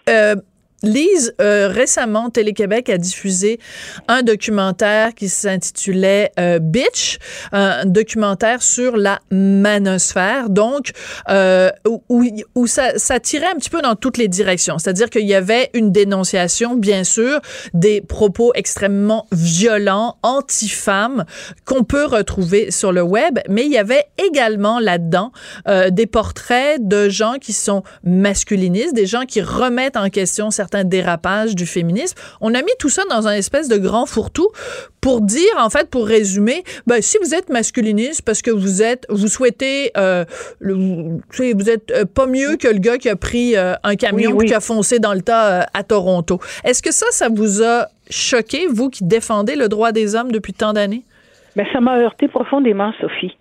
Euh, 0.09 0.37
Lise, 0.85 1.35
euh, 1.41 1.69
récemment, 1.69 2.31
Télé-Québec 2.31 2.89
a 2.89 2.99
diffusé 2.99 3.59
un 4.07 4.23
documentaire 4.23 5.13
qui 5.15 5.29
s'intitulait 5.29 6.31
euh, 6.39 6.61
Bitch, 6.61 7.19
un 7.51 7.85
documentaire 7.85 8.63
sur 8.63 8.97
la 8.97 9.19
manosphère, 9.33 10.51
donc 10.51 10.93
euh, 11.31 11.71
où, 12.09 12.25
où 12.55 12.67
ça, 12.69 12.97
ça, 12.97 13.19
tirait 13.19 13.49
un 13.49 13.57
petit 13.57 13.71
peu 13.71 13.83
dans 13.83 13.97
toutes 13.97 14.19
les 14.19 14.29
directions. 14.29 14.79
C'est-à-dire 14.79 15.11
qu'il 15.11 15.27
y 15.27 15.35
avait 15.35 15.71
une 15.75 15.91
dénonciation, 15.91 16.77
bien 16.77 17.03
sûr, 17.03 17.41
des 17.75 18.01
propos 18.01 18.53
extrêmement 18.55 19.27
violents, 19.33 20.17
anti-femmes, 20.23 21.25
qu'on 21.65 21.83
peut 21.83 22.05
retrouver 22.05 22.71
sur 22.71 22.93
le 22.93 23.03
web, 23.03 23.41
mais 23.49 23.65
il 23.65 23.73
y 23.73 23.79
avait 23.79 24.05
également 24.19 24.79
là-dedans 24.79 25.33
euh, 25.67 25.91
des 25.91 26.07
portraits 26.07 26.87
de 26.87 27.09
gens 27.09 27.35
qui 27.41 27.53
sont 27.53 27.83
masculinistes, 28.05 28.95
des 28.95 29.07
gens 29.07 29.25
qui 29.25 29.43
remettent 29.43 29.97
en 29.97 30.09
question 30.09 30.53
certains 30.53 30.68
certains 30.69 30.85
dérapages 30.85 31.55
du 31.55 31.65
féminisme. 31.65 32.17
On 32.41 32.55
a 32.55 32.61
mis 32.61 32.77
tout 32.79 32.91
ça 32.91 33.03
dans 33.09 33.27
un 33.27 33.33
espèce 33.33 33.69
de 33.69 33.79
grand 33.79 34.05
fourre-tout 34.05 34.49
pour 35.01 35.23
dire, 35.23 35.55
en 35.59 35.71
fait, 35.71 35.89
pour 35.89 36.07
résumer, 36.07 36.63
ben, 36.87 37.01
si 37.01 37.17
vous 37.23 37.35
êtes 37.35 37.49
masculiniste 37.49 38.23
parce 38.25 38.43
que 38.43 38.51
vous 38.51 38.83
êtes, 38.83 39.07
vous 39.09 39.29
souhaitez, 39.29 39.91
euh, 39.97 40.25
vous 40.61 41.71
êtes 41.71 41.91
euh, 41.91 42.05
pas 42.05 42.27
mieux 42.27 42.57
que 42.57 42.69
le 42.69 42.81
gars 42.81 42.99
qui 42.99 43.09
a 43.09 43.17
pris 43.17 43.57
euh, 43.57 43.73
un 43.83 43.95
camion 43.95 44.39
et 44.41 44.47
qui 44.47 44.55
a 44.55 44.61
foncé 44.61 44.99
dans 44.99 45.15
le 45.15 45.23
tas 45.23 45.67
à 45.73 45.83
Toronto. 45.83 46.39
Est-ce 46.65 46.83
que 46.83 46.93
ça, 46.93 47.07
ça 47.11 47.29
vous 47.35 47.63
a 47.63 47.87
choqué, 48.11 48.67
vous 48.69 48.91
qui 48.91 49.05
défendez 49.05 49.57
le 49.57 49.69
droit 49.69 49.93
des 49.93 50.17
hommes 50.17 50.33
depuis 50.33 50.53
tant 50.53 50.75
d'années? 50.75 51.05
Ben, 51.57 51.67
ça 51.73 51.81
m'a 51.81 51.99
heurté 51.99 52.29
profondément, 52.29 52.93
Sophie. 53.01 53.37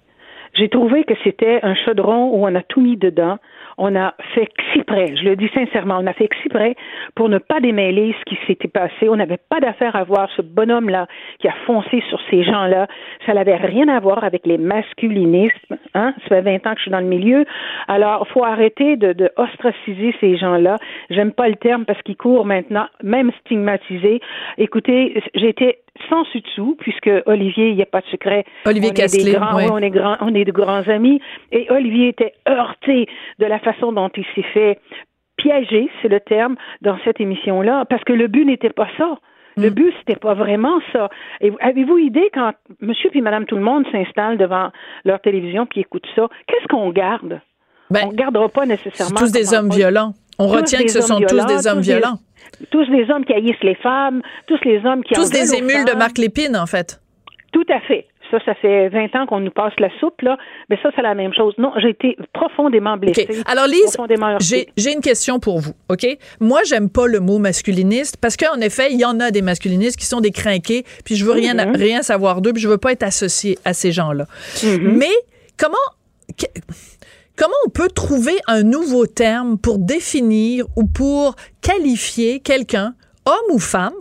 J'ai 0.53 0.69
trouvé 0.69 1.03
que 1.03 1.13
c'était 1.23 1.59
un 1.63 1.75
chaudron 1.75 2.29
où 2.31 2.47
on 2.47 2.55
a 2.55 2.63
tout 2.63 2.81
mis 2.81 2.95
dedans 2.97 3.37
on 3.77 3.95
a 3.95 4.13
fait 4.33 4.49
exprès, 4.59 5.15
je 5.15 5.23
le 5.23 5.35
dis 5.35 5.49
sincèrement, 5.53 5.97
on 5.99 6.07
a 6.07 6.13
fait 6.13 6.25
exprès 6.25 6.75
pour 7.15 7.29
ne 7.29 7.37
pas 7.37 7.59
démêler 7.59 8.15
ce 8.19 8.25
qui 8.25 8.37
s'était 8.47 8.67
passé. 8.67 9.09
On 9.09 9.15
n'avait 9.15 9.39
pas 9.49 9.59
d'affaire 9.59 9.95
à 9.95 10.03
voir 10.03 10.29
ce 10.35 10.41
bonhomme-là 10.41 11.07
qui 11.39 11.47
a 11.47 11.53
foncé 11.65 12.03
sur 12.09 12.19
ces 12.29 12.43
gens-là. 12.43 12.87
Ça 13.25 13.33
n'avait 13.33 13.55
rien 13.55 13.87
à 13.87 13.99
voir 13.99 14.23
avec 14.23 14.45
les 14.45 14.57
masculinismes. 14.57 15.77
Hein? 15.93 16.13
Ça 16.23 16.35
fait 16.35 16.41
20 16.41 16.67
ans 16.67 16.71
que 16.71 16.77
je 16.77 16.83
suis 16.83 16.91
dans 16.91 16.99
le 16.99 17.05
milieu. 17.05 17.45
Alors, 17.87 18.27
faut 18.29 18.43
arrêter 18.43 18.95
de, 18.95 19.13
de 19.13 19.29
ostraciser 19.37 20.15
ces 20.19 20.37
gens-là. 20.37 20.77
J'aime 21.09 21.31
pas 21.31 21.47
le 21.47 21.55
terme 21.55 21.85
parce 21.85 22.01
qu'ils 22.01 22.17
courent 22.17 22.45
maintenant, 22.45 22.87
même 23.03 23.31
stigmatisés. 23.41 24.21
Écoutez, 24.57 25.21
j'ai 25.35 25.49
été 25.49 25.79
sans 26.09 26.23
dessous, 26.23 26.75
puisque 26.79 27.09
Olivier, 27.25 27.69
il 27.69 27.75
n'y 27.75 27.81
a 27.81 27.85
pas 27.85 28.01
de 28.01 28.07
secret. 28.07 28.45
Olivier 28.65 28.91
on 28.91 29.01
est 29.01 29.31
grands, 29.33 29.73
on 29.73 29.77
est 29.79 29.89
grands, 29.89 30.17
on 30.21 30.33
est 30.33 30.45
de 30.45 30.51
grands 30.51 30.87
amis. 30.87 31.19
Et 31.51 31.67
Olivier 31.71 32.09
était 32.09 32.33
heurté 32.47 33.07
de 33.39 33.45
la 33.45 33.59
façon 33.59 33.91
dont 33.91 34.09
il 34.15 34.25
s'est 34.35 34.47
fait 34.53 34.79
piéger, 35.37 35.89
c'est 36.01 36.07
le 36.07 36.19
terme, 36.19 36.55
dans 36.81 36.97
cette 37.03 37.21
émission-là, 37.21 37.85
parce 37.89 38.03
que 38.03 38.13
le 38.13 38.27
but 38.27 38.45
n'était 38.45 38.71
pas 38.71 38.87
ça. 38.97 39.17
Le 39.55 39.69
mm. 39.69 39.73
but, 39.73 39.93
c'était 39.99 40.19
pas 40.19 40.33
vraiment 40.33 40.79
ça. 40.91 41.09
Et 41.41 41.51
avez-vous 41.59 41.97
idée 41.97 42.29
quand 42.33 42.53
monsieur 42.81 43.09
puis 43.09 43.21
madame 43.21 43.45
tout 43.45 43.55
le 43.55 43.61
monde 43.61 43.85
s'installe 43.91 44.37
devant 44.37 44.71
leur 45.05 45.19
télévision 45.21 45.65
puis 45.65 45.81
écoute 45.81 46.05
ça, 46.15 46.27
qu'est-ce 46.47 46.67
qu'on 46.67 46.91
garde? 46.91 47.41
Ben, 47.89 48.01
on 48.05 48.11
ne 48.11 48.17
gardera 48.17 48.49
pas 48.49 48.65
nécessairement. 48.65 49.17
tous 49.17 49.31
des 49.31 49.53
hommes 49.53 49.69
violents. 49.69 50.13
On 50.39 50.47
retient 50.47 50.83
que 50.83 50.91
ce 50.91 51.01
sont 51.01 51.19
tous 51.21 51.45
des 51.45 51.67
hommes 51.67 51.79
violents 51.79 52.19
tous 52.71 52.89
les 52.89 53.09
hommes 53.09 53.25
qui 53.25 53.33
haïssent 53.33 53.63
les 53.63 53.75
femmes, 53.75 54.21
tous 54.47 54.59
les 54.63 54.85
hommes 54.85 55.03
qui 55.03 55.13
tous 55.13 55.29
des 55.29 55.55
émules 55.55 55.85
de 55.85 55.93
Marc 55.93 56.17
Lépine 56.17 56.55
en 56.55 56.65
fait. 56.65 56.99
Tout 57.51 57.65
à 57.69 57.79
fait. 57.81 58.07
Ça, 58.29 58.39
ça 58.43 58.55
fait 58.55 58.89
20 58.89 59.15
ans 59.15 59.25
qu'on 59.25 59.39
nous 59.39 59.51
passe 59.51 59.73
la 59.79 59.89
soupe, 59.99 60.21
là. 60.21 60.37
Mais 60.69 60.77
ça, 60.83 60.89
c'est 60.95 61.01
la 61.01 61.15
même 61.15 61.33
chose. 61.33 61.53
Non, 61.57 61.71
j'ai 61.77 61.89
été 61.89 62.17
profondément 62.33 62.97
blessée. 62.97 63.27
Alors, 63.45 63.67
Lise, 63.67 63.97
j'ai 64.75 64.93
une 64.93 64.99
question 64.99 65.39
pour 65.39 65.59
vous, 65.59 65.71
OK? 65.89 66.05
Moi, 66.41 66.61
j'aime 66.65 66.89
pas 66.89 67.07
le 67.07 67.21
mot 67.21 67.39
masculiniste 67.39 68.17
parce 68.17 68.35
qu'en 68.35 68.59
effet, 68.59 68.91
il 68.91 68.99
y 68.99 69.05
en 69.05 69.19
a 69.19 69.31
des 69.31 69.41
masculinistes 69.41 69.97
qui 69.97 70.05
sont 70.05 70.19
des 70.19 70.31
crinqués, 70.31 70.83
puis 71.05 71.15
je 71.15 71.23
veux 71.23 71.31
rien, 71.31 71.55
mm-hmm. 71.55 71.77
rien 71.77 72.01
savoir 72.01 72.41
d'eux, 72.41 72.51
puis 72.51 72.61
je 72.61 72.67
veux 72.67 72.77
pas 72.77 72.91
être 72.91 73.03
associé 73.03 73.57
à 73.63 73.73
ces 73.73 73.93
gens-là. 73.93 74.25
Mm-hmm. 74.57 74.97
Mais 74.97 75.13
comment 75.57 75.77
Comment 77.37 77.53
on 77.67 77.69
peut 77.69 77.89
trouver 77.89 78.35
un 78.47 78.63
nouveau 78.63 79.05
terme 79.05 79.59
pour 79.59 79.77
définir 79.77 80.65
ou 80.75 80.85
pour 80.87 81.35
qualifier 81.61 82.39
quelqu'un, 82.39 82.95
homme 83.27 83.53
ou 83.53 83.59
femme, 83.59 83.93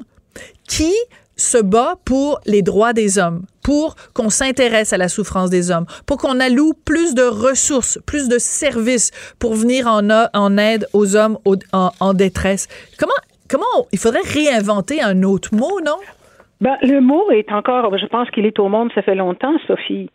qui 0.66 0.94
se 1.36 1.58
bat 1.58 1.96
pour 2.06 2.40
les 2.46 2.62
droits 2.62 2.94
des 2.94 3.18
hommes, 3.18 3.44
pour 3.62 3.94
qu'on 4.14 4.30
s'intéresse 4.30 4.94
à 4.94 4.96
la 4.96 5.08
souffrance 5.08 5.50
des 5.50 5.70
hommes, 5.70 5.84
pour 6.06 6.16
qu'on 6.16 6.40
alloue 6.40 6.72
plus 6.86 7.14
de 7.14 7.24
ressources, 7.24 7.98
plus 8.06 8.30
de 8.30 8.38
services 8.38 9.10
pour 9.38 9.54
venir 9.54 9.86
en, 9.86 10.56
aide 10.56 10.86
aux 10.94 11.14
hommes 11.14 11.36
en, 11.74 12.14
détresse? 12.14 12.68
Comment, 12.98 13.12
comment 13.50 13.86
il 13.92 13.98
faudrait 13.98 14.20
réinventer 14.24 15.02
un 15.02 15.22
autre 15.24 15.54
mot, 15.54 15.78
non? 15.84 15.96
Ben, 16.62 16.78
le 16.80 17.02
mot 17.02 17.30
est 17.30 17.52
encore, 17.52 17.98
je 17.98 18.06
pense 18.06 18.30
qu'il 18.30 18.46
est 18.46 18.58
au 18.58 18.70
monde, 18.70 18.90
ça 18.94 19.02
fait 19.02 19.14
longtemps, 19.14 19.58
Sophie. 19.66 20.08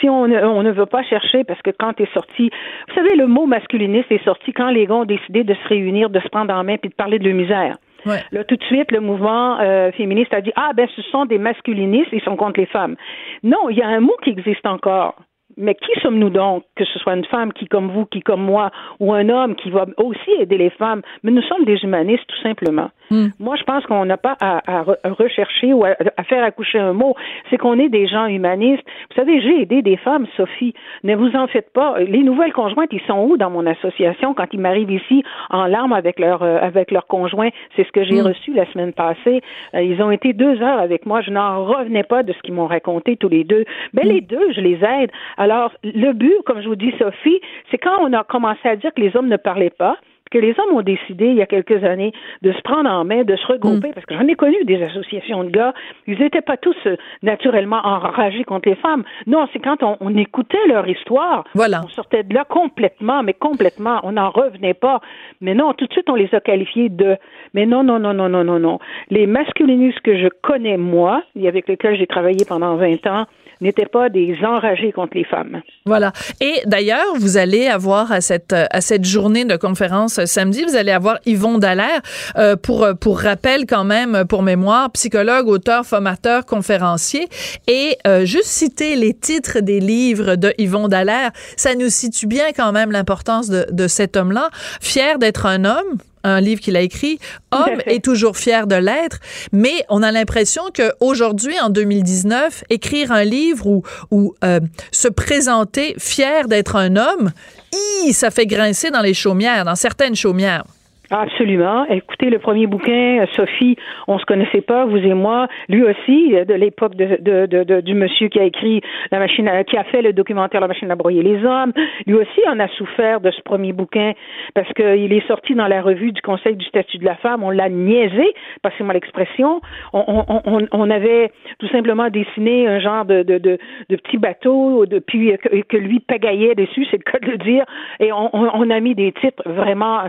Si 0.00 0.08
on 0.08 0.26
ne, 0.26 0.42
on 0.44 0.62
ne 0.62 0.72
veut 0.72 0.86
pas 0.86 1.02
chercher, 1.04 1.44
parce 1.44 1.60
que 1.62 1.70
quand 1.70 2.00
est 2.00 2.12
sorti, 2.12 2.50
vous 2.88 2.94
savez, 2.94 3.14
le 3.16 3.26
mot 3.26 3.46
masculiniste 3.46 4.10
est 4.10 4.24
sorti 4.24 4.52
quand 4.52 4.70
les 4.70 4.86
gars 4.86 4.94
ont 4.94 5.04
décidé 5.04 5.44
de 5.44 5.54
se 5.54 5.68
réunir, 5.68 6.10
de 6.10 6.20
se 6.20 6.28
prendre 6.28 6.52
en 6.52 6.64
main 6.64 6.76
puis 6.76 6.90
de 6.90 6.94
parler 6.94 7.18
de 7.18 7.24
leur 7.24 7.34
misère. 7.34 7.76
Ouais. 8.04 8.22
Là, 8.30 8.44
tout 8.44 8.56
de 8.56 8.64
suite, 8.64 8.92
le 8.92 9.00
mouvement 9.00 9.58
euh, 9.60 9.90
féministe 9.92 10.32
a 10.32 10.40
dit 10.40 10.52
Ah, 10.56 10.70
ben, 10.74 10.88
ce 10.94 11.02
sont 11.02 11.24
des 11.24 11.38
masculinistes, 11.38 12.08
ils 12.12 12.22
sont 12.22 12.36
contre 12.36 12.60
les 12.60 12.66
femmes. 12.66 12.96
Non, 13.42 13.68
il 13.68 13.76
y 13.76 13.82
a 13.82 13.88
un 13.88 14.00
mot 14.00 14.16
qui 14.22 14.30
existe 14.30 14.66
encore. 14.66 15.16
Mais 15.58 15.74
qui 15.74 16.00
sommes-nous 16.02 16.28
donc, 16.28 16.64
que 16.76 16.84
ce 16.84 16.98
soit 16.98 17.14
une 17.14 17.24
femme 17.24 17.52
qui, 17.52 17.66
comme 17.66 17.90
vous, 17.90 18.04
qui, 18.04 18.20
comme 18.20 18.42
moi, 18.42 18.70
ou 19.00 19.14
un 19.14 19.28
homme 19.30 19.54
qui 19.54 19.70
va 19.70 19.86
aussi 19.96 20.30
aider 20.38 20.58
les 20.58 20.70
femmes, 20.70 21.00
mais 21.22 21.30
nous 21.30 21.42
sommes 21.42 21.64
des 21.64 21.78
humanistes, 21.82 22.26
tout 22.28 22.42
simplement. 22.42 22.90
Hmm. 23.10 23.28
Moi, 23.38 23.56
je 23.56 23.62
pense 23.64 23.84
qu'on 23.86 24.04
n'a 24.04 24.16
pas 24.16 24.36
à, 24.40 24.58
à 24.66 24.82
re- 24.82 24.98
rechercher 25.12 25.72
ou 25.72 25.84
à, 25.84 25.90
à 26.16 26.24
faire 26.24 26.42
accoucher 26.44 26.78
un 26.78 26.92
mot. 26.92 27.14
C'est 27.50 27.56
qu'on 27.56 27.78
est 27.78 27.88
des 27.88 28.06
gens 28.08 28.26
humanistes. 28.26 28.82
Vous 29.10 29.16
savez, 29.16 29.40
j'ai 29.40 29.62
aidé 29.62 29.82
des 29.82 29.96
femmes, 29.96 30.26
Sophie. 30.36 30.74
Ne 31.04 31.14
vous 31.14 31.34
en 31.36 31.46
faites 31.46 31.72
pas. 31.72 31.98
Les 32.00 32.22
nouvelles 32.22 32.52
conjointes, 32.52 32.88
ils 32.92 33.00
sont 33.06 33.20
où 33.28 33.36
dans 33.36 33.50
mon 33.50 33.66
association 33.66 34.34
quand 34.34 34.46
ils 34.52 34.60
m'arrivent 34.60 34.90
ici 34.90 35.22
en 35.50 35.66
larmes 35.66 35.92
avec 35.92 36.18
leur 36.18 36.42
euh, 36.42 36.58
avec 36.60 36.90
leur 36.90 37.06
conjoint? 37.06 37.50
C'est 37.76 37.86
ce 37.86 37.92
que 37.92 38.02
j'ai 38.04 38.16
Mm. 38.22 38.26
reçu 38.26 38.52
la 38.54 38.66
semaine 38.72 38.92
passée. 38.92 39.40
Euh, 39.74 39.82
ils 39.82 40.00
ont 40.02 40.10
été 40.10 40.32
deux 40.32 40.60
heures 40.62 40.80
avec 40.80 41.06
moi. 41.06 41.20
Je 41.20 41.30
n'en 41.30 41.64
revenais 41.64 42.02
pas 42.04 42.22
de 42.22 42.32
ce 42.32 42.38
qu'ils 42.42 42.54
m'ont 42.54 42.66
raconté 42.66 43.16
tous 43.16 43.28
les 43.28 43.44
deux. 43.44 43.64
Ben 43.94 44.06
les 44.06 44.20
deux, 44.20 44.52
je 44.52 44.60
les 44.60 44.78
aide. 44.84 45.10
Alors 45.36 45.72
le 45.84 46.12
but, 46.12 46.34
comme 46.46 46.60
je 46.62 46.68
vous 46.68 46.76
dis, 46.76 46.92
Sophie, 46.98 47.40
c'est 47.70 47.78
quand 47.78 47.98
on 48.00 48.12
a 48.12 48.24
commencé 48.24 48.68
à 48.68 48.76
dire 48.76 48.92
que 48.94 49.00
les 49.00 49.16
hommes 49.16 49.28
ne 49.28 49.36
parlaient 49.36 49.70
pas 49.70 49.96
que 50.30 50.38
les 50.38 50.50
hommes 50.58 50.76
ont 50.76 50.82
décidé 50.82 51.26
il 51.26 51.34
y 51.36 51.42
a 51.42 51.46
quelques 51.46 51.82
années 51.84 52.12
de 52.42 52.52
se 52.52 52.60
prendre 52.62 52.90
en 52.90 53.04
main, 53.04 53.24
de 53.24 53.36
se 53.36 53.46
regrouper, 53.46 53.92
parce 53.92 54.06
que 54.06 54.14
j'en 54.14 54.26
ai 54.26 54.34
connu 54.34 54.56
des 54.64 54.82
associations 54.82 55.44
de 55.44 55.50
gars, 55.50 55.72
ils 56.06 56.18
n'étaient 56.18 56.40
pas 56.40 56.56
tous 56.56 56.76
euh, 56.86 56.96
naturellement 57.22 57.80
enragés 57.84 58.44
contre 58.44 58.68
les 58.68 58.74
femmes. 58.76 59.04
Non, 59.26 59.46
c'est 59.52 59.58
quand 59.60 59.82
on, 59.82 59.96
on 60.00 60.16
écoutait 60.16 60.66
leur 60.68 60.88
histoire, 60.88 61.44
Voilà. 61.54 61.82
on 61.84 61.88
sortait 61.88 62.22
de 62.22 62.34
là 62.34 62.44
complètement, 62.44 63.22
mais 63.22 63.34
complètement, 63.34 64.00
on 64.02 64.12
n'en 64.12 64.30
revenait 64.30 64.74
pas. 64.74 65.00
Mais 65.40 65.54
non, 65.54 65.72
tout 65.74 65.86
de 65.86 65.92
suite, 65.92 66.08
on 66.08 66.14
les 66.14 66.34
a 66.34 66.40
qualifiés 66.40 66.88
de... 66.88 67.16
Mais 67.54 67.66
non, 67.66 67.82
non, 67.84 67.98
non, 67.98 68.14
non, 68.14 68.28
non, 68.28 68.44
non, 68.44 68.58
non. 68.58 68.78
Les 69.10 69.26
masculinistes 69.26 70.00
que 70.00 70.16
je 70.18 70.28
connais, 70.42 70.76
moi, 70.76 71.22
et 71.34 71.48
avec 71.48 71.68
lesquels 71.68 71.96
j'ai 71.96 72.06
travaillé 72.06 72.44
pendant 72.46 72.76
20 72.76 73.06
ans, 73.06 73.26
n'étaient 73.60 73.86
pas 73.86 74.08
des 74.08 74.36
enragés 74.44 74.92
contre 74.92 75.16
les 75.16 75.24
femmes. 75.24 75.62
Voilà. 75.84 76.12
Et 76.40 76.60
d'ailleurs, 76.66 77.14
vous 77.16 77.36
allez 77.36 77.66
avoir 77.66 78.12
à 78.12 78.20
cette 78.20 78.52
à 78.52 78.80
cette 78.80 79.04
journée 79.04 79.44
de 79.44 79.56
conférence 79.56 80.18
euh, 80.18 80.26
samedi, 80.26 80.64
vous 80.64 80.76
allez 80.76 80.92
avoir 80.92 81.18
Yvon 81.26 81.58
Dallaire 81.58 82.00
euh, 82.36 82.56
pour 82.56 82.84
euh, 82.84 82.94
pour 82.94 83.20
rappel 83.20 83.66
quand 83.66 83.84
même 83.84 84.24
pour 84.28 84.42
mémoire, 84.42 84.90
psychologue, 84.92 85.48
auteur, 85.48 85.84
formateur, 85.84 86.44
conférencier 86.44 87.28
et 87.66 87.96
euh, 88.06 88.24
juste 88.24 88.48
citer 88.48 88.96
les 88.96 89.14
titres 89.14 89.60
des 89.60 89.80
livres 89.80 90.36
de 90.36 90.52
Yvon 90.58 90.88
Dallaire, 90.88 91.30
ça 91.56 91.74
nous 91.74 91.88
situe 91.88 92.26
bien 92.26 92.46
quand 92.56 92.72
même 92.72 92.90
l'importance 92.90 93.48
de 93.48 93.66
de 93.70 93.88
cet 93.88 94.16
homme-là, 94.16 94.50
fier 94.80 95.18
d'être 95.18 95.46
un 95.46 95.64
homme 95.64 95.98
un 96.30 96.40
livre 96.40 96.60
qu'il 96.60 96.76
a 96.76 96.80
écrit, 96.80 97.18
Homme 97.52 97.80
est 97.86 98.04
toujours 98.04 98.36
fier 98.36 98.66
de 98.66 98.76
l'être, 98.76 99.18
mais 99.52 99.84
on 99.88 100.02
a 100.02 100.12
l'impression 100.12 100.62
que 100.72 100.92
aujourd'hui, 101.00 101.58
en 101.60 101.70
2019, 101.70 102.64
écrire 102.70 103.12
un 103.12 103.24
livre 103.24 103.66
ou, 103.66 103.82
ou 104.10 104.34
euh, 104.44 104.60
se 104.92 105.08
présenter 105.08 105.94
fier 105.98 106.48
d'être 106.48 106.76
un 106.76 106.96
homme, 106.96 107.32
hi, 107.72 108.12
ça 108.12 108.30
fait 108.30 108.46
grincer 108.46 108.90
dans 108.90 109.00
les 109.00 109.14
chaumières, 109.14 109.64
dans 109.64 109.76
certaines 109.76 110.16
chaumières. 110.16 110.64
Absolument. 111.10 111.84
Écoutez, 111.88 112.30
le 112.30 112.38
premier 112.40 112.66
bouquin, 112.66 113.20
euh, 113.22 113.26
Sophie, 113.32 113.76
on 114.08 114.18
se 114.18 114.24
connaissait 114.24 114.60
pas, 114.60 114.86
vous 114.86 114.96
et 114.96 115.14
moi. 115.14 115.46
Lui 115.68 115.84
aussi, 115.84 116.34
euh, 116.34 116.44
de 116.44 116.54
l'époque 116.54 116.96
de, 116.96 117.18
de, 117.20 117.46
de- 117.62 117.80
du 117.80 117.94
monsieur 117.94 118.28
qui 118.28 118.40
a 118.40 118.44
écrit 118.44 118.80
la 119.12 119.18
machine, 119.20 119.48
qui 119.68 119.76
a 119.76 119.84
fait 119.84 120.02
le 120.02 120.12
documentaire 120.12 120.60
La 120.60 120.66
machine 120.66 120.90
à 120.90 120.96
broyer 120.96 121.22
les 121.22 121.44
hommes. 121.44 121.72
Lui 122.06 122.14
aussi 122.14 122.40
en 122.48 122.58
a 122.58 122.66
souffert 122.68 123.20
de 123.20 123.30
ce 123.30 123.40
premier 123.42 123.72
bouquin 123.72 124.12
parce 124.54 124.72
qu'il 124.72 125.12
est 125.12 125.26
sorti 125.28 125.54
dans 125.54 125.68
la 125.68 125.80
revue 125.80 126.10
du 126.10 126.20
Conseil 126.22 126.56
du 126.56 126.64
statut 126.66 126.98
de 126.98 127.04
la 127.04 127.14
femme. 127.16 127.44
On 127.44 127.50
l'a 127.50 127.68
niaisé, 127.68 128.34
passez-moi 128.62 128.92
l'expression. 128.94 129.60
On, 129.92 130.24
on, 130.28 130.40
on, 130.44 130.66
on 130.72 130.90
avait 130.90 131.30
tout 131.60 131.68
simplement 131.68 132.08
dessiné 132.10 132.66
un 132.66 132.80
genre 132.80 133.04
de, 133.04 133.22
de, 133.22 133.38
de, 133.38 133.58
petit 133.96 134.18
bateau, 134.18 134.86
de, 134.86 134.98
puis 134.98 135.32
euh, 135.32 135.36
que, 135.36 135.62
que 135.62 135.76
lui 135.76 136.00
pagaillait 136.00 136.54
dessus, 136.56 136.84
c'est 136.90 136.98
le 137.04 137.10
cas 137.10 137.18
de 137.20 137.30
le 137.30 137.38
dire. 137.38 137.64
Et 138.00 138.12
on, 138.12 138.30
on, 138.34 138.70
a 138.70 138.80
mis 138.80 138.94
des 138.96 139.12
titres 139.12 139.42
vraiment 139.46 140.00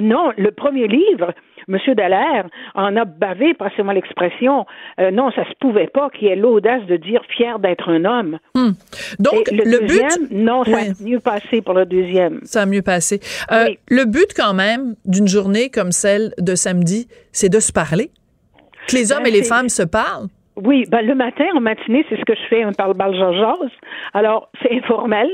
Non, 0.00 0.32
le 0.36 0.50
premier 0.50 0.86
livre, 0.88 1.32
Monsieur 1.68 1.94
Dallaire 1.94 2.46
en 2.74 2.96
a 2.96 3.04
bavé, 3.04 3.54
passez-moi 3.54 3.92
l'expression. 3.94 4.64
Euh, 5.00 5.10
non, 5.10 5.30
ça 5.32 5.44
se 5.44 5.52
pouvait 5.60 5.86
pas 5.86 6.08
qu'il 6.10 6.28
ait 6.28 6.36
l'audace 6.36 6.84
de 6.86 6.96
dire 6.96 7.20
fier 7.36 7.58
d'être 7.58 7.88
un 7.90 8.04
homme. 8.04 8.38
Hmm. 8.54 8.70
Donc, 9.18 9.50
Et 9.52 9.56
le, 9.56 9.64
le, 9.64 9.80
deuxième, 9.80 10.28
but... 10.28 10.32
non, 10.32 10.64
ça 10.64 10.76
a 10.78 11.04
mieux 11.04 11.20
passé 11.20 11.60
pour 11.62 11.74
le 11.74 11.84
deuxième. 11.84 12.40
Ça 12.44 12.62
a 12.62 12.66
mieux 12.66 12.82
passé. 12.82 13.20
Euh, 13.52 13.66
Oui. 13.68 13.78
Le 13.88 14.04
but, 14.04 14.32
quand 14.34 14.54
même, 14.54 14.94
d'une 15.04 15.28
journée 15.28 15.68
comme 15.70 15.92
celle 15.92 16.32
de 16.38 16.54
samedi, 16.54 17.06
c'est 17.32 17.50
de 17.50 17.60
se 17.60 17.72
parler. 17.72 18.10
Que 18.88 18.96
les 18.96 19.12
hommes 19.12 19.24
Ben, 19.24 19.28
et 19.28 19.32
les 19.32 19.42
c'est- 19.42 19.54
femmes 19.54 19.68
se 19.68 19.82
parlent. 19.82 20.28
Oui, 20.56 20.86
ben, 20.90 21.02
le 21.06 21.14
matin, 21.14 21.44
en 21.54 21.60
matinée, 21.60 22.04
c'est 22.08 22.16
ce 22.18 22.24
que 22.24 22.34
je 22.34 22.48
fais, 22.48 22.62
un 22.62 22.72
parle-balle 22.72 23.14
jase 23.14 23.70
Alors, 24.14 24.50
c'est 24.62 24.72
informel. 24.72 25.28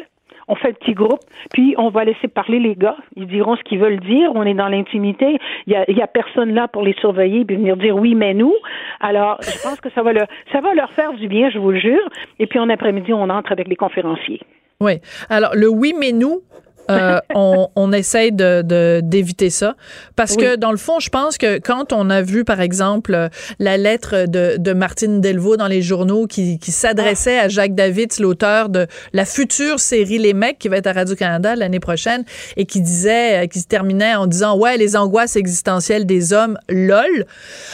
On 0.49 0.55
fait 0.55 0.69
un 0.69 0.73
petit 0.73 0.93
groupe, 0.93 1.21
puis 1.53 1.75
on 1.79 1.91
va 1.91 2.05
laisser 2.05 2.29
parler 2.29 2.59
les 2.59 2.75
gars. 2.75 2.97
Ils 3.17 3.27
diront 3.27 3.57
ce 3.57 3.63
qu'ils 3.63 3.79
veulent 3.79 4.01
dire. 4.01 4.31
On 4.35 4.45
est 4.45 4.55
dans 4.55 4.69
l'intimité. 4.69 5.39
Il 5.67 5.73
y 5.73 6.03
a, 6.03 6.07
personne 6.07 6.53
là 6.53 6.69
pour 6.69 6.83
les 6.83 6.95
surveiller 6.95 7.45
puis 7.45 7.57
venir 7.57 7.77
dire 7.77 7.97
oui, 7.97 8.15
mais 8.15 8.35
nous. 8.35 8.55
Alors, 9.01 9.39
je 9.41 9.63
pense 9.63 9.81
que 9.81 9.91
ça 9.91 10.03
va 10.03 10.13
ça 10.53 10.61
va 10.61 10.75
leur 10.75 10.93
faire 10.93 11.13
du 11.15 11.29
bien, 11.29 11.51
je 11.51 11.59
vous 11.59 11.71
le 11.71 11.81
jure. 11.81 12.09
Et 12.39 12.47
puis 12.47 12.59
en 12.59 12.69
après-midi, 12.69 13.13
on 13.13 13.29
entre 13.31 13.53
avec 13.53 13.69
les 13.69 13.77
conférenciers. 13.77 14.41
Oui. 14.81 15.01
Alors, 15.31 15.55
le 15.55 15.69
oui, 15.69 15.95
mais 15.99 16.13
nous, 16.13 16.43
euh, 16.91 17.19
on, 17.35 17.69
on 17.77 17.93
essaye 17.93 18.33
de, 18.33 18.63
de- 18.63 19.01
d'éviter 19.03 19.51
ça. 19.51 19.77
Parce 20.17 20.37
que, 20.37 20.57
dans 20.57 20.71
le 20.71 20.77
fond, 20.77 21.01
je 21.01 21.09
pense 21.11 21.39
que 21.39 21.59
quand 21.59 21.93
on 21.93 22.11
a 22.11 22.23
vu, 22.23 22.45
par 22.45 22.61
exemple, 22.61 23.29
la 23.59 23.77
lettre 23.77 24.27
de, 24.27 24.57
de 24.59 24.73
Martine 24.73 25.21
Delvaux 25.21 25.57
dans 25.57 25.67
les 25.67 25.83
journaux 25.83 26.27
qui, 26.27 26.59
qui 26.59 26.73
s'adressait 26.73 27.39
à 27.39 27.49
Jacques 27.49 27.75
Davids, 27.75 28.09
l'auteur 28.21 28.69
de 28.69 28.87
la 29.13 29.25
future 29.25 29.81
série 29.81 30.19
Les 30.19 30.35
Mecs 30.35 30.59
qui 30.59 30.69
va 30.69 30.77
être 30.77 30.87
à 30.87 30.93
Radio-Canada 30.93 31.57
l'année 31.57 31.81
prochaine 31.81 32.25
et 32.57 32.67
qui 32.67 32.81
disait, 32.81 33.45
euh, 33.45 33.47
qui 33.47 33.61
se 33.61 33.67
terminait 33.67 34.15
en 34.15 34.27
disant, 34.27 34.57
ouais, 34.59 34.77
les 34.77 34.97
angoisses 34.97 35.37
existentielles 35.37 36.07
des 36.07 36.33
hommes, 36.33 36.59
lol. 36.69 37.27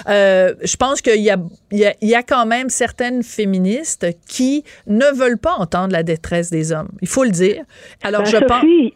Euh, 0.09 0.55
je 0.63 0.77
pense 0.77 1.01
qu'il 1.01 1.21
y 1.21 1.31
a, 1.31 1.37
il 1.73 1.79
y, 1.79 1.87
a, 1.87 1.95
il 2.01 2.09
y 2.09 2.15
a 2.15 2.23
quand 2.23 2.47
même 2.47 2.69
certaines 2.69 3.23
féministes 3.23 4.07
qui 4.29 4.65
ne 4.87 5.07
veulent 5.17 5.39
pas 5.39 5.55
entendre 5.59 5.93
la 5.93 6.03
détresse 6.03 6.51
des 6.51 6.73
hommes. 6.73 6.91
Il 7.01 7.09
faut 7.09 7.25
le 7.25 7.31
dire. 7.31 7.63
Alors, 8.03 8.23
Ben, 8.23 8.29
je 8.29 8.37
pense. 8.39 8.61
Sophie, 8.61 8.95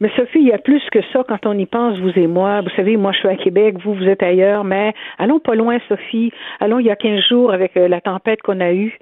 mais 0.00 0.10
Sophie, 0.14 0.40
il 0.40 0.48
y 0.48 0.52
a 0.52 0.58
plus 0.58 0.82
que 0.92 0.98
ça 1.12 1.24
quand 1.26 1.46
on 1.46 1.58
y 1.58 1.66
pense, 1.66 1.98
vous 1.98 2.12
et 2.16 2.26
moi. 2.26 2.60
Vous 2.60 2.70
savez, 2.76 2.96
moi, 2.96 3.12
je 3.12 3.18
suis 3.18 3.28
à 3.28 3.36
Québec, 3.36 3.76
vous, 3.82 3.94
vous 3.94 4.04
êtes 4.04 4.22
ailleurs, 4.22 4.64
mais 4.64 4.92
allons 5.18 5.38
pas 5.38 5.54
loin, 5.54 5.78
Sophie. 5.88 6.32
Allons 6.60 6.78
il 6.78 6.86
y 6.86 6.90
a 6.90 6.96
15 6.96 7.20
jours 7.28 7.52
avec 7.52 7.76
euh, 7.76 7.88
la 7.88 8.00
tempête 8.00 8.42
qu'on 8.42 8.60
a 8.60 8.72
eue. 8.72 8.98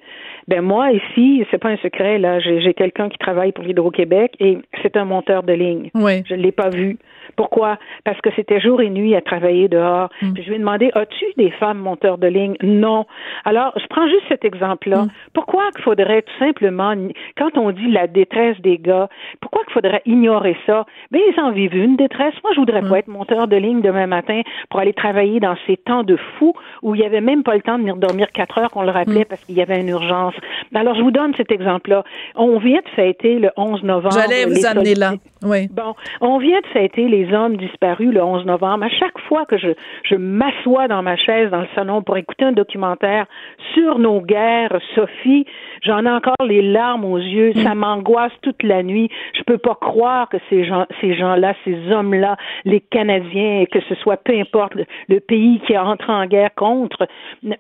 Ben 0.49 0.61
moi, 0.61 0.91
ici, 0.93 1.45
c'est 1.51 1.59
pas 1.59 1.71
un 1.71 1.77
secret, 1.79 2.19
là. 2.19 2.39
J'ai 2.41 2.75
quelqu'un 2.75 3.09
qui 3.09 3.19
travaille 3.19 3.53
pour 3.53 3.65
l'Hydro-Québec 3.65 4.35
et 4.41 4.59
c'est 4.83 4.97
un 4.97 5.05
monteur 5.05 5.43
de 5.43 5.53
ligne. 5.53 5.91
Oui. 5.95 6.23
Je 6.29 6.35
ne 6.35 6.43
l'ai 6.43 6.53
pas 6.53 6.69
vu. 6.69 6.99
Pourquoi? 7.37 7.79
Parce 8.05 8.21
que 8.21 8.31
c'était 8.37 8.61
jour 8.61 8.81
et 8.81 8.91
nuit 8.91 9.15
à 9.17 9.21
travailler 9.23 9.69
dehors. 9.69 10.09
Mm. 10.23 10.33
Puis 10.35 10.43
je 10.43 10.49
lui 10.51 10.57
ai 10.57 10.59
demandé, 10.59 10.91
as-tu 10.95 11.25
des 11.37 11.51
femmes 11.53 11.79
monteurs 11.79 12.19
de 12.19 12.27
ligne? 12.27 12.55
Non. 12.63 13.07
Alors, 13.45 13.73
je 13.77 13.87
prends 13.89 14.07
juste 14.07 14.25
cet 14.29 14.45
exemple-là. 14.45 15.03
Mm. 15.05 15.09
Pourquoi 15.33 15.71
qu'il 15.75 15.83
faudrait 15.83 16.23
tout 16.23 16.39
simplement, 16.39 16.95
quand 17.39 17.57
on 17.57 17.71
dit 17.71 17.91
la 17.91 18.07
détresse 18.07 18.61
des 18.61 18.79
gars, 18.79 19.09
pourquoi 19.41 19.65
qu'il 19.65 19.73
faudrait 19.73 20.03
ignorer 20.07 20.57
ça? 20.67 20.85
Ben, 21.11 21.21
ils 21.33 21.41
en 21.41 21.51
vivent 21.53 21.75
une 21.77 21.97
détresse. 21.97 22.35
Moi, 22.45 22.53
je 22.55 22.61
voudrais 22.61 22.83
Mm. 22.83 22.89
pas 22.91 22.99
être 22.99 23.09
monteur 23.09 23.49
de 23.49 23.57
ligne 23.57 23.81
demain 23.81 24.07
matin 24.07 24.43
pour 24.71 24.81
aller 24.81 24.93
travailler 24.93 25.41
dans 25.41 25.57
ces 25.67 25.77
temps 25.79 26.03
de 26.03 26.17
fou 26.39 26.53
où 26.83 26.95
il 26.95 27.01
y 27.01 27.05
avait 27.05 27.21
même 27.23 27.43
pas 27.43 27.55
le 27.55 27.63
temps 27.63 27.77
de 27.77 27.81
venir 27.81 27.97
dormir 27.97 28.31
quatre 28.33 28.59
heures 28.59 28.71
qu'on 28.71 28.83
le 28.83 28.91
rappelait 28.91 29.25
parce 29.25 29.43
qu'il 29.45 29.57
y 29.57 29.63
avait 29.63 29.81
une 29.81 29.89
urgence. 29.89 30.34
Alors, 30.74 30.95
je 30.95 31.03
vous 31.03 31.11
donne 31.11 31.35
cet 31.37 31.51
exemple-là. 31.53 32.05
On 32.35 32.59
vient 32.59 32.80
de 32.80 32.89
fêter 32.91 33.39
le 33.39 33.51
11 33.57 33.82
novembre. 33.82 34.14
J'allais 34.14 34.47
vous 34.47 34.66
amener 34.66 34.95
là. 34.95 35.14
Oui. 35.43 35.68
Bon, 35.70 35.95
on 36.20 36.39
vient 36.39 36.61
de 36.61 36.66
fêter 36.68 37.09
les 37.09 37.32
hommes 37.32 37.57
disparus 37.57 38.12
le 38.12 38.22
11 38.22 38.47
novembre. 38.47 38.85
À 38.85 38.89
chaque 38.89 39.18
fois 39.28 39.45
que 39.47 39.59
je, 39.59 39.68
je 40.03 40.14
m'assois 40.14 40.89
dans 40.89 41.03
ma 41.03 41.16
chaise 41.16 41.51
dans 41.51 41.61
le 41.61 41.68
salon 41.74 42.03
pour 42.03 42.16
écouter 42.16 42.45
un 42.45 42.53
documentaire 42.53 43.26
sur 43.74 43.99
nos 43.99 44.20
guerres, 44.20 44.78
Sophie, 44.95 45.47
j'en 45.82 46.05
ai 46.05 46.11
encore 46.11 46.47
les 46.47 46.62
larmes 46.62 47.05
aux 47.05 47.18
yeux. 47.18 47.53
Ça 47.62 47.74
m'angoisse 47.74 48.32
toute 48.43 48.62
la 48.62 48.82
nuit. 48.82 49.11
Je 49.37 49.43
peux 49.43 49.59
pas 49.59 49.76
croire 49.80 50.28
que 50.28 50.39
ces 50.49 50.64
gens, 50.64 50.87
ces 51.01 51.14
gens-là, 51.14 51.55
ces 51.64 51.91
hommes-là, 51.93 52.37
les 52.64 52.80
Canadiens, 52.80 53.64
que 53.70 53.80
ce 53.89 53.95
soit 53.97 54.16
peu 54.16 54.32
importe 54.32 54.74
le, 54.74 54.85
le 55.09 55.20
pays 55.20 55.61
qui 55.66 55.74
a 55.74 55.85
entré 55.85 56.12
en 56.12 56.26
guerre 56.26 56.55
contre, 56.55 57.07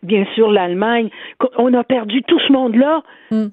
bien 0.02 0.24
sûr 0.34 0.50
l'Allemagne, 0.50 1.10
on 1.58 1.72
a 1.74 1.84
perdu 1.84 2.22
tout 2.22 2.38
ce 2.40 2.52
monde-là. 2.64 3.02
Mm. 3.30 3.46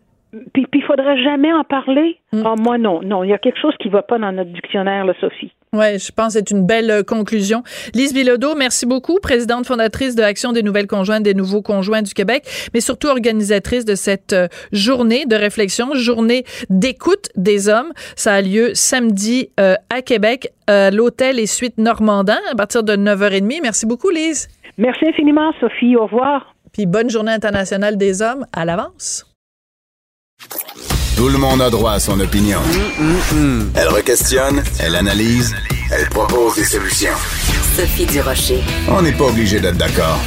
Puis 0.54 0.66
il 0.74 0.84
faudrait 0.84 1.22
jamais 1.22 1.52
en 1.52 1.64
parler. 1.64 2.18
Ah, 2.34 2.56
moi, 2.58 2.78
non. 2.78 3.02
Non, 3.02 3.24
il 3.24 3.30
y 3.30 3.34
a 3.34 3.38
quelque 3.38 3.60
chose 3.60 3.76
qui 3.82 3.90
va 3.90 4.02
pas 4.02 4.18
dans 4.18 4.32
notre 4.32 4.52
dictionnaire, 4.52 5.06
là, 5.06 5.14
Sophie. 5.20 5.52
Oui, 5.74 6.00
je 6.00 6.12
pense 6.12 6.34
que 6.34 6.40
c'est 6.40 6.52
une 6.52 6.66
belle 6.66 6.92
euh, 6.92 7.04
conclusion. 7.04 7.64
Lise 7.94 8.14
Bilodeau, 8.14 8.56
merci 8.56 8.86
beaucoup, 8.86 9.20
présidente 9.22 9.66
fondatrice 9.66 10.16
de 10.16 10.22
Action 10.22 10.52
des 10.52 10.64
nouvelles 10.64 10.88
conjointes, 10.88 11.24
des 11.24 11.34
nouveaux 11.34 11.62
conjoints 11.62 12.02
du 12.02 12.14
Québec, 12.14 12.44
mais 12.74 12.82
surtout 12.82 13.08
organisatrice 13.08 13.86
de 13.86 13.96
cette 13.96 14.34
euh, 14.34 14.48
journée 14.74 15.26
de 15.26 15.36
réflexion, 15.38 15.94
journée 15.94 16.44
d'écoute 16.70 17.30
des 17.38 17.70
hommes. 17.70 17.94
Ça 18.18 18.34
a 18.34 18.42
lieu 18.42 18.72
samedi 18.74 19.50
euh, 19.62 19.76
à 19.90 20.02
Québec, 20.02 20.50
à 20.68 20.92
l'hôtel 20.92 21.40
et 21.40 21.46
suite 21.46 21.78
Normandin, 21.78 22.40
à 22.52 22.56
partir 22.56 22.84
de 22.84 22.94
9h30. 22.94 23.60
Merci 23.64 23.86
beaucoup, 23.86 24.10
Lise. 24.10 24.50
Merci 24.78 25.08
infiniment, 25.08 25.54
Sophie. 25.62 25.96
Au 25.96 26.04
revoir. 26.04 26.51
Puis 26.74 26.86
bonne 26.86 27.10
journée 27.10 27.32
internationale 27.34 27.98
des 27.98 28.22
hommes 28.22 28.46
à 28.54 28.66
l'avance. 28.66 29.26
Tout 31.18 31.28
le 31.28 31.38
monde 31.38 31.62
a 31.62 31.70
droit 31.70 31.92
à 31.92 32.00
son 32.00 32.20
opinion. 32.20 32.60
Elle 33.76 33.90
requestionne, 33.90 34.64
elle 34.80 34.96
analyse, 34.96 35.54
elle 35.92 36.08
propose 36.10 36.56
des 36.56 36.64
solutions. 36.64 37.14
Sophie 37.76 38.06
Durocher. 38.06 38.62
On 38.90 39.02
n'est 39.02 39.12
pas 39.12 39.26
obligé 39.26 39.60
d'être 39.60 39.78
d'accord. 39.78 40.20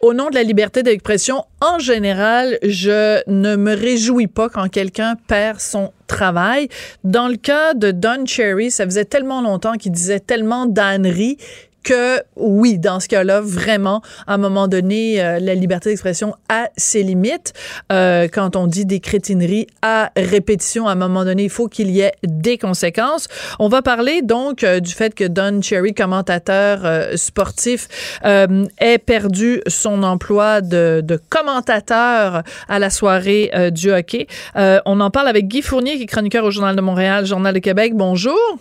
Au 0.00 0.14
nom 0.14 0.30
de 0.30 0.34
la 0.34 0.42
liberté 0.42 0.82
d'expression, 0.82 1.44
en 1.60 1.78
général, 1.78 2.58
je 2.62 3.20
ne 3.30 3.56
me 3.56 3.74
réjouis 3.74 4.28
pas 4.28 4.48
quand 4.48 4.68
quelqu'un 4.68 5.14
perd 5.26 5.60
son 5.60 5.92
travail. 6.06 6.68
Dans 7.04 7.28
le 7.28 7.36
cas 7.36 7.74
de 7.74 7.90
Don 7.90 8.24
Cherry, 8.24 8.70
ça 8.70 8.86
faisait 8.86 9.04
tellement 9.04 9.42
longtemps 9.42 9.74
qu'il 9.74 9.92
disait 9.92 10.20
tellement 10.20 10.64
d'âneries 10.64 11.36
que 11.82 12.22
oui, 12.36 12.78
dans 12.78 13.00
ce 13.00 13.08
cas-là, 13.08 13.40
vraiment, 13.40 14.02
à 14.26 14.34
un 14.34 14.38
moment 14.38 14.68
donné, 14.68 15.22
euh, 15.22 15.38
la 15.40 15.54
liberté 15.54 15.90
d'expression 15.90 16.34
a 16.48 16.68
ses 16.76 17.02
limites. 17.02 17.52
Euh, 17.92 18.28
quand 18.32 18.56
on 18.56 18.66
dit 18.66 18.86
des 18.86 19.00
crétineries 19.00 19.66
à 19.82 20.10
répétition, 20.16 20.88
à 20.88 20.92
un 20.92 20.96
moment 20.96 21.24
donné, 21.24 21.44
il 21.44 21.50
faut 21.50 21.68
qu'il 21.68 21.90
y 21.90 22.00
ait 22.00 22.12
des 22.22 22.58
conséquences. 22.58 23.28
On 23.58 23.68
va 23.68 23.82
parler 23.82 24.22
donc 24.22 24.64
euh, 24.64 24.80
du 24.80 24.92
fait 24.92 25.14
que 25.14 25.24
Don 25.24 25.60
Cherry, 25.62 25.94
commentateur 25.94 26.80
sportif, 27.16 27.88
ait 28.24 28.98
perdu 28.98 29.62
son 29.66 30.02
emploi 30.02 30.60
de, 30.60 31.02
de, 31.04 31.20
commentateur 31.28 32.42
à 32.68 32.78
la 32.78 32.90
soirée 32.90 33.50
du 33.72 33.92
hockey. 33.92 34.26
on 34.54 35.00
en 35.00 35.10
parle 35.10 35.28
avec 35.28 35.48
Guy 35.48 35.62
Fournier, 35.62 35.96
qui 35.96 36.04
est 36.04 36.06
chroniqueur 36.06 36.44
au 36.44 36.50
Journal 36.50 36.76
de 36.76 36.80
Montréal, 36.80 37.26
Journal 37.26 37.54
de 37.54 37.58
Québec. 37.58 37.94
Bonjour. 37.94 38.58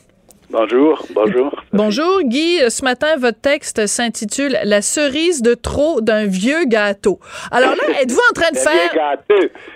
Bonjour, 0.52 1.06
bonjour. 1.14 1.64
Bonjour 1.74 2.24
Guy, 2.24 2.60
ce 2.72 2.84
matin 2.84 3.18
votre 3.18 3.40
texte 3.40 3.86
s'intitule 3.86 4.58
La 4.64 4.82
cerise 4.82 5.44
de 5.44 5.54
trop 5.54 6.02
d'un 6.02 6.26
vieux 6.26 6.66
gâteau. 6.66 7.20
Alors 7.52 7.76
là, 7.76 7.84
êtes-vous 8.02 8.20
en 8.32 8.34
train 8.34 8.50
de 8.52 8.58
faire 8.58 9.18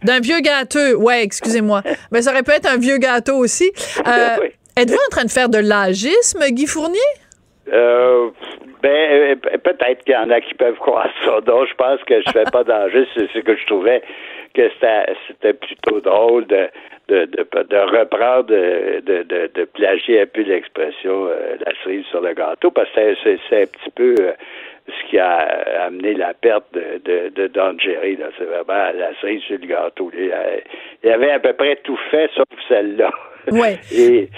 d'un 0.01 0.19
vieux 0.19 0.39
gâteau? 0.39 0.97
Ouais, 0.97 1.23
excusez-moi. 1.23 1.83
Mais 2.11 2.23
ça 2.23 2.31
aurait 2.31 2.41
pu 2.41 2.51
être 2.51 2.67
un 2.67 2.77
vieux 2.77 2.97
gâteau 2.97 3.35
aussi. 3.35 3.71
Euh, 4.07 4.47
êtes-vous 4.75 4.97
en 4.97 5.11
train 5.11 5.25
de 5.25 5.31
faire 5.31 5.49
de 5.49 5.59
l'agisme, 5.59 6.43
Guy 6.49 6.65
Fournier? 6.65 6.97
Euh, 7.71 8.31
ben, 8.81 8.89
euh, 8.89 9.35
peut-être 9.63 10.03
qu'il 10.03 10.15
y 10.15 10.17
en 10.17 10.31
a 10.31 10.41
qui 10.41 10.55
peuvent 10.55 10.77
croire 10.77 11.07
ça. 11.23 11.39
Donc, 11.41 11.67
je 11.69 11.75
pense 11.75 12.03
que 12.03 12.15
je 12.25 12.31
fais 12.31 12.45
pas 12.51 12.63
d'agisme. 12.63 13.09
C'est 13.15 13.29
ce 13.31 13.39
que 13.39 13.55
je 13.55 13.65
trouvais 13.67 14.01
que 14.53 14.69
c'était 15.27 15.53
plutôt 15.53 15.99
drôle 15.99 16.45
de 16.47 16.69
de, 17.07 17.25
de, 17.25 17.63
de 17.63 17.99
reprendre, 17.99 18.47
de, 18.47 19.01
de, 19.01 19.51
de, 19.53 19.65
plagier 19.65 20.21
un 20.21 20.25
peu 20.25 20.41
l'expression 20.41 21.27
euh, 21.27 21.57
la 21.65 21.73
cerise 21.83 22.05
sur 22.05 22.21
le 22.21 22.33
gâteau, 22.33 22.71
parce 22.71 22.89
que 22.91 23.15
c'est 23.23 23.63
un 23.63 23.65
petit 23.65 23.89
peu 23.93 24.15
euh, 24.19 24.31
ce 24.87 25.09
qui 25.09 25.19
a 25.19 25.85
amené 25.85 26.13
la 26.13 26.33
perte 26.33 26.65
de, 26.73 27.01
de, 27.03 27.29
de 27.29 27.47
Don 27.47 27.77
Jerry. 27.77 28.17
C'est 28.37 28.45
vraiment 28.45 28.91
la 28.97 29.13
cerise 29.19 29.41
sur 29.43 29.57
le 29.59 29.67
gâteau. 29.67 30.11
Il, 30.13 31.09
avait 31.09 31.31
à 31.31 31.39
peu 31.39 31.53
près 31.53 31.75
tout 31.83 31.99
fait 32.09 32.29
sauf 32.35 32.45
celle-là. 32.69 33.11
Ouais. 33.51 33.79
Et 33.93 34.29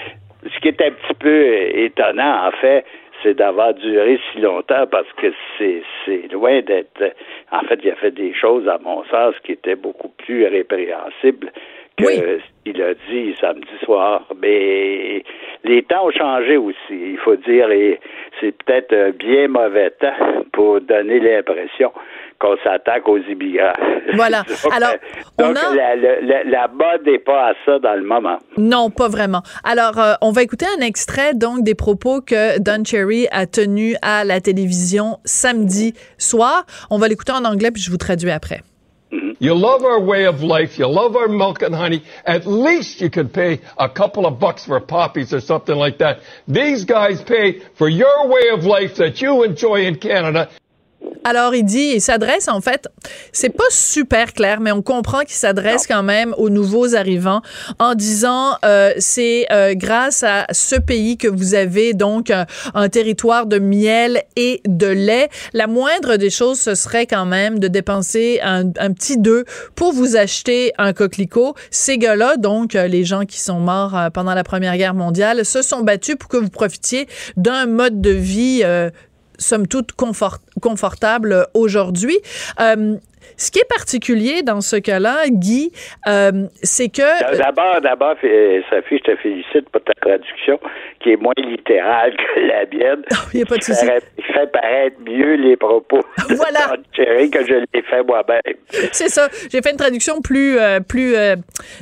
ce 0.42 0.60
qui 0.60 0.68
est 0.68 0.82
un 0.82 0.90
petit 0.90 1.14
peu 1.18 1.52
étonnant, 1.78 2.48
en 2.48 2.52
fait, 2.52 2.84
c'est 3.26 3.34
d'avoir 3.34 3.74
duré 3.74 4.20
si 4.30 4.40
longtemps 4.40 4.86
parce 4.88 5.12
que 5.16 5.32
c'est 5.58 5.82
c'est 6.04 6.32
loin 6.32 6.60
d'être. 6.60 7.12
En 7.50 7.60
fait, 7.62 7.80
il 7.82 7.90
a 7.90 7.96
fait 7.96 8.12
des 8.12 8.32
choses, 8.32 8.68
à 8.68 8.78
mon 8.78 9.02
sens, 9.04 9.34
qui 9.42 9.52
étaient 9.52 9.74
beaucoup 9.74 10.10
plus 10.10 10.46
répréhensibles 10.46 11.50
que 11.96 12.04
ce 12.06 12.40
qu'il 12.64 12.80
a 12.82 12.94
dit 12.94 13.34
samedi 13.40 13.66
soir. 13.84 14.22
Mais 14.40 15.24
les 15.64 15.82
temps 15.82 16.06
ont 16.06 16.10
changé 16.12 16.56
aussi, 16.56 16.76
il 16.90 17.18
faut 17.18 17.36
dire, 17.36 17.70
et 17.70 17.98
c'est 18.40 18.52
peut-être 18.62 18.92
un 18.92 19.10
bien 19.10 19.48
mauvais 19.48 19.90
temps 19.90 20.44
pour 20.52 20.80
donner 20.80 21.18
l'impression 21.18 21.90
qu'on 22.38 22.56
s'attaque 22.62 23.08
aux 23.08 23.18
immigrants. 23.18 23.72
Voilà. 24.14 24.44
Alors, 24.72 24.92
donc, 25.36 25.56
la, 25.74 26.44
la, 26.44 26.68
mode 26.68 27.04
n'est 27.04 27.18
pas 27.18 27.50
à 27.50 27.52
ça 27.66 27.78
dans 27.80 27.94
le 27.94 28.04
moment. 28.04 28.38
Non, 28.56 28.88
pas 28.88 29.08
vraiment. 29.08 29.42
Alors, 29.64 29.98
euh, 29.98 30.14
on 30.22 30.30
va 30.30 30.42
écouter 30.42 30.64
un 30.78 30.80
extrait 30.80 31.34
donc 31.34 31.64
des 31.64 31.74
propos 31.74 32.20
que 32.20 32.58
Don 32.60 32.84
Cherry 32.84 33.26
a 33.32 33.46
tenus 33.46 33.96
à 34.02 34.24
la 34.24 34.40
télévision 34.40 35.18
samedi 35.24 35.92
soir. 36.18 36.64
On 36.88 36.98
va 36.98 37.08
l'écouter 37.08 37.32
en 37.32 37.44
anglais 37.44 37.72
puis 37.72 37.82
je 37.82 37.90
vous 37.90 37.98
traduis 37.98 38.30
après. 38.30 38.62
You 39.38 39.54
love 39.54 39.84
our 39.84 40.00
way 40.00 40.24
of 40.24 40.42
life. 40.42 40.78
You 40.78 40.86
love 40.88 41.14
our 41.14 41.28
milk 41.28 41.62
and 41.62 41.74
honey. 41.74 42.02
At 42.24 42.46
least 42.46 43.00
you 43.00 43.10
could 43.10 43.32
pay 43.32 43.60
a 43.78 43.88
couple 43.88 44.26
of 44.26 44.38
bucks 44.38 44.64
for 44.64 44.80
poppies 44.80 45.34
or 45.34 45.40
something 45.40 45.76
like 45.76 45.98
that. 45.98 46.20
These 46.48 46.84
guys 46.84 47.22
pay 47.22 47.60
for 47.74 47.88
your 47.88 48.28
way 48.28 48.48
of 48.52 48.64
life 48.64 48.96
that 48.96 49.20
you 49.20 49.44
enjoy 49.44 49.86
in 49.86 49.96
Canada. 49.96 50.48
Alors, 51.24 51.56
il 51.56 51.64
dit, 51.64 51.92
il 51.96 52.00
s'adresse 52.00 52.46
en 52.46 52.60
fait, 52.60 52.86
c'est 53.32 53.50
pas 53.50 53.64
super 53.70 54.32
clair, 54.32 54.60
mais 54.60 54.70
on 54.70 54.80
comprend 54.80 55.22
qu'il 55.22 55.34
s'adresse 55.34 55.88
quand 55.88 56.04
même 56.04 56.32
aux 56.38 56.50
nouveaux 56.50 56.94
arrivants 56.94 57.42
en 57.80 57.96
disant, 57.96 58.52
euh, 58.64 58.92
c'est 58.98 59.46
euh, 59.50 59.74
grâce 59.74 60.22
à 60.22 60.46
ce 60.52 60.76
pays 60.76 61.16
que 61.16 61.26
vous 61.26 61.54
avez 61.54 61.94
donc 61.94 62.30
un, 62.30 62.88
territoire 62.88 63.46
de 63.46 63.58
miel 63.58 64.22
et 64.36 64.60
de 64.68 64.86
lait. 64.86 65.28
La 65.52 65.66
moindre 65.66 66.14
des 66.14 66.30
choses, 66.30 66.60
ce 66.60 66.76
serait 66.76 67.06
quand 67.06 67.26
même 67.26 67.58
de 67.58 67.66
dépenser 67.66 68.38
un, 68.44 68.68
un 68.78 68.92
petit 68.92 69.18
deux 69.18 69.44
pour 69.74 69.92
vous 69.92 70.14
acheter 70.14 70.72
un 70.78 70.92
coquelicot. 70.92 71.54
Ces 71.70 71.98
gars-là, 71.98 72.36
donc 72.36 72.74
euh, 72.74 72.86
les 72.86 73.04
gens 73.04 73.24
qui 73.24 73.40
sont 73.40 73.60
morts 73.60 73.96
euh, 73.96 74.10
pendant 74.10 74.34
la 74.34 74.44
Première 74.44 74.76
Guerre 74.76 74.94
mondiale, 74.94 75.44
se 75.44 75.62
sont 75.62 75.82
battus 75.82 76.16
pour 76.16 76.28
que 76.28 76.36
vous 76.36 76.50
profitiez 76.50 77.08
d'un 77.36 77.66
mode 77.66 78.00
de 78.00 78.10
vie 78.10 78.60
euh, 78.64 78.90
somme 79.38 79.66
toute 79.66 79.92
confort, 79.92 80.38
confortable 80.60 81.46
aujourd'hui. 81.54 82.18
Euh, 82.60 82.96
ce 83.36 83.50
qui 83.50 83.58
est 83.58 83.68
particulier 83.68 84.42
dans 84.42 84.60
ce 84.60 84.76
cas-là, 84.76 85.28
Guy, 85.28 85.72
euh, 86.06 86.46
c'est 86.62 86.88
que... 86.88 87.02
Euh, 87.02 87.36
d'abord, 87.36 87.80
d'abord, 87.82 88.14
Sophie, 88.70 88.98
je 88.98 89.12
te 89.12 89.16
félicite 89.16 89.68
pour 89.70 89.82
ta 89.82 89.92
traduction 89.94 90.58
qui 91.00 91.10
est 91.10 91.16
moins 91.16 91.34
littérale 91.36 92.14
que 92.16 92.40
la 92.40 92.66
mienne. 92.66 93.04
Il 93.34 93.38
n'y 93.38 93.42
a 93.42 93.46
pas 93.46 93.56
de 93.56 93.62
souci. 93.62 93.84
Il 94.18 94.24
fait 94.24 94.50
paraître 94.50 94.96
mieux 95.04 95.34
les 95.34 95.56
propos 95.56 96.00
voilà. 96.30 96.76
de 96.76 97.26
que 97.30 97.46
je 97.46 97.54
l'ai 97.54 97.82
fait 97.82 98.02
moi-même. 98.02 98.40
C'est 98.92 99.08
ça. 99.08 99.28
J'ai 99.50 99.60
fait 99.60 99.70
une 99.70 99.76
traduction 99.76 100.20
plus, 100.20 100.58
euh, 100.58 100.80
plus 100.80 101.14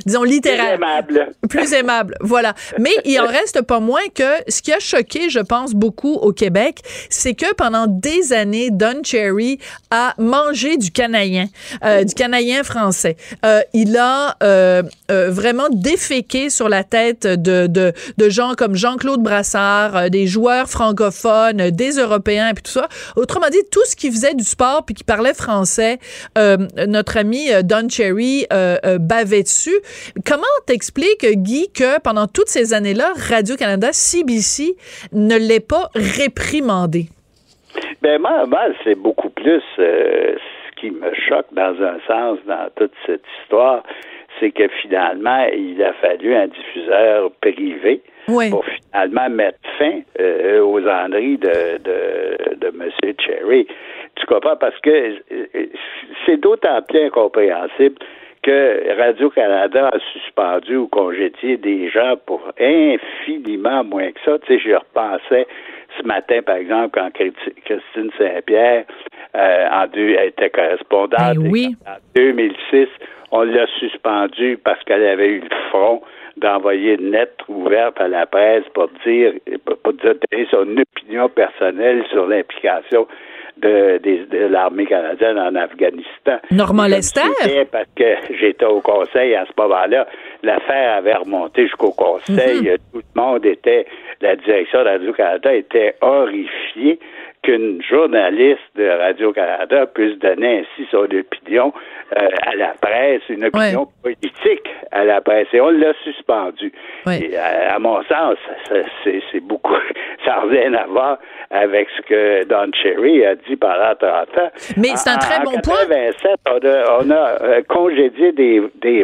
disons, 0.05 0.23
littérale. 0.23 0.77
Plus 0.77 0.83
aimable. 0.83 1.27
Plus 1.49 1.73
aimable, 1.73 2.15
voilà. 2.19 2.53
Mais 2.79 2.91
il 3.05 3.19
en 3.19 3.27
reste 3.27 3.61
pas 3.65 3.79
moins 3.79 4.07
que 4.13 4.23
ce 4.47 4.61
qui 4.61 4.73
a 4.73 4.79
choqué, 4.79 5.29
je 5.29 5.39
pense, 5.39 5.73
beaucoup 5.73 6.13
au 6.13 6.33
Québec, 6.33 6.79
c'est 7.09 7.33
que 7.33 7.53
pendant 7.55 7.87
des 7.87 8.33
années, 8.33 8.69
Don 8.71 9.01
Cherry 9.03 9.59
a 9.91 10.13
mangé 10.17 10.77
du 10.77 10.91
canadien 10.91 11.44
euh, 11.83 12.03
du 12.03 12.13
Canadien 12.13 12.63
français. 12.63 13.15
Euh, 13.45 13.61
il 13.73 13.97
a 13.97 14.35
euh, 14.43 14.83
vraiment 15.09 15.67
déféqué 15.71 16.49
sur 16.49 16.69
la 16.69 16.83
tête 16.83 17.27
de, 17.27 17.67
de, 17.67 18.29
gens 18.29 18.53
comme 18.57 18.75
Jean-Claude 18.75 19.21
Brassard, 19.21 20.09
des 20.09 20.27
joueurs 20.27 20.67
francophones, 20.67 21.69
des 21.69 21.91
Européens 21.91 22.49
et 22.49 22.53
puis 22.53 22.63
tout 22.63 22.71
ça. 22.71 22.87
Autrement 23.15 23.47
dit, 23.51 23.61
tout 23.71 23.85
ce 23.85 23.95
qui 23.95 24.11
faisait 24.11 24.33
du 24.33 24.43
sport 24.43 24.83
puis 24.85 24.95
qui 24.95 25.03
parlait 25.03 25.33
français, 25.33 25.99
notre 26.35 27.17
ami 27.17 27.49
Don 27.63 27.87
Cherry 27.87 28.47
bavait 28.99 29.43
dessus. 29.43 29.77
Comment 30.25 30.43
t'expliques, 30.65 31.25
Guy, 31.25 31.69
que 31.73 31.99
pendant 31.99 32.27
toutes 32.27 32.49
ces 32.49 32.73
années-là, 32.73 33.13
Radio-Canada, 33.29 33.89
CBC 33.91 34.75
ne 35.13 35.37
l'ait 35.37 35.59
pas 35.59 35.89
réprimandé? 35.93 37.07
Ben 38.01 38.21
moi, 38.21 38.45
moi 38.45 38.61
c'est 38.83 38.95
beaucoup 38.95 39.29
plus 39.29 39.63
qui 40.85 40.91
me 40.91 41.13
choque 41.13 41.47
dans 41.51 41.81
un 41.81 41.97
sens 42.07 42.39
dans 42.45 42.69
toute 42.75 42.93
cette 43.05 43.23
histoire, 43.41 43.83
c'est 44.39 44.51
que 44.51 44.67
finalement, 44.81 45.45
il 45.55 45.81
a 45.83 45.93
fallu 45.93 46.35
un 46.35 46.47
diffuseur 46.47 47.31
privé 47.41 48.01
pour 48.25 48.65
finalement 48.65 49.29
mettre 49.29 49.59
fin 49.77 50.01
euh, 50.19 50.61
aux 50.61 50.85
enneries 50.87 51.37
de, 51.37 51.77
de, 51.77 52.55
de 52.55 52.67
M. 52.67 52.89
Cherry. 53.19 53.67
Tu 54.15 54.25
comprends? 54.25 54.57
Parce 54.57 54.77
que 54.81 54.89
euh, 55.31 55.65
c'est 56.25 56.37
d'autant 56.37 56.81
plus 56.81 57.05
incompréhensible 57.05 57.95
que 58.43 58.95
Radio-Canada 58.97 59.89
a 59.91 59.99
suspendu 60.13 60.75
ou 60.75 60.87
congédié 60.87 61.57
des 61.57 61.89
gens 61.89 62.15
pour 62.25 62.41
infiniment 62.59 63.83
moins 63.83 64.11
que 64.11 64.19
ça. 64.23 64.37
Tu 64.39 64.53
sais, 64.53 64.59
je 64.59 64.75
repensais 64.75 65.47
ce 65.97 66.05
matin, 66.05 66.41
par 66.45 66.57
exemple, 66.57 66.99
quand 66.99 67.09
Christine 67.13 68.11
Saint-Pierre 68.17 68.85
euh, 69.35 69.67
en 69.71 69.87
deux, 69.87 70.11
était 70.11 70.49
correspondante 70.49 71.37
ben 71.37 71.75
en 71.85 71.97
2006, 72.15 72.87
on 73.31 73.43
l'a 73.43 73.67
suspendue 73.79 74.57
parce 74.63 74.81
qu'elle 74.83 75.05
avait 75.05 75.29
eu 75.29 75.39
le 75.41 75.69
front 75.69 76.01
d'envoyer 76.37 76.95
une 76.99 77.11
lettre 77.11 77.45
ouverte 77.47 77.99
à 77.99 78.07
la 78.07 78.25
presse 78.25 78.63
pour 78.73 78.89
dire, 79.05 79.33
pour 79.83 79.93
dire 79.93 80.15
son 80.51 80.67
opinion 80.77 81.29
personnelle 81.29 82.03
sur 82.11 82.27
l'implication 82.27 83.07
de, 83.57 83.99
de, 84.03 84.47
l'armée 84.47 84.85
canadienne 84.85 85.39
en 85.39 85.55
Afghanistan. 85.55 86.39
Normand 86.51 86.87
Lester? 86.87 87.21
Parce 87.71 87.87
que 87.95 88.35
j'étais 88.37 88.65
au 88.65 88.81
conseil 88.81 89.33
à 89.35 89.45
ce 89.45 89.61
moment-là. 89.61 90.07
L'affaire 90.45 90.97
avait 90.97 91.15
remonté 91.15 91.63
jusqu'au 91.63 91.91
conseil. 91.91 92.61
Mhm. 92.61 92.77
Tout 92.93 93.01
le 93.15 93.21
monde 93.21 93.45
était, 93.45 93.87
la 94.21 94.35
direction 94.35 94.83
de 94.83 94.89
Radio-Canada 94.89 95.53
était 95.55 95.95
horrifiée 96.01 96.99
qu'une 97.45 97.81
journaliste 97.83 98.59
de 98.75 98.89
Radio-Canada 98.89 99.85
puisse 99.93 100.17
donner 100.17 100.59
ainsi 100.59 100.87
son 100.89 101.03
opinion 101.03 101.71
euh, 102.17 102.27
à 102.41 102.55
la 102.55 102.73
presse, 102.81 103.21
une 103.29 103.45
opinion 103.45 103.87
politique 104.01 104.67
à 104.91 105.05
la 105.05 105.21
presse. 105.21 105.47
Et 105.53 105.61
on 105.61 105.69
l'a 105.69 105.93
suspendu. 106.03 106.73
Et 107.07 107.37
à, 107.37 107.77
mon 107.77 108.03
sens, 108.03 108.37
c'est 109.03 109.39
beaucoup, 109.41 109.75
ça 110.25 110.41
revient 110.41 110.75
à 110.75 110.87
voir 110.87 111.19
avec 111.51 111.87
ce 111.95 112.01
que 112.01 112.43
Don 112.45 112.71
Cherry 112.81 113.25
a 113.25 113.35
dit 113.35 113.55
pendant 113.55 113.93
30 113.95 114.37
ans. 114.39 114.49
Mais 114.77 114.95
c'est 114.95 115.11
un 115.11 115.17
très 115.17 115.43
bon 115.43 115.53
point. 115.63 115.75
On 116.47 116.67
a, 116.67 117.03
on 117.03 117.11
a 117.11 117.43
euh, 117.43 117.61
congédié 117.67 118.31
des, 118.31 118.63
des 118.81 119.03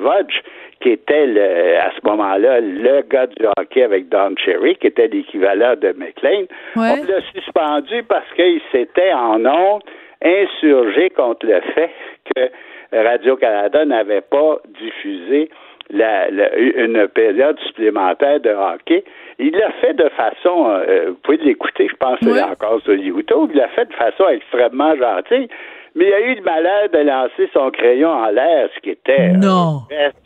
qui 0.81 0.89
était 0.89 1.27
le, 1.27 1.77
à 1.77 1.91
ce 1.91 2.07
moment-là 2.07 2.59
le 2.59 3.03
gars 3.03 3.27
du 3.27 3.45
hockey 3.57 3.83
avec 3.83 4.09
Don 4.09 4.33
Cherry, 4.43 4.75
qui 4.75 4.87
était 4.87 5.07
l'équivalent 5.07 5.75
de 5.79 5.93
McLean. 5.97 6.45
On 6.75 6.81
l'a 6.81 7.21
suspendu 7.33 8.03
parce 8.03 8.29
qu'il 8.35 8.61
s'était 8.71 9.13
en 9.13 9.45
honte 9.45 9.83
insurgé 10.23 11.09
contre 11.09 11.45
le 11.45 11.61
fait 11.73 11.91
que 12.35 12.49
Radio-Canada 12.93 13.85
n'avait 13.85 14.21
pas 14.21 14.57
diffusé 14.79 15.49
la, 15.89 16.29
une 16.29 17.07
période 17.09 17.59
supplémentaire 17.67 18.39
de 18.39 18.49
hockey. 18.49 19.03
Il 19.39 19.51
l'a 19.51 19.71
fait 19.81 19.93
de 19.93 20.09
façon, 20.09 20.67
euh, 20.69 21.09
vous 21.09 21.15
pouvez 21.23 21.37
l'écouter, 21.37 21.87
je 21.89 21.95
pense 21.95 22.19
que 22.19 22.33
c'est 22.33 22.43
encore 22.43 22.81
sur 22.81 22.93
YouTube, 22.93 23.49
il 23.53 23.57
l'a 23.57 23.67
fait 23.69 23.85
de 23.85 23.93
façon 23.93 24.27
extrêmement 24.29 24.95
gentille. 24.95 25.47
Mais 25.93 26.05
il 26.07 26.13
a 26.13 26.21
eu 26.21 26.35
le 26.35 26.41
malheur 26.43 26.89
de 26.93 26.99
lancer 26.99 27.49
son 27.53 27.69
crayon 27.69 28.09
en 28.09 28.29
l'air, 28.29 28.69
ce 28.73 28.79
qui 28.79 28.91
était 28.91 29.33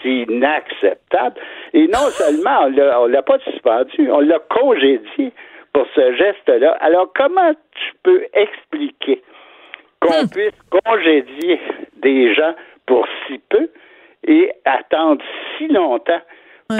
inacceptable. 0.03 1.35
Et 1.73 1.87
non 1.87 2.09
seulement 2.11 2.65
on 2.65 3.07
ne 3.07 3.11
l'a 3.11 3.23
pas 3.23 3.39
suspendu, 3.39 4.11
on 4.11 4.19
l'a 4.19 4.39
congédié 4.49 5.31
pour 5.75 5.85
ce 5.93 6.15
geste-là. 6.15 6.77
Alors 6.79 7.11
comment 7.13 7.51
tu 7.51 7.91
peux 8.01 8.25
expliquer 8.33 9.21
qu'on 9.99 10.23
hmm. 10.23 10.29
puisse 10.29 10.81
congédier 10.85 11.59
des 11.97 12.33
gens 12.33 12.55
pour 12.85 13.05
si 13.27 13.41
peu 13.49 13.69
et 14.25 14.53
attendre 14.63 15.21
si 15.57 15.67
longtemps 15.67 16.21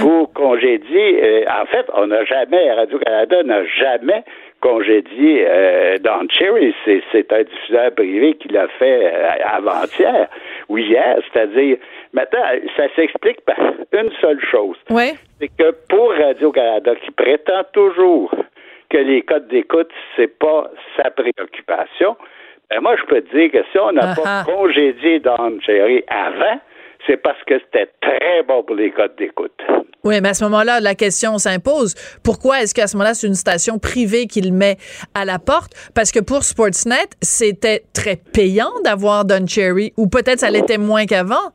pour 0.00 0.32
congédier. 0.32 1.22
Euh, 1.22 1.44
en 1.50 1.66
fait, 1.66 1.86
on 1.94 2.06
n'a 2.06 2.24
jamais, 2.24 2.72
Radio-Canada 2.72 3.42
n'a 3.42 3.66
jamais 3.66 4.24
congédié 4.60 5.44
euh, 5.46 5.98
Don 5.98 6.26
Cherry. 6.30 6.74
C'est 6.84 7.32
un 7.32 7.42
diffuseur 7.42 7.92
privé 7.94 8.34
qui 8.34 8.48
l'a 8.48 8.66
fait 8.78 9.12
euh, 9.12 9.30
avant-hier 9.44 10.28
ou 10.70 10.78
hier. 10.78 11.18
C'est-à-dire, 11.30 11.76
maintenant, 12.14 12.42
ça 12.78 12.84
s'explique 12.96 13.42
par 13.42 13.58
une 13.92 14.10
seule 14.22 14.40
chose. 14.50 14.76
C'est 15.38 15.50
que 15.56 15.70
pour 15.88 16.12
Radio-Canada, 16.12 16.94
qui 17.04 17.10
prétend 17.10 17.62
toujours 17.72 18.32
que 18.90 18.98
les 18.98 19.22
codes 19.22 19.48
d'écoute, 19.48 19.90
c'est 20.16 20.38
pas 20.38 20.70
sa 20.96 21.10
préoccupation, 21.10 22.16
ben 22.70 22.80
moi, 22.80 22.96
je 22.96 23.04
peux 23.06 23.20
te 23.22 23.36
dire 23.36 23.50
que 23.52 23.58
si 23.70 23.78
on 23.78 23.92
n'a 23.92 24.14
pas 24.14 24.44
congédié 24.44 25.20
Don 25.20 25.58
Cherry 25.64 26.02
avant, 26.08 26.60
c'est 27.06 27.16
parce 27.16 27.42
que 27.44 27.54
c'était 27.60 27.90
très 28.00 28.42
bon 28.42 28.64
pour 28.64 28.74
les 28.74 28.90
codes 28.90 29.14
d'écoute. 29.16 29.62
Oui, 30.02 30.20
mais 30.20 30.30
à 30.30 30.34
ce 30.34 30.44
moment-là, 30.44 30.80
la 30.80 30.94
question 30.94 31.38
s'impose. 31.38 31.94
Pourquoi 32.24 32.62
est-ce 32.62 32.74
qu'à 32.74 32.86
ce, 32.86 32.96
moment-là, 32.96 33.14
c'est 33.14 33.26
une 33.26 33.34
station 33.34 33.78
privée 33.78 34.26
qui 34.26 34.40
le 34.40 34.52
met 34.52 34.76
à 35.14 35.24
la 35.24 35.38
porte? 35.38 35.72
Parce 35.94 36.10
que 36.10 36.20
pour 36.20 36.42
Sportsnet, 36.42 37.08
c'était 37.22 37.82
très 37.94 38.16
payant 38.16 38.70
d'avoir 38.84 39.24
Don 39.24 39.46
Cherry, 39.46 39.92
ou 39.96 40.08
peut-être 40.08 40.40
ça 40.40 40.50
l'était 40.50 40.78
moins 40.78 41.06
qu'avant. 41.06 41.52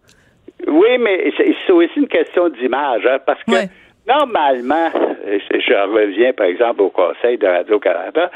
Oui, 0.68 0.98
mais 1.00 1.34
c'est 1.38 1.74
aussi 1.74 1.94
une 1.98 2.08
question 2.08 2.50
d'image, 2.50 3.06
hein, 3.06 3.20
parce 3.26 3.44
que 3.44 3.68
Normalement, 4.08 4.90
je 5.26 5.94
reviens 5.94 6.34
par 6.34 6.48
exemple 6.48 6.82
au 6.82 6.90
Conseil 6.90 7.38
de 7.38 7.48
Radio-Canada, 7.48 8.32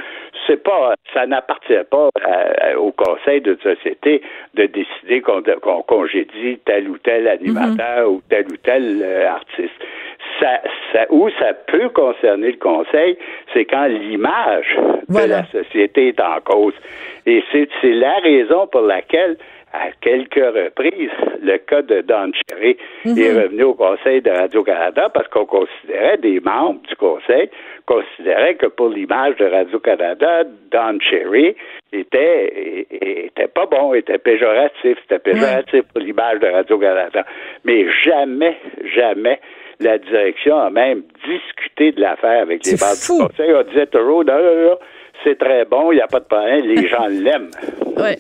c'est 0.48 0.62
pas, 0.62 0.96
ça 1.14 1.26
n'appartient 1.26 1.74
pas 1.90 2.10
au 2.78 2.92
Conseil 2.92 3.42
de 3.42 3.58
société 3.62 4.22
de 4.54 4.66
décider 4.66 5.22
qu'on 5.22 5.82
congédie 5.84 6.60
tel 6.66 6.90
ou 6.90 6.98
tel 6.98 7.28
animateur 7.28 8.08
mhm. 8.08 8.16
ou 8.16 8.22
tel 8.30 8.46
ou 8.52 8.58
tel 8.58 9.02
euh, 9.04 9.30
artiste. 9.30 9.74
Ça, 10.40 10.62
ça, 10.92 11.06
où 11.10 11.30
ça 11.40 11.54
peut 11.54 11.90
concerner 11.90 12.52
le 12.52 12.58
Conseil, 12.58 13.18
c'est 13.54 13.66
quand 13.66 13.86
l'image 13.86 14.76
de 15.08 15.30
la 15.30 15.46
société 15.46 16.10
est 16.10 16.20
en 16.20 16.40
cause. 16.44 16.74
Et 17.26 17.44
c'est 17.52 17.68
la 17.84 18.18
raison 18.20 18.68
pour 18.68 18.82
laquelle 18.82 19.38
à 19.76 19.92
quelques 20.02 20.36
reprises, 20.36 21.10
le 21.42 21.58
cas 21.58 21.82
de 21.82 22.02
Don 22.02 22.32
Cherry 22.50 22.78
mhm. 23.04 23.18
est 23.18 23.44
revenu 23.44 23.64
au 23.64 23.74
Conseil 23.74 24.22
de 24.22 24.30
Radio-Canada 24.30 25.10
parce 25.14 25.28
qu'on 25.28 25.46
considérait, 25.46 26.18
des 26.18 26.40
membres 26.40 26.82
du 26.88 26.96
Conseil 26.96 27.50
considéraient 27.86 28.56
que 28.56 28.68
pour 28.68 28.90
l'image 28.90 29.36
de 29.38 29.46
Radio-Canada, 29.46 30.44
Don 30.72 31.00
Cherry 31.00 31.56
était, 31.92 32.88
était 32.90 33.48
pas 33.48 33.66
bon, 33.66 33.94
était 33.94 34.18
péjoratif, 34.18 34.98
c'était 35.02 35.20
péjoratif 35.20 35.84
pour 35.94 36.02
l'image 36.02 36.40
de 36.40 36.48
Radio-Canada. 36.48 37.26
Mais 37.64 37.86
jamais, 38.04 38.58
jamais 38.96 39.40
la 39.80 39.98
direction 39.98 40.58
a 40.58 40.70
même 40.70 41.04
discuté 41.26 41.92
de 41.92 42.02
l'affaire 42.02 42.44
avec 42.44 42.66
les 42.66 42.74
membres 42.74 42.94
du 42.94 43.28
Conseil. 43.28 43.54
On 43.54 43.64
disait 43.64 43.88
toujours, 43.88 44.24
non, 44.24 44.38
non, 44.38 44.70
non, 44.70 44.78
c'est 45.26 45.38
très 45.38 45.66
bon, 45.66 45.92
il 45.92 45.96
n'y 45.96 46.02
a 46.02 46.08
pas 46.08 46.20
de 46.20 46.26
problème, 46.26 46.66
les 46.66 46.88
gens 46.90 47.08
l'aiment. 47.08 47.50
Oui. 47.98 48.18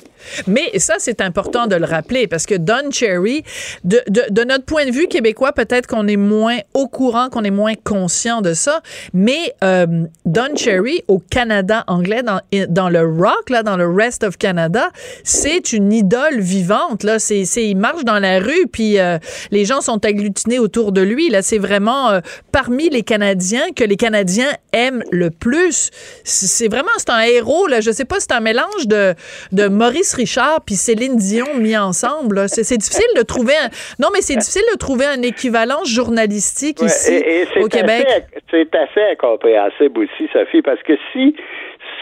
Mais 0.47 0.79
ça, 0.79 0.95
c'est 0.97 1.21
important 1.21 1.67
de 1.67 1.75
le 1.75 1.85
rappeler 1.85 2.27
parce 2.27 2.45
que 2.45 2.55
Don 2.55 2.89
Cherry, 2.91 3.43
de, 3.83 4.01
de, 4.07 4.43
notre 4.43 4.65
point 4.65 4.85
de 4.85 4.91
vue 4.91 5.07
québécois, 5.07 5.51
peut-être 5.51 5.87
qu'on 5.87 6.07
est 6.07 6.17
moins 6.17 6.57
au 6.73 6.87
courant, 6.87 7.29
qu'on 7.29 7.43
est 7.43 7.51
moins 7.51 7.73
conscient 7.83 8.41
de 8.41 8.53
ça, 8.53 8.81
mais 9.13 9.53
euh, 9.63 9.85
Don 10.25 10.55
Cherry 10.55 11.03
au 11.07 11.19
Canada 11.19 11.83
anglais, 11.87 12.23
dans, 12.23 12.39
dans 12.69 12.89
le 12.89 13.01
rock, 13.01 13.49
là, 13.49 13.63
dans 13.63 13.77
le 13.77 13.87
rest 13.87 14.23
of 14.23 14.37
Canada, 14.37 14.89
c'est 15.23 15.73
une 15.73 15.91
idole 15.91 16.39
vivante. 16.39 17.03
Là. 17.03 17.19
C'est, 17.19 17.45
c'est, 17.45 17.67
il 17.67 17.75
marche 17.75 18.03
dans 18.03 18.19
la 18.19 18.39
rue, 18.39 18.67
puis 18.71 18.99
euh, 18.99 19.17
les 19.51 19.65
gens 19.65 19.81
sont 19.81 20.03
agglutinés 20.05 20.59
autour 20.59 20.91
de 20.91 21.01
lui. 21.01 21.29
Là. 21.29 21.41
C'est 21.41 21.57
vraiment 21.57 22.11
euh, 22.11 22.19
parmi 22.51 22.89
les 22.89 23.03
Canadiens 23.03 23.71
que 23.75 23.83
les 23.83 23.97
Canadiens 23.97 24.51
aiment 24.73 25.03
le 25.11 25.29
plus. 25.29 25.91
C'est 26.23 26.69
vraiment 26.69 26.87
c'est 26.97 27.09
un 27.09 27.21
héros. 27.21 27.67
Là. 27.67 27.81
Je 27.81 27.91
sais 27.91 28.05
pas, 28.05 28.19
c'est 28.19 28.31
un 28.31 28.39
mélange 28.39 28.87
de, 28.87 29.13
de 29.51 29.67
Maurice 29.67 30.13
Richard 30.13 30.61
puis 30.65 30.75
Céline 30.75 31.17
Dion 31.17 31.55
mis 31.55 31.77
ensemble. 31.77 32.47
C'est 32.47 32.77
difficile 32.77 33.07
de 33.15 33.21
trouver 33.21 33.55
un... 33.55 33.69
Non, 33.99 34.09
mais 34.13 34.21
c'est 34.21 34.35
difficile 34.35 34.63
de 34.73 34.77
trouver 34.77 35.05
un 35.05 35.21
équivalent 35.21 35.83
journalistique 35.85 36.81
ici 36.81 37.23
au 37.61 37.67
Québec. 37.67 38.07
C'est 38.51 38.73
assez 38.75 39.01
incompréhensible 39.11 39.99
aussi, 39.99 40.29
Sophie, 40.31 40.61
parce 40.61 40.81
que 40.83 40.93
si 41.11 41.35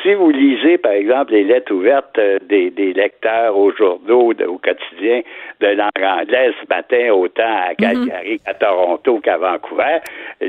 si 0.03 0.13
vous 0.13 0.29
lisez, 0.29 0.77
par 0.77 0.91
exemple, 0.91 1.31
les 1.31 1.43
lettres 1.43 1.73
ouvertes 1.73 2.17
euh, 2.19 2.37
des, 2.47 2.93
lecteurs 2.93 3.57
aux 3.57 3.71
journaux, 3.71 4.33
au 4.33 4.57
quotidien 4.57 5.21
de 5.61 5.67
langue 5.67 5.89
anglaise 6.03 6.53
ce 6.61 6.67
matin, 6.69 7.11
autant 7.13 7.43
à 7.43 7.69
mhm. 7.69 7.75
Calgary 7.77 8.39
qu'à 8.39 8.53
Toronto 8.53 9.19
qu'à 9.19 9.37
Vancouver, 9.37 9.99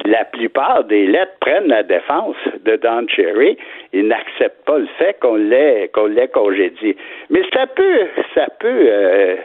la 0.05 0.25
plupart 0.25 0.85
des 0.85 1.07
lettres 1.07 1.37
prennent 1.41 1.69
la 1.69 1.85
défense 1.85 2.37
de 2.65 2.77
Don 2.77 3.07
Cherry. 3.09 3.57
Ils 3.93 4.09
n'acceptent 4.09 4.65
pas 4.67 4.79
le 4.79 4.89
fait 4.99 5.19
qu'on 5.21 5.37
l'ait 5.37 5.89
qu'on 5.95 6.07
l'ait 6.07 6.29
congédié. 6.29 6.97
Mais 7.31 7.43
ça 7.53 7.67
peut, 7.69 8.09
ça 8.35 8.47
peut, 8.59 8.87
euh, 8.89 9.37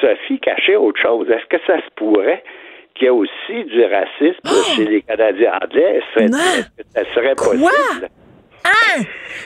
Sophie, 0.00 0.38
cacher 0.38 0.76
autre 0.76 1.00
chose. 1.00 1.28
Est-ce 1.30 1.46
que 1.46 1.62
ça 1.66 1.78
se 1.78 1.90
pourrait? 1.96 2.42
qu'il 2.94 3.04
y 3.04 3.08
ait 3.08 3.10
aussi 3.10 3.64
du 3.64 3.84
racisme 3.84 4.40
oh! 4.46 4.74
chez 4.74 4.86
les 4.86 5.02
Canadiens 5.02 5.58
anglais? 5.62 6.00
Est-ce 6.16 6.28
que 6.28 6.82
ça 6.94 7.04
serait 7.14 7.34
possible? 7.34 8.08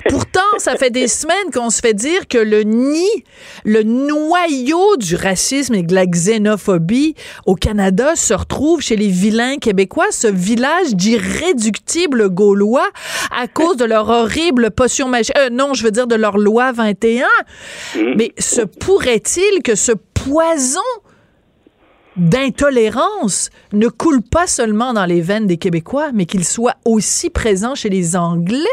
Pourtant, 0.08 0.40
ça 0.58 0.76
fait 0.76 0.90
des 0.90 1.08
semaines 1.08 1.50
qu'on 1.52 1.70
se 1.70 1.80
fait 1.80 1.94
dire 1.94 2.26
que 2.28 2.38
le 2.38 2.62
nid, 2.62 3.24
le 3.64 3.82
noyau 3.82 4.96
du 4.96 5.14
racisme 5.16 5.74
et 5.74 5.82
de 5.82 5.94
la 5.94 6.06
xénophobie 6.06 7.14
au 7.46 7.54
Canada 7.54 8.16
se 8.16 8.32
retrouve 8.32 8.80
chez 8.80 8.96
les 8.96 9.08
vilains 9.08 9.56
québécois, 9.56 10.06
ce 10.10 10.26
village 10.26 10.94
d'irréductibles 10.94 12.30
gaulois 12.30 12.88
à 13.36 13.46
cause 13.46 13.76
de 13.76 13.84
leur 13.84 14.08
horrible 14.08 14.70
potion 14.70 15.08
magique. 15.08 15.36
Euh, 15.36 15.50
non, 15.50 15.74
je 15.74 15.84
veux 15.84 15.90
dire 15.90 16.06
de 16.06 16.14
leur 16.14 16.38
loi 16.38 16.72
21. 16.72 17.26
Mmh. 17.94 18.00
Mais 18.16 18.32
se 18.38 18.62
pourrait-il 18.62 19.62
que 19.62 19.74
ce 19.74 19.92
poison 20.14 20.80
d'intolérance 22.16 23.50
ne 23.72 23.88
coule 23.88 24.20
pas 24.22 24.46
seulement 24.46 24.92
dans 24.92 25.06
les 25.06 25.20
veines 25.20 25.46
des 25.46 25.56
Québécois, 25.56 26.10
mais 26.12 26.26
qu'il 26.26 26.44
soit 26.44 26.76
aussi 26.84 27.30
présent 27.30 27.74
chez 27.74 27.88
les 27.88 28.16
Anglais. 28.16 28.66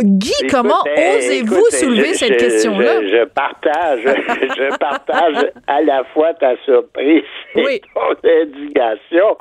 Guy, 0.00 0.46
comment 0.48 0.84
osez-vous 0.96 1.70
soulever 1.70 2.14
cette 2.14 2.36
question-là? 2.36 3.02
Je, 3.02 3.24
partage, 3.24 4.00
je 4.04 4.76
partage 4.76 5.50
à 5.66 5.82
la 5.82 6.04
fois 6.14 6.34
ta 6.34 6.56
surprise 6.64 7.24
et 7.56 7.80
ton 7.94 8.28
indignation, 8.28 9.36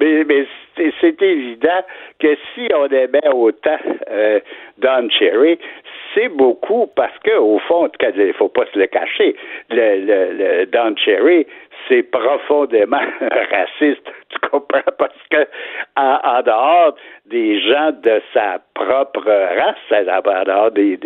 mais, 0.00 0.24
mais 0.24 0.46
c'est 0.76 1.22
évident 1.22 1.82
que 2.20 2.34
si 2.54 2.68
on 2.74 2.86
aimait 2.86 3.28
autant 3.34 3.78
euh, 4.10 4.40
Don 4.78 5.08
Cherry, 5.10 5.58
c'est 6.14 6.28
beaucoup 6.28 6.86
parce 6.94 7.16
que 7.24 7.36
au 7.36 7.58
fond, 7.60 7.88
il 8.16 8.32
faut 8.34 8.48
pas 8.48 8.64
se 8.72 8.78
le 8.78 8.86
cacher, 8.86 9.36
le, 9.70 10.00
le, 10.00 10.32
le 10.32 10.66
Don 10.66 10.94
Cherry, 10.96 11.46
c'est 11.88 12.02
profondément 12.02 13.00
raciste. 13.50 14.10
Tu 14.30 14.38
comprends? 14.40 14.82
Parce 14.98 15.12
que 15.30 15.46
en, 15.96 16.42
dehors 16.42 16.94
des 17.26 17.60
gens 17.60 17.92
de 17.92 18.20
sa 18.34 18.60
propre 18.74 19.24
race, 19.24 20.06
en 20.08 20.44
dehors 20.44 20.70
des, 20.70 20.98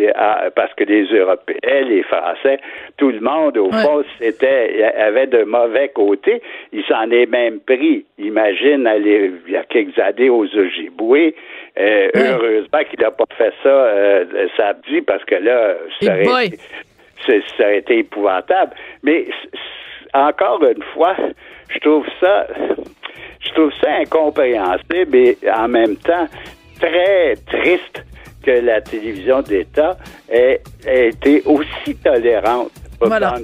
parce 0.55 0.73
que 0.73 0.83
les 0.83 1.05
Européens, 1.05 1.81
les 1.81 2.03
Français, 2.03 2.59
tout 2.97 3.09
le 3.09 3.19
monde, 3.19 3.57
au 3.57 3.71
fond, 3.71 4.03
c'était 4.19 4.83
avait 4.97 5.27
de 5.27 5.43
mauvais 5.43 5.89
côtés. 5.89 6.41
Il 6.71 6.83
s'en 6.85 7.09
est 7.11 7.25
même 7.25 7.59
pris. 7.61 8.05
Imagine 8.17 8.87
aller 8.87 9.31
il 9.47 9.53
y 9.53 9.57
a 9.57 9.63
quelques 9.63 9.97
années 9.99 10.29
aux 10.29 10.45
Ojibwe. 10.45 11.33
Euh, 11.79 12.09
Heureusement 12.15 12.83
qu'il 12.89 12.99
n'a 12.99 13.11
pas 13.11 13.25
fait 13.37 13.53
ça 13.63 13.69
euh, 13.69 14.47
samedi 14.55 15.01
parce 15.01 15.23
que 15.25 15.35
là, 15.35 15.75
ça 15.99 16.13
aurait, 16.13 16.45
été, 16.47 16.59
ça 17.25 17.63
aurait 17.63 17.77
été 17.79 17.97
épouvantable. 17.99 18.73
Mais 19.01 19.25
encore 20.13 20.63
une 20.63 20.83
fois, 20.93 21.15
je 21.69 21.79
trouve 21.79 22.05
ça, 22.19 22.47
incompréhensible 23.99 25.15
et 25.15 25.37
en 25.53 25.67
même 25.67 25.95
temps 25.97 26.27
très 26.79 27.35
triste 27.47 28.03
que 28.43 28.51
la 28.51 28.81
télévision 28.81 29.41
d'État 29.41 29.97
ait 30.29 30.61
été 30.85 31.43
aussi 31.45 31.95
tolérante 31.95 32.71
voilà. 33.07 33.35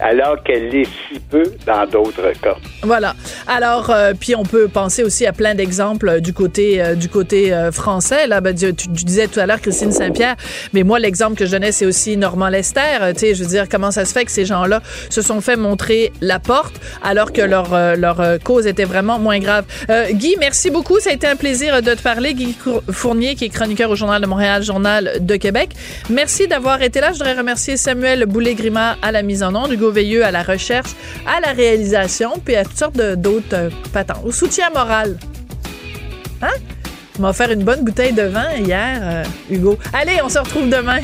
alors 0.00 0.42
qu'elle 0.42 0.68
l'est 0.68 0.84
si 0.84 1.18
peu 1.20 1.44
dans 1.66 1.86
d'autres 1.86 2.32
cas. 2.40 2.56
Voilà. 2.82 3.14
Alors, 3.46 3.90
euh, 3.90 4.12
puis 4.18 4.34
on 4.34 4.44
peut 4.44 4.68
penser 4.68 5.02
aussi 5.02 5.26
à 5.26 5.32
plein 5.32 5.54
d'exemples 5.54 6.08
euh, 6.08 6.20
du 6.20 6.32
côté 6.32 6.82
euh, 6.82 6.94
du 6.94 7.08
côté 7.08 7.52
français. 7.72 8.26
Là, 8.26 8.40
ben, 8.40 8.54
tu, 8.54 8.72
disais 8.88 9.28
tout 9.28 9.40
à 9.40 9.46
l'heure 9.46 9.60
Christine 9.60 9.92
Saint-Pierre, 9.92 10.36
mais 10.72 10.82
moi 10.82 10.98
l'exemple 10.98 11.36
que 11.36 11.46
je 11.46 11.52
donnais 11.52 11.72
c'est 11.72 11.86
aussi 11.86 12.16
Normand 12.16 12.48
Lester. 12.48 13.12
tu 13.14 13.20
sais, 13.20 13.34
je 13.34 13.42
veux 13.42 13.48
dire, 13.48 13.68
comment 13.68 13.90
ça 13.90 14.04
se 14.04 14.12
fait 14.12 14.24
que 14.24 14.30
ces 14.30 14.44
gens-là 14.44 14.82
se 15.10 15.22
sont 15.22 15.40
fait 15.40 15.56
montrer 15.56 16.12
la 16.20 16.38
porte 16.38 16.74
alors 17.02 17.32
que 17.32 17.42
leur 17.42 17.96
leur 17.96 18.20
cause 18.44 18.66
était 18.66 18.84
vraiment 18.84 19.18
moins 19.18 19.38
grave. 19.38 19.64
Guy, 20.12 20.36
merci 20.38 20.70
beaucoup. 20.70 21.00
Ça 21.00 21.10
a 21.10 21.12
été 21.12 21.26
un 21.26 21.36
plaisir 21.36 21.82
de 21.82 21.94
te 21.94 22.02
parler. 22.02 22.34
Guy 22.34 22.56
Fournier, 22.90 23.34
qui 23.34 23.46
est 23.46 23.48
chroniqueur 23.48 23.90
au 23.90 23.96
Journal 23.96 24.20
de 24.20 24.26
Montréal, 24.26 24.62
Journal 24.62 25.12
de 25.20 25.36
Québec. 25.36 25.70
Merci 26.10 26.48
d'avoir 26.48 26.82
été 26.82 27.00
là. 27.00 27.08
Je 27.12 27.18
voudrais 27.18 27.34
remercier 27.34 27.76
Samuel 27.76 28.26
À 29.00 29.12
la 29.12 29.22
mise 29.22 29.42
en 29.42 29.54
onde, 29.54 29.72
Hugo 29.72 29.90
Veilleux 29.90 30.24
à 30.24 30.30
la 30.30 30.42
recherche, 30.42 30.90
à 31.26 31.40
la 31.40 31.52
réalisation, 31.52 32.32
puis 32.44 32.56
à 32.56 32.64
toutes 32.64 32.76
sortes 32.78 32.96
d'autres 32.96 33.54
euh, 33.54 33.70
patents. 33.92 34.22
Au 34.24 34.32
soutien 34.32 34.70
moral. 34.70 35.16
Hein? 36.42 36.52
M'a 37.18 37.30
offert 37.30 37.50
une 37.50 37.64
bonne 37.64 37.84
bouteille 37.84 38.12
de 38.12 38.22
vin 38.22 38.50
hier, 38.56 39.00
euh, 39.02 39.24
Hugo. 39.50 39.78
Allez, 39.92 40.20
on 40.22 40.28
se 40.28 40.38
retrouve 40.38 40.68
demain. 40.68 41.00